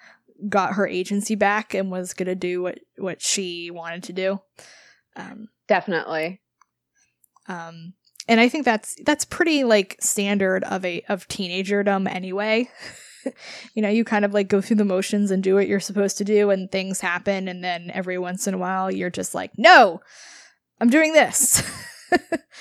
got 0.48 0.74
her 0.74 0.86
agency 0.86 1.34
back 1.34 1.74
and 1.74 1.90
was 1.90 2.14
gonna 2.14 2.34
do 2.34 2.62
what 2.62 2.78
what 2.96 3.22
she 3.22 3.70
wanted 3.70 4.04
to 4.04 4.12
do. 4.12 4.40
Um 5.16 5.48
Definitely. 5.68 6.40
Um, 7.46 7.92
and 8.28 8.40
I 8.40 8.48
think 8.48 8.64
that's 8.64 8.94
that's 9.04 9.24
pretty 9.24 9.64
like 9.64 9.96
standard 10.00 10.62
of 10.64 10.84
a 10.84 11.02
of 11.08 11.26
teenagerdom 11.28 12.12
anyway. 12.12 12.68
you 13.74 13.82
know, 13.82 13.88
you 13.88 14.04
kind 14.04 14.24
of 14.24 14.34
like 14.34 14.48
go 14.48 14.60
through 14.60 14.76
the 14.76 14.84
motions 14.84 15.30
and 15.30 15.42
do 15.42 15.54
what 15.54 15.66
you're 15.66 15.80
supposed 15.80 16.18
to 16.18 16.24
do, 16.24 16.50
and 16.50 16.70
things 16.70 17.00
happen, 17.00 17.48
and 17.48 17.64
then 17.64 17.90
every 17.92 18.18
once 18.18 18.46
in 18.46 18.54
a 18.54 18.58
while 18.58 18.90
you're 18.90 19.10
just 19.10 19.34
like, 19.34 19.52
no, 19.56 20.00
I'm 20.80 20.90
doing 20.90 21.14
this. 21.14 21.62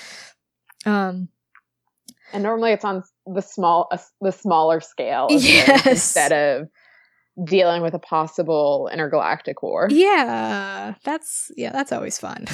um, 0.86 1.28
and 2.32 2.42
normally 2.42 2.72
it's 2.72 2.84
on 2.84 3.04
the 3.26 3.42
small 3.42 3.88
uh, 3.92 3.98
the 4.22 4.32
smaller 4.32 4.80
scale 4.80 5.28
yes. 5.30 5.86
instead 5.86 6.32
of 6.32 6.68
dealing 7.44 7.82
with 7.82 7.94
a 7.94 7.98
possible 7.98 8.88
intergalactic 8.92 9.62
war. 9.62 9.88
Yeah, 9.90 10.94
that's 11.04 11.50
yeah, 11.56 11.72
that's 11.72 11.92
always 11.92 12.18
fun. 12.18 12.46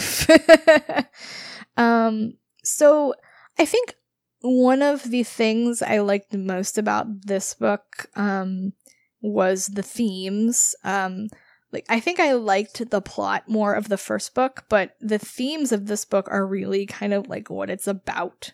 um 1.77 2.35
so 2.65 3.15
I 3.59 3.65
think 3.65 3.95
one 4.41 4.83
of 4.83 5.05
the 5.05 5.23
things 5.23 5.83
I 5.83 5.99
liked 5.99 6.35
most 6.35 6.79
about 6.79 7.27
this 7.27 7.55
book 7.55 8.07
um 8.17 8.73
was 9.21 9.69
the 9.69 9.83
themes. 9.83 10.75
Um 10.85 11.29
like 11.73 11.87
I 11.89 11.99
think 12.01 12.21
I 12.21 12.33
liked 12.35 12.91
the 12.91 13.01
plot 13.01 13.49
more 13.49 13.75
of 13.75 13.89
the 13.89 13.99
first 13.99 14.35
book, 14.35 14.65
but 14.69 14.97
the 15.01 15.19
themes 15.19 15.73
of 15.73 15.87
this 15.87 16.05
book 16.05 16.29
are 16.31 16.47
really 16.47 16.87
kind 16.87 17.13
of 17.13 17.29
like 17.29 17.51
what 17.51 17.71
it's 17.71 17.87
about. 17.87 18.53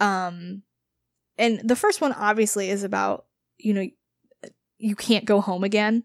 Um 0.00 0.62
and 1.38 1.60
the 1.64 1.76
first 1.76 2.00
one 2.00 2.12
obviously 2.12 2.68
is 2.70 2.84
about, 2.84 3.26
you 3.58 3.74
know, 3.74 3.86
you 4.78 4.96
can't 4.96 5.24
go 5.24 5.40
home 5.40 5.64
again. 5.64 6.04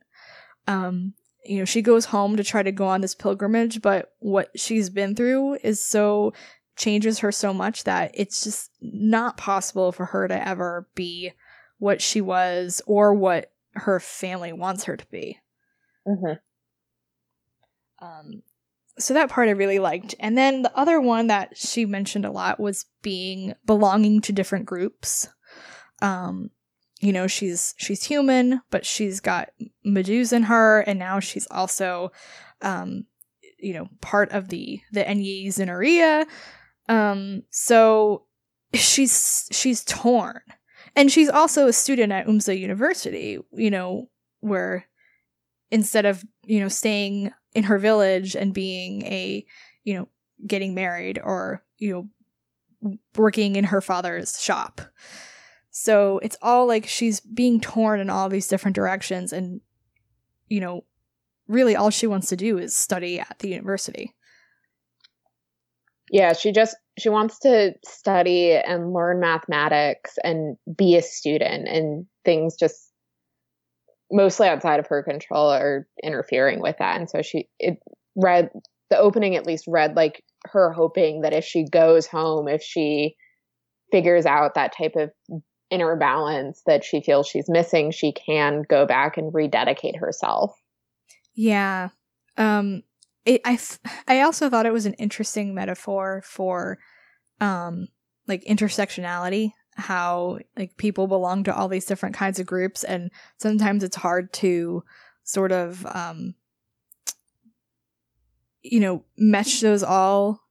Um, 0.68 1.14
you 1.46 1.60
know, 1.60 1.66
she 1.66 1.82
goes 1.82 2.06
home 2.06 2.38
to 2.38 2.44
try 2.44 2.62
to 2.62 2.72
go 2.72 2.88
on 2.88 3.02
this 3.02 3.16
pilgrimage, 3.16 3.82
but 3.82 4.14
what 4.20 4.50
she's 4.56 4.90
been 4.90 5.16
through 5.16 5.58
is 5.64 5.84
so 5.84 6.34
changes 6.78 7.20
her 7.20 7.32
so 7.32 7.54
much 7.54 7.84
that 7.84 8.12
it's 8.14 8.44
just 8.44 8.72
not 8.82 9.38
possible 9.38 9.92
for 9.92 10.06
her 10.06 10.28
to 10.28 10.48
ever 10.48 10.88
be 10.96 11.32
what 11.80 12.02
she 12.02 12.22
was 12.22 12.82
or 12.86 13.14
what 13.14 13.52
her 13.74 14.00
family 14.00 14.54
wants 14.54 14.86
her 14.86 14.98
to 14.98 15.06
be. 15.08 15.40
Mm-hmm. 16.08 16.34
Um, 18.06 18.44
so 19.00 19.14
that 19.14 19.30
part 19.30 19.50
I 19.50 19.52
really 19.52 19.80
liked. 19.80 20.16
And 20.20 20.38
then 20.38 20.62
the 20.62 20.76
other 20.78 21.00
one 21.00 21.28
that 21.28 21.58
she 21.58 21.86
mentioned 21.86 22.26
a 22.26 22.32
lot 22.32 22.60
was 22.60 22.86
being 23.02 23.54
belonging 23.66 24.22
to 24.22 24.32
different 24.32 24.66
groups. 24.66 25.28
Um, 26.02 26.52
you 27.00 27.14
know 27.14 27.28
she's 27.28 27.74
she's 27.78 28.04
human 28.04 28.62
but 28.72 28.86
she's 28.86 29.20
got 29.20 29.50
Meduse 29.86 30.34
in 30.34 30.44
her 30.44 30.82
and 30.82 30.98
now 30.98 31.20
she's 31.20 31.48
also 31.52 32.12
um 32.62 33.06
you 33.60 33.74
know 33.74 33.88
part 34.02 34.32
of 34.32 34.50
the 34.50 34.82
the 34.92 35.04
Enyi 35.04 35.48
Zinariya 35.48 36.26
um 36.90 37.44
so 37.50 38.24
she's 38.74 39.48
she's 39.52 39.84
torn 39.84 40.42
and 40.96 41.12
she's 41.12 41.30
also 41.30 41.68
a 41.68 41.74
student 41.74 42.12
at 42.12 42.28
Oomza 42.28 42.58
University 42.58 43.40
you 43.54 43.72
know 43.72 44.10
where 44.40 44.86
instead 45.72 46.06
of 46.06 46.24
you 46.44 46.60
know 46.60 46.68
staying 46.68 47.32
in 47.54 47.64
her 47.64 47.80
village 47.80 48.36
and 48.36 48.54
being 48.54 49.04
a 49.04 49.46
you 49.84 49.96
know 49.96 50.08
getting 50.46 50.76
married 50.76 51.20
or 51.24 51.64
you 51.78 51.92
know 52.84 52.98
working 53.16 53.56
in 53.56 53.66
her 53.66 53.82
father's 53.82 54.42
shop 54.42 54.82
so 55.72 56.20
it's 56.20 56.38
all 56.42 56.68
like 56.68 56.88
she's 56.88 57.20
being 57.20 57.60
torn 57.60 58.00
in 58.00 58.10
all 58.10 58.30
these 58.30 58.48
different 58.48 58.76
directions 58.76 59.34
and 59.34 59.62
you 60.50 60.60
know, 60.60 60.84
really 61.48 61.76
all 61.76 61.90
she 61.90 62.08
wants 62.08 62.30
to 62.30 62.36
do 62.36 62.58
is 62.58 62.76
study 62.76 63.20
at 63.20 63.38
the 63.40 63.50
university. 63.50 64.14
Yeah, 66.10 66.34
she 66.34 66.52
just 66.52 66.76
she 66.98 67.10
wants 67.10 67.40
to 67.40 67.74
study 67.86 68.54
and 68.54 68.94
learn 68.94 69.20
mathematics 69.20 70.16
and 70.24 70.58
be 70.76 70.96
a 70.96 71.02
student 71.02 71.68
and 71.68 72.06
things 72.24 72.56
just 72.58 72.92
mostly 74.12 74.48
outside 74.48 74.80
of 74.80 74.88
her 74.88 75.04
control 75.04 75.50
are 75.50 75.88
interfering 76.02 76.62
with 76.62 76.78
that. 76.80 76.98
And 77.00 77.10
so 77.10 77.22
she 77.22 77.50
it 77.60 77.78
read 78.16 78.50
the 78.90 78.98
opening 78.98 79.36
at 79.36 79.46
least 79.46 79.66
read 79.68 79.96
like 79.96 80.24
her 80.46 80.72
hoping 80.72 81.22
that 81.22 81.34
if 81.34 81.44
she 81.44 81.66
goes 81.66 82.08
home, 82.08 82.48
if 82.48 82.64
she 82.64 83.16
figures 83.92 84.26
out 84.26 84.56
that 84.56 84.76
type 84.76 84.96
of 84.96 85.12
inner 85.70 85.96
balance 85.98 86.62
that 86.66 86.86
she 86.86 87.02
feels 87.02 87.28
she's 87.28 87.50
missing, 87.50 87.92
she 87.92 88.14
can 88.14 88.64
go 88.70 88.86
back 88.86 89.18
and 89.18 89.34
rededicate 89.34 89.98
herself. 89.98 90.54
Yeah. 91.36 91.90
Um 92.38 92.84
it, 93.28 93.42
I 93.46 93.60
I 94.08 94.22
also 94.22 94.50
thought 94.50 94.66
it 94.66 94.74
was 94.74 94.86
an 94.86 94.94
interesting 94.94 95.54
metaphor 95.54 96.22
for 96.26 96.80
um 97.40 97.88
like 98.28 98.44
intersectionality 98.46 99.52
how 99.76 100.40
like 100.58 100.76
people 100.78 101.06
belong 101.06 101.44
to 101.44 101.56
all 101.56 101.68
these 101.68 101.86
different 101.86 102.16
kinds 102.16 102.40
of 102.40 102.48
groups 102.48 102.84
and 102.84 103.12
sometimes 103.38 103.84
it's 103.84 103.98
hard 103.98 104.34
to 104.34 104.84
sort 105.24 105.52
of 105.52 105.86
um 105.86 106.34
you 108.64 108.80
know 108.80 109.04
mesh 109.18 109.60
those 109.60 109.84
all 109.84 110.42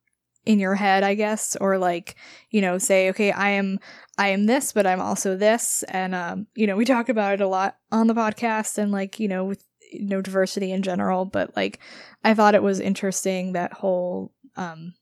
in 0.45 0.61
your 0.61 0.77
head 0.77 1.03
i 1.03 1.15
guess 1.15 1.57
or 1.61 1.77
like 1.77 2.15
you 2.51 2.61
know 2.61 2.79
say 2.79 3.11
okay 3.11 3.33
i 3.33 3.49
am 3.49 3.81
I 4.19 4.29
am 4.29 4.47
this, 4.47 4.73
but 4.73 4.87
I'm 4.87 5.01
also 5.01 5.37
this. 5.37 5.83
And, 5.89 6.15
um, 6.15 6.47
you 6.55 6.67
know, 6.67 6.77
we 6.77 6.85
talk 6.85 7.09
about 7.09 7.35
it 7.35 7.41
a 7.41 7.49
lot 7.49 7.77
on 7.93 8.07
the 8.07 8.15
podcast 8.15 8.79
and 8.79 8.91
like, 8.91 9.21
you 9.21 9.29
know, 9.29 9.45
with, 9.45 9.63
you 10.01 10.09
know, 10.09 10.21
diversity 10.21 10.73
in 10.73 10.83
general, 10.83 11.25
but 11.25 11.55
like, 11.57 11.81
I 12.25 12.35
thought 12.35 12.55
it 12.55 12.63
was 12.63 12.81
interesting 12.81 13.53
that 13.53 13.73
whole, 13.73 14.33
um, 14.57 14.95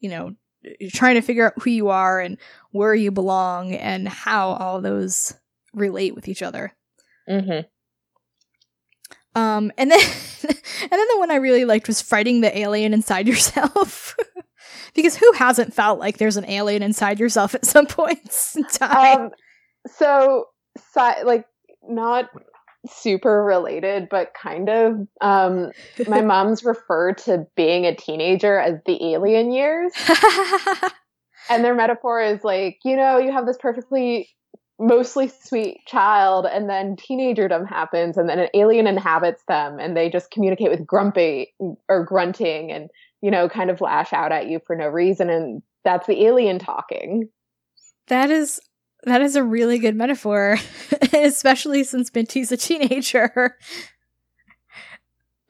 you 0.00 0.10
know, 0.10 0.34
trying 0.92 1.14
to 1.14 1.22
figure 1.22 1.46
out 1.46 1.62
who 1.62 1.70
you 1.70 1.88
are 1.88 2.20
and 2.20 2.38
where 2.70 2.94
you 2.94 3.10
belong 3.10 3.74
and 3.74 4.08
how 4.08 4.50
all 4.50 4.80
those 4.80 5.34
relate 5.72 6.14
with 6.14 6.28
each 6.28 6.42
other. 6.42 6.72
Mm-hmm. 7.28 7.66
Um, 9.40 9.72
and 9.78 9.90
then, 9.90 10.00
and 10.42 10.90
then 10.90 11.06
the 11.12 11.18
one 11.18 11.30
I 11.30 11.36
really 11.36 11.64
liked 11.64 11.86
was 11.86 12.02
fighting 12.02 12.40
the 12.40 12.56
alien 12.58 12.92
inside 12.92 13.28
yourself. 13.28 14.16
because 14.94 15.16
who 15.16 15.32
hasn't 15.32 15.74
felt 15.74 15.98
like 15.98 16.18
there's 16.18 16.36
an 16.36 16.48
alien 16.48 16.82
inside 16.82 17.20
yourself 17.20 17.54
at 17.54 17.64
some 17.64 17.86
points 17.88 18.56
in 18.56 18.64
time? 18.64 19.20
Um, 19.20 19.30
so, 19.86 20.46
si- 20.76 21.24
like, 21.24 21.46
not 21.82 22.28
super 22.86 23.42
related, 23.42 24.08
but 24.10 24.32
kind 24.40 24.68
of. 24.68 25.06
Um, 25.20 25.70
my 26.06 26.20
mom's 26.22 26.64
referred 26.64 27.18
to 27.18 27.46
being 27.56 27.86
a 27.86 27.94
teenager 27.94 28.58
as 28.58 28.80
the 28.86 29.12
alien 29.12 29.52
years. 29.52 29.92
and 31.50 31.64
their 31.64 31.74
metaphor 31.74 32.20
is 32.20 32.42
like, 32.44 32.78
you 32.84 32.96
know, 32.96 33.18
you 33.18 33.32
have 33.32 33.46
this 33.46 33.58
perfectly 33.58 34.28
mostly 34.82 35.30
sweet 35.42 35.76
child 35.86 36.46
and 36.50 36.70
then 36.70 36.96
teenagerdom 36.96 37.68
happens 37.68 38.16
and 38.16 38.30
then 38.30 38.38
an 38.38 38.48
alien 38.54 38.86
inhabits 38.86 39.42
them 39.46 39.78
and 39.78 39.94
they 39.94 40.08
just 40.08 40.30
communicate 40.30 40.70
with 40.70 40.86
grumpy 40.86 41.52
or 41.86 42.02
grunting 42.02 42.72
and 42.72 42.88
you 43.22 43.30
know, 43.30 43.48
kind 43.48 43.70
of 43.70 43.80
lash 43.80 44.12
out 44.12 44.32
at 44.32 44.48
you 44.48 44.60
for 44.66 44.74
no 44.74 44.86
reason. 44.86 45.30
And 45.30 45.62
that's 45.84 46.06
the 46.06 46.24
alien 46.24 46.58
talking. 46.58 47.28
That 48.08 48.30
is 48.30 48.60
that 49.04 49.22
is 49.22 49.36
a 49.36 49.44
really 49.44 49.78
good 49.78 49.96
metaphor, 49.96 50.58
especially 51.12 51.84
since 51.84 52.10
Binti's 52.10 52.52
a 52.52 52.56
teenager. 52.56 53.56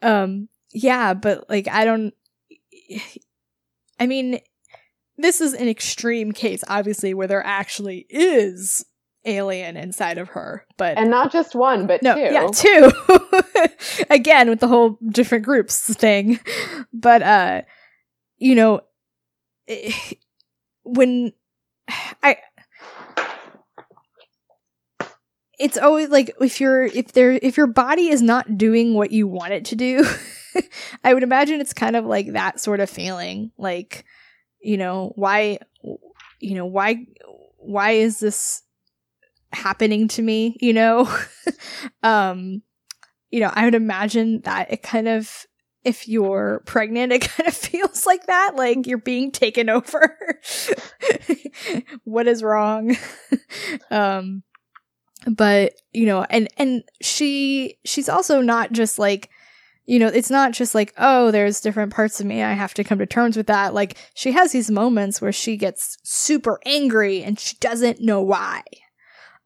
um, 0.01 0.49
yeah, 0.73 1.13
but 1.13 1.49
like 1.49 1.67
I 1.67 1.85
don't 1.85 2.13
I 3.99 4.07
mean, 4.07 4.39
this 5.17 5.41
is 5.41 5.53
an 5.53 5.67
extreme 5.67 6.31
case, 6.31 6.63
obviously, 6.67 7.13
where 7.13 7.27
there 7.27 7.45
actually 7.45 8.07
is 8.09 8.85
alien 9.23 9.77
inside 9.77 10.17
of 10.17 10.29
her 10.29 10.65
but 10.79 10.97
and 10.97 11.11
not 11.11 11.31
just 11.31 11.53
one 11.53 11.85
but 11.85 12.01
no, 12.01 12.15
two 12.15 12.21
yeah 12.21 12.47
two. 12.47 12.91
again 14.09 14.49
with 14.49 14.59
the 14.59 14.67
whole 14.67 14.97
different 15.09 15.45
groups 15.45 15.93
thing. 15.93 16.39
But 16.91 17.21
uh 17.21 17.61
you 18.37 18.55
know 18.55 18.81
when 20.81 21.33
i 22.23 22.35
it's 25.61 25.77
always 25.77 26.09
like 26.09 26.33
if 26.41 26.59
you're 26.59 26.83
if 26.83 27.13
there 27.13 27.31
if 27.31 27.55
your 27.55 27.67
body 27.67 28.09
is 28.09 28.21
not 28.21 28.57
doing 28.57 28.93
what 28.93 29.11
you 29.11 29.27
want 29.27 29.53
it 29.53 29.65
to 29.65 29.75
do 29.75 30.03
i 31.03 31.13
would 31.13 31.23
imagine 31.23 31.61
it's 31.61 31.73
kind 31.73 31.95
of 31.95 32.05
like 32.05 32.33
that 32.33 32.59
sort 32.59 32.79
of 32.79 32.89
feeling 32.89 33.51
like 33.57 34.03
you 34.61 34.77
know 34.77 35.13
why 35.15 35.57
you 36.39 36.55
know 36.55 36.65
why 36.65 37.05
why 37.57 37.91
is 37.91 38.19
this 38.19 38.63
happening 39.53 40.07
to 40.09 40.21
me, 40.21 40.57
you 40.61 40.73
know? 40.73 41.13
um, 42.03 42.61
you 43.29 43.39
know, 43.39 43.51
I 43.53 43.65
would 43.65 43.75
imagine 43.75 44.41
that 44.41 44.71
it 44.71 44.83
kind 44.83 45.07
of 45.07 45.45
if 45.83 46.07
you're 46.07 46.61
pregnant, 46.65 47.11
it 47.11 47.21
kind 47.29 47.47
of 47.47 47.55
feels 47.55 48.05
like 48.05 48.27
that, 48.27 48.53
like 48.55 48.85
you're 48.85 48.97
being 48.97 49.31
taken 49.31 49.69
over. 49.69 50.17
what 52.03 52.27
is 52.27 52.43
wrong? 52.43 52.95
um, 53.89 54.43
but 55.27 55.73
you 55.91 56.05
know, 56.05 56.25
and 56.29 56.47
and 56.57 56.83
she 57.01 57.77
she's 57.85 58.09
also 58.09 58.41
not 58.41 58.71
just 58.71 58.99
like 58.99 59.29
you 59.85 59.99
know, 59.99 60.07
it's 60.07 60.29
not 60.29 60.53
just 60.53 60.75
like, 60.75 60.93
oh, 60.97 61.31
there's 61.31 61.59
different 61.59 61.91
parts 61.91 62.19
of 62.19 62.25
me. 62.25 62.43
I 62.43 62.53
have 62.53 62.73
to 62.75 62.83
come 62.83 62.99
to 62.99 63.05
terms 63.05 63.35
with 63.35 63.47
that. 63.47 63.73
Like, 63.73 63.97
she 64.13 64.31
has 64.31 64.51
these 64.51 64.69
moments 64.69 65.19
where 65.19 65.31
she 65.31 65.57
gets 65.57 65.97
super 66.03 66.59
angry 66.65 67.23
and 67.23 67.39
she 67.39 67.57
doesn't 67.59 67.99
know 67.99 68.21
why. 68.21 68.61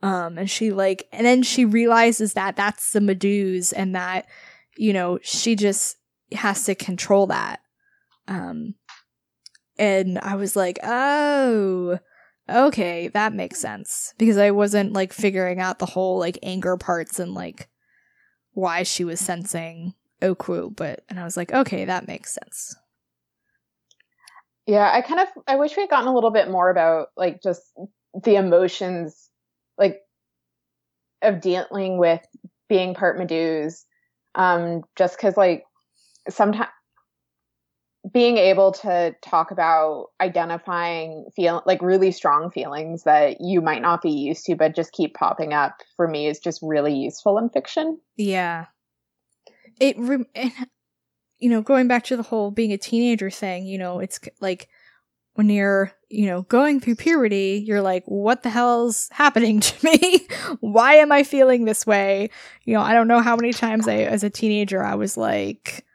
Um, 0.04 0.38
and 0.38 0.50
she 0.50 0.72
like, 0.72 1.08
and 1.12 1.26
then 1.26 1.42
she 1.42 1.66
realizes 1.66 2.34
that 2.34 2.56
that's 2.58 2.92
the 2.92 3.00
Meduse 3.00 3.74
and 3.76 3.96
that, 3.96 4.28
you 4.78 4.94
know, 4.94 5.20
she 5.24 5.56
just 5.56 5.96
has 6.34 6.64
to 6.66 6.76
control 6.76 7.28
that. 7.28 7.62
Um, 8.28 8.76
and 9.80 10.20
I 10.20 10.36
was 10.36 10.56
like, 10.56 10.80
oh, 10.84 11.98
okay, 12.50 13.08
that 13.10 13.34
makes 13.34 13.60
sense 13.60 14.14
because 14.18 14.38
I 14.38 14.52
wasn't 14.52 14.94
like 14.94 15.14
figuring 15.14 15.60
out 15.60 15.80
the 15.80 15.86
whole 15.86 16.20
like 16.20 16.38
anger 16.44 16.78
parts 16.78 17.20
and 17.20 17.34
like 17.34 17.70
why 18.54 18.84
she 18.84 19.04
was 19.04 19.20
sensing 19.20 19.94
Okwu, 20.22 20.76
but 20.76 21.04
and 21.10 21.20
I 21.20 21.24
was 21.24 21.38
like, 21.38 21.54
okay, 21.54 21.86
that 21.86 22.08
makes 22.08 22.34
sense. 22.34 22.76
Yeah, 24.66 24.90
I 24.92 25.02
kind 25.02 25.20
of 25.20 25.28
I 25.48 25.58
wish 25.58 25.76
we 25.76 25.84
had 25.84 25.90
gotten 25.90 26.08
a 26.08 26.14
little 26.16 26.32
bit 26.32 26.50
more 26.50 26.70
about 26.70 27.10
like 27.16 27.42
just 27.42 27.62
the 28.24 28.36
emotions 28.36 29.30
like 29.78 30.02
of 31.22 31.42
dealing 31.42 31.98
with 31.98 32.26
being 32.70 32.94
part 32.94 33.20
Meduse. 33.20 33.84
Um, 34.34 34.84
just 34.96 35.18
because 35.18 35.38
like 35.38 35.66
sometimes 36.30 36.70
being 38.16 38.38
able 38.38 38.72
to 38.72 39.14
talk 39.22 39.52
about 39.52 40.08
identifying 40.22 41.26
feel 41.36 41.62
like 41.66 41.82
really 41.82 42.14
strong 42.14 42.50
feelings 42.50 43.04
that 43.04 43.42
you 43.42 43.60
might 43.60 43.82
not 43.82 44.02
be 44.02 44.10
used 44.10 44.46
to 44.46 44.56
but 44.56 44.74
just 44.74 44.94
keep 44.94 45.14
popping 45.14 45.52
up 45.52 45.82
for 45.98 46.08
me 46.08 46.26
is 46.26 46.40
just 46.40 46.62
really 46.64 46.96
useful 46.96 47.38
in 47.38 47.50
fiction. 47.50 48.00
Yeah. 48.16 48.68
It 49.82 49.98
you 51.40 51.50
know 51.50 51.62
going 51.62 51.90
back 51.90 52.06
to 52.06 52.16
the 52.16 52.24
whole 52.24 52.52
being 52.52 52.72
a 52.72 52.78
teenager 52.78 53.30
thing 53.30 53.66
you 53.66 53.78
know 53.78 54.00
it's 54.00 54.22
like 54.40 54.70
when 55.34 55.50
you're 55.50 55.92
you 56.08 56.28
know 56.28 56.44
going 56.44 56.80
through 56.80 56.96
puberty 56.96 57.62
you're 57.68 57.82
like 57.82 58.06
what 58.06 58.44
the 58.44 58.50
hell's 58.50 59.10
happening 59.12 59.60
to 59.60 59.86
me? 59.86 60.26
Why 60.62 60.94
am 60.94 61.12
i 61.12 61.24
feeling 61.24 61.66
this 61.66 61.86
way? 61.86 62.30
You 62.64 62.76
know 62.76 62.82
i 62.82 62.94
don't 62.94 63.10
know 63.10 63.20
how 63.20 63.36
many 63.36 63.52
times 63.52 63.90
i 63.90 63.98
as 63.98 64.24
a 64.24 64.30
teenager 64.30 64.82
i 64.82 64.96
was 64.96 65.18
like 65.18 65.86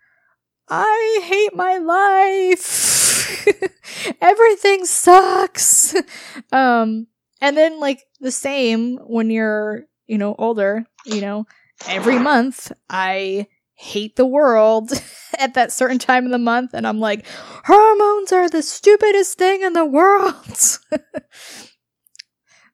I 0.70 1.20
hate 1.24 1.54
my 1.54 1.78
life. 1.78 3.46
Everything 4.20 4.84
sucks. 4.86 5.94
Um, 6.52 7.06
and 7.40 7.56
then 7.56 7.78
like 7.78 8.02
the 8.18 8.32
same 8.32 8.96
when 8.96 9.30
you're, 9.30 9.84
you 10.08 10.18
know, 10.18 10.34
older, 10.36 10.84
you 11.06 11.20
know, 11.20 11.46
every 11.86 12.18
month 12.18 12.72
I 12.88 13.46
hate 13.74 14.16
the 14.16 14.26
world 14.26 14.90
at 15.38 15.54
that 15.54 15.70
certain 15.70 16.00
time 16.00 16.24
of 16.24 16.32
the 16.32 16.38
month 16.38 16.74
and 16.74 16.88
I'm 16.88 16.98
like, 16.98 17.24
hormones 17.64 18.32
are 18.32 18.48
the 18.48 18.62
stupidest 18.62 19.38
thing 19.38 19.62
in 19.62 19.74
the 19.74 19.84
world. 19.84 20.34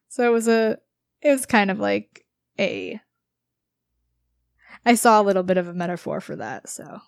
so 0.09 0.26
it 0.26 0.32
was 0.32 0.49
a 0.49 0.78
it 1.20 1.32
was 1.32 1.44
kind 1.44 1.70
of 1.70 1.78
like 1.78 2.24
a 2.59 2.99
I 4.86 4.94
saw 4.94 5.20
a 5.20 5.24
little 5.24 5.42
bit 5.42 5.59
of 5.59 5.68
a 5.68 5.74
metaphor 5.74 6.20
for 6.20 6.36
that, 6.36 6.68
so 6.68 7.01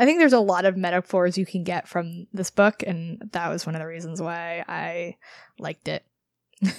I 0.00 0.06
think 0.06 0.18
there's 0.18 0.32
a 0.32 0.40
lot 0.40 0.64
of 0.64 0.78
metaphors 0.78 1.36
you 1.36 1.44
can 1.44 1.62
get 1.62 1.86
from 1.86 2.26
this 2.32 2.50
book, 2.50 2.82
and 2.86 3.28
that 3.32 3.50
was 3.50 3.66
one 3.66 3.74
of 3.74 3.82
the 3.82 3.86
reasons 3.86 4.22
why 4.22 4.64
I 4.66 5.18
liked 5.58 5.88
it. 5.88 6.06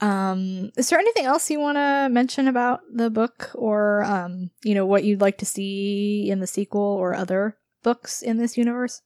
um, 0.00 0.72
is 0.76 0.90
there 0.90 0.98
anything 0.98 1.24
else 1.24 1.48
you 1.48 1.60
want 1.60 1.76
to 1.76 2.08
mention 2.10 2.48
about 2.48 2.80
the 2.92 3.10
book, 3.10 3.52
or 3.54 4.02
um, 4.02 4.50
you 4.64 4.74
know, 4.74 4.86
what 4.86 5.04
you'd 5.04 5.20
like 5.20 5.38
to 5.38 5.46
see 5.46 6.28
in 6.28 6.40
the 6.40 6.48
sequel 6.48 6.82
or 6.82 7.14
other 7.14 7.56
books 7.84 8.20
in 8.20 8.38
this 8.38 8.58
universe? 8.58 9.02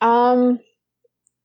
Um, 0.00 0.60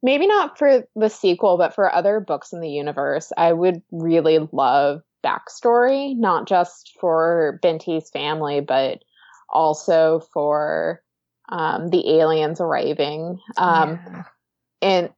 maybe 0.04 0.28
not 0.28 0.60
for 0.60 0.84
the 0.96 1.10
sequel, 1.10 1.58
but 1.58 1.74
for 1.74 1.92
other 1.92 2.20
books 2.20 2.54
in 2.54 2.62
the 2.62 2.70
universe, 2.70 3.32
I 3.36 3.52
would 3.52 3.82
really 3.92 4.48
love 4.52 5.02
backstory, 5.26 6.16
not 6.18 6.48
just 6.48 6.98
for 7.00 7.60
Binti's 7.64 8.10
family, 8.10 8.62
but 8.62 9.04
also 9.50 10.22
for 10.34 11.02
um, 11.50 11.90
the 11.90 12.20
aliens 12.20 12.62
arriving. 12.62 13.40
Um, 13.58 14.00
yeah. 14.06 14.24
And 14.82 15.10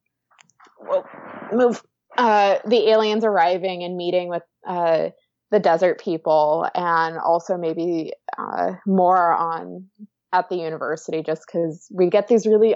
well, 0.80 1.08
move 1.54 1.82
uh, 2.18 2.58
the 2.66 2.90
aliens 2.90 3.24
arriving 3.24 3.84
and 3.84 3.96
meeting 3.96 4.30
with 4.30 4.44
uh, 4.68 5.10
the 5.52 5.60
desert 5.60 6.02
people, 6.02 6.68
and 6.76 7.18
also 7.18 7.58
maybe 7.58 8.14
uh, 8.38 8.74
more 8.86 9.34
on 9.34 9.88
at 10.32 10.50
the 10.50 10.56
university, 10.58 11.22
just 11.22 11.44
because 11.46 11.88
we 11.92 12.10
get 12.10 12.28
these 12.28 12.46
really 12.46 12.76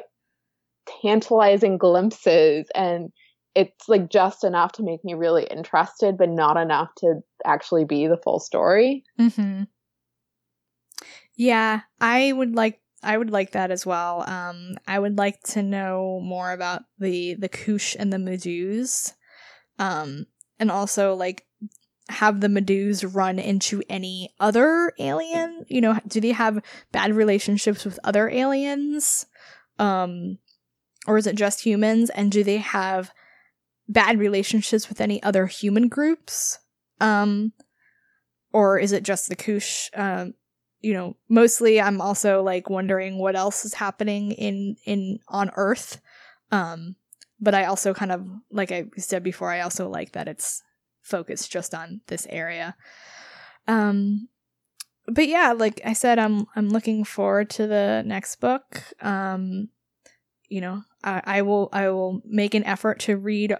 tantalizing 1.02 1.78
glimpses 1.78 2.68
and 2.76 3.12
it's 3.56 3.90
like 3.90 4.10
just 4.10 4.44
enough 4.44 4.74
to 4.74 4.84
make 4.84 5.04
me 5.04 5.14
really 5.14 5.46
interested, 5.46 6.18
but 6.18 6.30
not 6.30 6.58
enough 6.58 6.90
to 6.98 7.22
actually 7.46 7.86
be 7.86 8.08
the 8.08 8.18
full 8.18 8.40
story. 8.40 9.04
Mm-hmm. 9.20 9.64
Yeah, 11.36 11.82
I 12.00 12.32
would 12.32 12.56
like 12.56 12.82
I 13.04 13.18
would 13.18 13.30
like 13.30 13.52
that 13.52 13.72
as 13.72 13.86
well. 13.86 14.28
Um, 14.28 14.76
I 14.88 14.98
would 15.00 15.18
like 15.18 15.42
to 15.44 15.64
know 15.64 16.20
more 16.24 16.52
about 16.52 16.84
the 17.00 17.36
the 17.36 17.50
Khoush 17.50 17.96
and 17.98 18.12
the 18.12 18.18
Meduse, 18.18 19.14
um, 19.80 20.26
and 20.60 20.72
also 20.72 21.14
like 21.14 21.46
have 22.10 22.42
the 22.42 22.48
Meduse 22.48 23.08
run 23.16 23.38
into 23.38 23.84
any 23.90 24.34
other 24.40 24.94
alien. 25.00 25.66
You 25.68 25.82
know, 25.82 26.00
do 26.08 26.20
they 26.20 26.32
have 26.32 26.64
bad 26.92 27.14
relationships 27.14 27.86
with 27.86 28.00
other 28.04 28.30
aliens, 28.30 29.28
um, 29.78 30.40
or 31.06 31.18
is 31.18 31.28
it 31.28 31.36
just 31.36 31.62
humans? 31.62 32.10
And 32.10 32.32
do 32.32 32.44
they 32.44 32.58
have 32.58 33.12
bad 33.88 34.20
relationships 34.20 34.90
with 34.90 35.02
any 35.02 35.22
other 35.24 35.46
human 35.46 35.88
groups? 35.88 36.60
Um, 37.00 37.54
or 38.52 38.80
is 38.80 38.92
it 38.92 39.04
just 39.04 39.30
the 39.30 39.36
Khoush? 39.36 39.90
Um, 39.96 40.34
you 40.80 40.94
know, 40.94 41.16
mostly 41.30 41.82
I'm 41.82 42.02
also 42.02 42.42
like 42.44 42.70
wondering 42.70 43.18
what 43.18 43.36
else 43.36 43.66
is 43.66 43.74
happening 43.74 44.32
in 44.32 44.76
in 44.86 45.20
on 45.28 45.52
Earth. 45.56 46.02
Um, 46.52 46.96
but 47.40 47.54
I 47.54 47.66
also 47.66 47.94
kind 47.94 48.12
of 48.12 48.28
like 48.52 48.72
I 48.72 48.86
said 48.98 49.24
before, 49.24 49.52
I 49.52 49.62
also 49.62 49.90
like 49.90 50.14
that 50.14 50.28
it's 50.28 50.64
focused 51.02 51.52
just 51.52 51.74
on 51.74 52.02
this 52.08 52.28
area. 52.30 52.76
Um, 53.68 54.30
but 55.08 55.28
yeah, 55.28 55.54
like 55.54 55.82
I 55.86 55.94
said, 55.94 56.20
I'm 56.20 56.46
I'm 56.56 56.70
looking 56.70 57.04
forward 57.04 57.50
to 57.52 57.68
the 57.68 58.04
next 58.06 58.38
book. 58.38 58.84
Um, 59.02 59.70
you 60.50 60.62
know, 60.62 60.84
I, 61.04 61.22
I 61.26 61.42
will 61.42 61.70
I 61.72 61.90
will 61.90 62.22
make 62.26 62.54
an 62.54 62.64
effort 62.66 63.00
to 63.02 63.18
read 63.18 63.56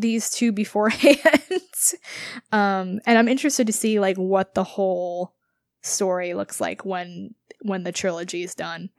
these 0.00 0.30
two 0.30 0.52
beforehand. 0.52 1.20
um, 2.52 3.00
and 3.06 3.18
I'm 3.18 3.28
interested 3.28 3.66
to 3.66 3.72
see 3.72 4.00
like 4.00 4.16
what 4.16 4.54
the 4.54 4.64
whole 4.64 5.34
story 5.82 6.34
looks 6.34 6.60
like 6.60 6.84
when 6.84 7.34
when 7.62 7.84
the 7.84 7.92
trilogy 7.92 8.42
is 8.42 8.54
done. 8.54 8.90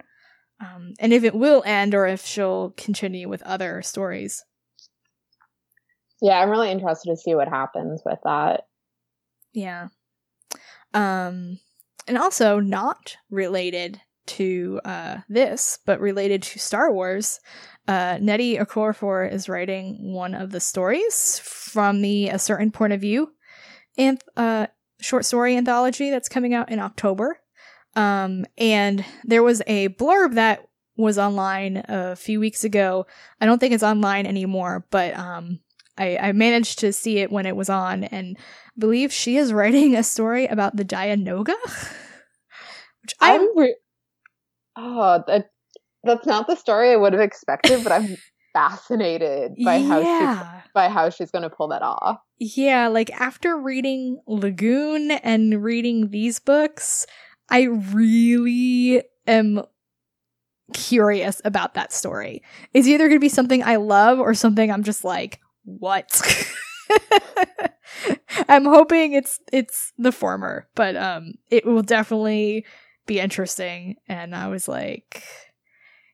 Um, 0.59 0.93
and 0.99 1.13
if 1.13 1.23
it 1.23 1.35
will 1.35 1.61
end 1.65 1.93
or 1.93 2.07
if 2.07 2.25
she'll 2.25 2.71
continue 2.71 3.29
with 3.29 3.43
other 3.43 3.81
stories. 3.83 4.43
Yeah, 6.21 6.39
I'm 6.39 6.49
really 6.49 6.71
interested 6.71 7.11
to 7.11 7.17
see 7.17 7.35
what 7.35 7.47
happens 7.47 8.01
with 8.03 8.19
that. 8.23 8.63
Yeah. 9.53 9.89
Um 10.93 11.59
and 12.07 12.17
also 12.17 12.59
not 12.59 13.17
related 13.29 14.01
to 14.27 14.81
uh 14.83 15.17
this, 15.29 15.77
but 15.85 15.99
related 15.99 16.41
to 16.43 16.59
Star 16.59 16.91
Wars 16.91 17.39
uh, 17.87 18.17
Nnedi 18.17 18.59
Okorafor 18.59 19.31
is 19.31 19.47
writing 19.47 20.13
one 20.13 20.33
of 20.33 20.51
the 20.51 20.59
stories 20.59 21.39
from 21.43 22.01
the 22.01 22.29
A 22.29 22.39
Certain 22.39 22.71
Point 22.71 22.93
of 22.93 23.01
View 23.01 23.31
and 23.97 24.21
uh, 24.35 24.67
short 24.99 25.25
story 25.25 25.55
anthology 25.55 26.09
that's 26.09 26.29
coming 26.29 26.53
out 26.53 26.69
in 26.69 26.79
October. 26.79 27.39
Um, 27.95 28.45
and 28.57 29.03
there 29.23 29.43
was 29.43 29.61
a 29.67 29.89
blurb 29.89 30.35
that 30.35 30.67
was 30.97 31.17
online 31.17 31.83
a 31.87 32.15
few 32.15 32.39
weeks 32.39 32.63
ago. 32.63 33.05
I 33.39 33.45
don't 33.45 33.59
think 33.59 33.73
it's 33.73 33.83
online 33.83 34.25
anymore, 34.25 34.85
but 34.89 35.15
um, 35.17 35.59
I, 35.97 36.17
I 36.17 36.31
managed 36.31 36.79
to 36.79 36.91
see 36.93 37.19
it 37.19 37.31
when 37.31 37.45
it 37.45 37.55
was 37.55 37.69
on, 37.69 38.03
and 38.03 38.37
I 38.37 38.79
believe 38.79 39.11
she 39.11 39.37
is 39.37 39.53
writing 39.53 39.95
a 39.95 40.03
story 40.03 40.45
about 40.47 40.75
the 40.75 40.85
Dianoga. 40.85 41.55
Which 43.01 43.13
I'm, 43.21 43.41
I'm 43.41 43.57
re- 43.57 43.77
oh, 44.75 45.23
that 45.27 45.49
that's 46.07 46.25
not 46.25 46.47
the 46.47 46.55
story 46.55 46.91
I 46.91 46.95
would 46.95 47.13
have 47.13 47.21
expected, 47.21 47.83
but 47.83 47.91
I'm 47.91 48.17
fascinated 48.53 49.53
by 49.63 49.77
yeah. 49.77 49.87
how 49.87 50.01
she 50.01 50.69
by 50.73 50.89
how 50.89 51.09
she's 51.09 51.31
going 51.31 51.43
to 51.43 51.49
pull 51.49 51.67
that 51.69 51.83
off. 51.83 52.19
Yeah, 52.39 52.87
like 52.87 53.11
after 53.11 53.57
reading 53.57 54.19
Lagoon 54.27 55.11
and 55.11 55.63
reading 55.63 56.09
these 56.09 56.39
books, 56.39 57.05
I 57.49 57.63
really 57.63 59.03
am 59.27 59.61
curious 60.73 61.41
about 61.45 61.75
that 61.75 61.93
story. 61.93 62.43
It's 62.73 62.87
either 62.87 63.07
going 63.07 63.17
to 63.17 63.21
be 63.21 63.29
something 63.29 63.63
I 63.63 63.77
love 63.77 64.19
or 64.19 64.33
something 64.33 64.71
I'm 64.71 64.83
just 64.83 65.03
like, 65.03 65.39
what? 65.63 66.21
I'm 68.49 68.65
hoping 68.65 69.13
it's 69.13 69.39
it's 69.51 69.93
the 69.97 70.11
former, 70.11 70.67
but 70.75 70.95
um 70.95 71.33
it 71.49 71.65
will 71.65 71.81
definitely 71.81 72.65
be 73.05 73.19
interesting 73.19 73.95
and 74.07 74.35
I 74.35 74.47
was 74.47 74.67
like 74.67 75.23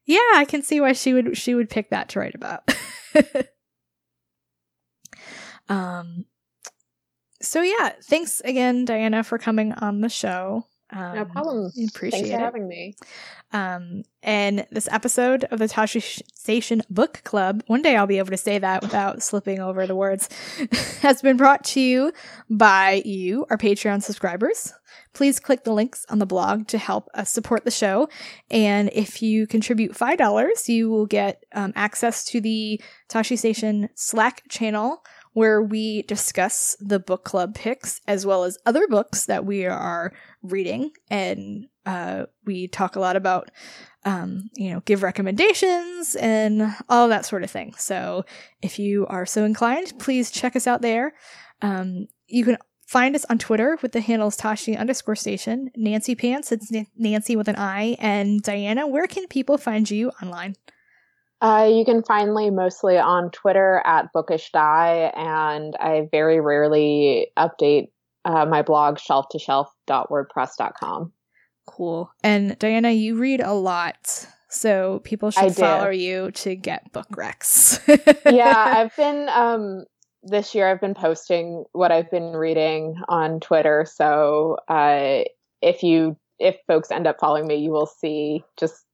yeah, 0.06 0.20
I 0.36 0.46
can 0.46 0.62
see 0.64 0.82
why 0.82 0.94
she 0.94 1.14
would 1.14 1.38
she 1.38 1.56
would 1.56 1.70
pick 1.70 1.90
that 1.90 2.10
to 2.10 2.20
write 2.20 2.36
about. 2.36 2.70
um 5.70 6.26
so 7.42 7.62
yeah, 7.62 7.94
thanks 8.04 8.42
again 8.42 8.86
Diana 8.86 9.24
for 9.24 9.38
coming 9.38 9.74
on 9.74 10.02
the 10.02 10.10
show. 10.10 10.66
Um, 10.94 11.16
no 11.16 11.26
problem. 11.26 11.72
Appreciate 11.90 12.12
Thanks 12.12 12.30
for 12.30 12.36
it. 12.36 12.40
having 12.40 12.68
me. 12.68 12.96
Um, 13.52 14.04
and 14.22 14.66
this 14.72 14.88
episode 14.92 15.44
of 15.46 15.60
the 15.60 15.66
Tosche 15.66 16.22
Station 16.34 16.82
Book 16.90 17.22
Club, 17.24 17.64
one 17.68 17.82
day 17.82 17.96
I'll 17.96 18.08
be 18.08 18.20
able 18.20 18.30
to 18.30 18.38
say 18.38 18.60
that 18.60 18.82
without 18.82 19.24
slipping 19.24 19.60
over 19.60 19.88
the 19.88 19.96
words, 19.96 20.30
has 21.02 21.22
been 21.22 21.38
brought 21.38 21.64
to 21.66 21.82
you 21.82 22.14
by 22.50 23.02
you, 23.06 23.46
our 23.50 23.58
Patreon 23.58 24.04
subscribers. 24.04 24.74
Please 25.14 25.40
click 25.40 25.64
the 25.64 25.74
links 25.74 26.06
on 26.10 26.20
the 26.20 26.26
blog 26.26 26.68
to 26.68 26.78
help 26.78 27.10
us 27.14 27.30
support 27.30 27.66
the 27.66 27.72
show. 27.72 28.10
And 28.50 28.90
if 28.94 29.22
you 29.22 29.46
contribute 29.46 29.94
$5, 29.94 30.70
you 30.70 30.90
will 30.90 31.06
get 31.06 31.44
um, 31.54 31.74
access 31.76 32.26
to 32.26 32.42
the 32.42 32.82
Tosche 33.10 33.38
Station 33.38 33.90
Slack 33.96 34.44
channel 34.50 35.04
where 35.34 35.62
we 35.62 36.04
discuss 36.04 36.76
the 36.80 37.00
book 37.00 37.24
club 37.24 37.56
picks 37.56 38.02
as 38.08 38.26
well 38.26 38.44
as 38.44 38.58
other 38.66 38.88
books 38.88 39.26
that 39.26 39.46
we 39.46 39.66
are 39.66 40.14
reading. 40.42 40.92
And 41.10 41.68
uh, 41.86 42.26
we 42.46 42.68
talk 42.68 42.96
a 42.96 43.00
lot 43.00 43.16
about, 43.16 43.52
um, 44.06 44.50
you 44.56 44.72
know, 44.72 44.82
give 44.82 45.04
recommendations 45.04 46.16
and 46.16 46.74
all 46.88 47.10
that 47.10 47.26
sort 47.26 47.44
of 47.44 47.52
thing. 47.52 47.74
So 47.78 48.26
if 48.62 48.80
you 48.80 49.08
are 49.08 49.26
so 49.26 49.44
inclined, 49.44 49.98
please 50.00 50.32
check 50.32 50.56
us 50.56 50.68
out 50.68 50.82
there. 50.82 51.14
Um, 51.62 52.08
you 52.28 52.46
can 52.46 52.58
find 52.86 53.16
us 53.16 53.26
on 53.26 53.40
Twitter 53.40 53.78
with 53.82 53.92
the 53.92 54.02
handles 54.02 54.38
Tosche 54.38 54.78
underscore 54.78 55.16
station, 55.16 55.72
Nancy 55.76 56.14
Pants, 56.14 56.52
it's 56.52 56.72
Nancy 56.96 57.36
with 57.36 57.48
an 57.48 57.56
I, 57.56 57.96
and 58.00 58.42
Diana, 58.42 58.86
where 58.88 59.08
can 59.08 59.28
people 59.28 59.58
find 59.58 59.90
you 59.90 60.12
online? 60.22 60.56
Uh, 61.44 61.70
you 61.70 61.84
can 61.84 62.02
find 62.02 62.34
me 62.34 62.50
mostly 62.50 62.98
on 62.98 63.30
Twitter 63.32 63.82
at 63.86 64.14
Bookish 64.14 64.50
Die, 64.54 65.12
and 65.14 65.76
I 65.76 66.08
very 66.10 66.40
rarely 66.40 67.28
update 67.38 67.90
uh, 68.24 68.46
my 68.46 68.62
blog 68.62 68.98
shelf 68.98 69.26
to 69.32 69.40
shelf.wordpress.com. 69.40 71.12
Cool. 71.68 72.10
And 72.24 72.58
Diana, 72.60 72.92
you 72.92 73.18
read 73.18 73.42
a 73.42 73.52
lot, 73.52 74.26
so 74.48 75.02
people 75.04 75.32
should 75.32 75.54
follow 75.54 75.90
you 75.90 76.32
to 76.32 76.56
get 76.56 76.90
book 76.94 77.10
recs. 77.10 77.82
yeah, 78.32 78.56
I've 78.78 78.96
been 78.96 79.28
um, 79.28 79.84
this 80.24 80.56
year. 80.56 80.72
I've 80.72 80.80
been 80.80 80.94
posting 80.94 81.66
what 81.74 81.92
I've 81.92 82.10
been 82.10 82.32
reading 82.38 82.96
on 83.10 83.42
Twitter. 83.42 83.86
So 83.86 84.60
uh, 84.70 85.24
if 85.62 85.84
you 85.84 86.16
if 86.40 86.56
folks 86.68 86.90
end 86.90 87.06
up 87.06 87.20
following 87.20 87.48
me, 87.48 87.56
you 87.56 87.72
will 87.72 87.86
see 87.86 88.46
just 88.58 88.86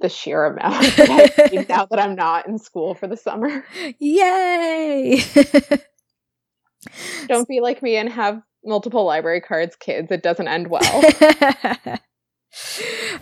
the 0.00 0.08
sheer 0.08 0.46
amount 0.46 0.82
that 0.96 1.66
now 1.68 1.86
that 1.86 1.98
I'm 1.98 2.14
not 2.14 2.46
in 2.46 2.58
school 2.58 2.94
for 2.94 3.06
the 3.06 3.16
summer. 3.16 3.64
Yay! 3.98 5.22
Don't 7.26 7.48
be 7.48 7.60
like 7.60 7.82
me 7.82 7.96
and 7.96 8.08
have 8.08 8.40
multiple 8.64 9.04
library 9.04 9.40
cards, 9.40 9.76
kids. 9.76 10.10
It 10.10 10.22
doesn't 10.22 10.48
end 10.48 10.68
well. 10.68 11.98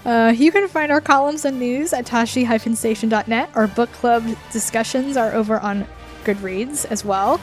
Uh, 0.05 0.33
you 0.37 0.53
can 0.53 0.69
find 0.69 0.93
our 0.93 1.01
columns 1.01 1.45
and 1.45 1.59
news 1.59 1.93
at 1.93 2.07
tosche-station.net. 2.07 3.51
Our 3.55 3.67
book 3.67 3.91
club 3.91 4.25
discussions 4.53 5.17
are 5.17 5.33
over 5.33 5.59
on 5.59 5.85
Goodreads 6.25 6.85
as 6.87 7.05
well. 7.05 7.41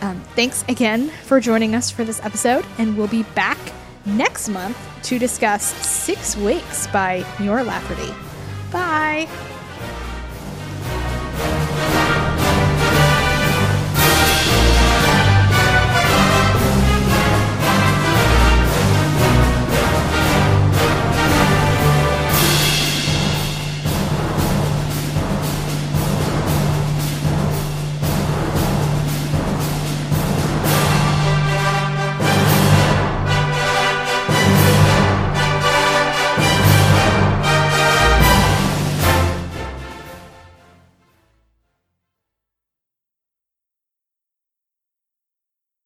Um, 0.00 0.20
thanks 0.34 0.64
again 0.68 1.08
for 1.24 1.40
joining 1.40 1.74
us 1.74 1.90
for 1.90 2.04
this 2.04 2.24
episode, 2.24 2.64
and 2.78 2.96
we'll 2.96 3.08
be 3.08 3.24
back 3.34 3.58
next 4.06 4.48
month 4.48 4.78
to 5.04 5.18
discuss 5.18 5.74
Six 5.86 6.36
Wakes 6.36 6.86
by 6.86 7.24
Mur 7.38 7.62
Lafferty. 7.62 8.25
Bye. 8.76 9.26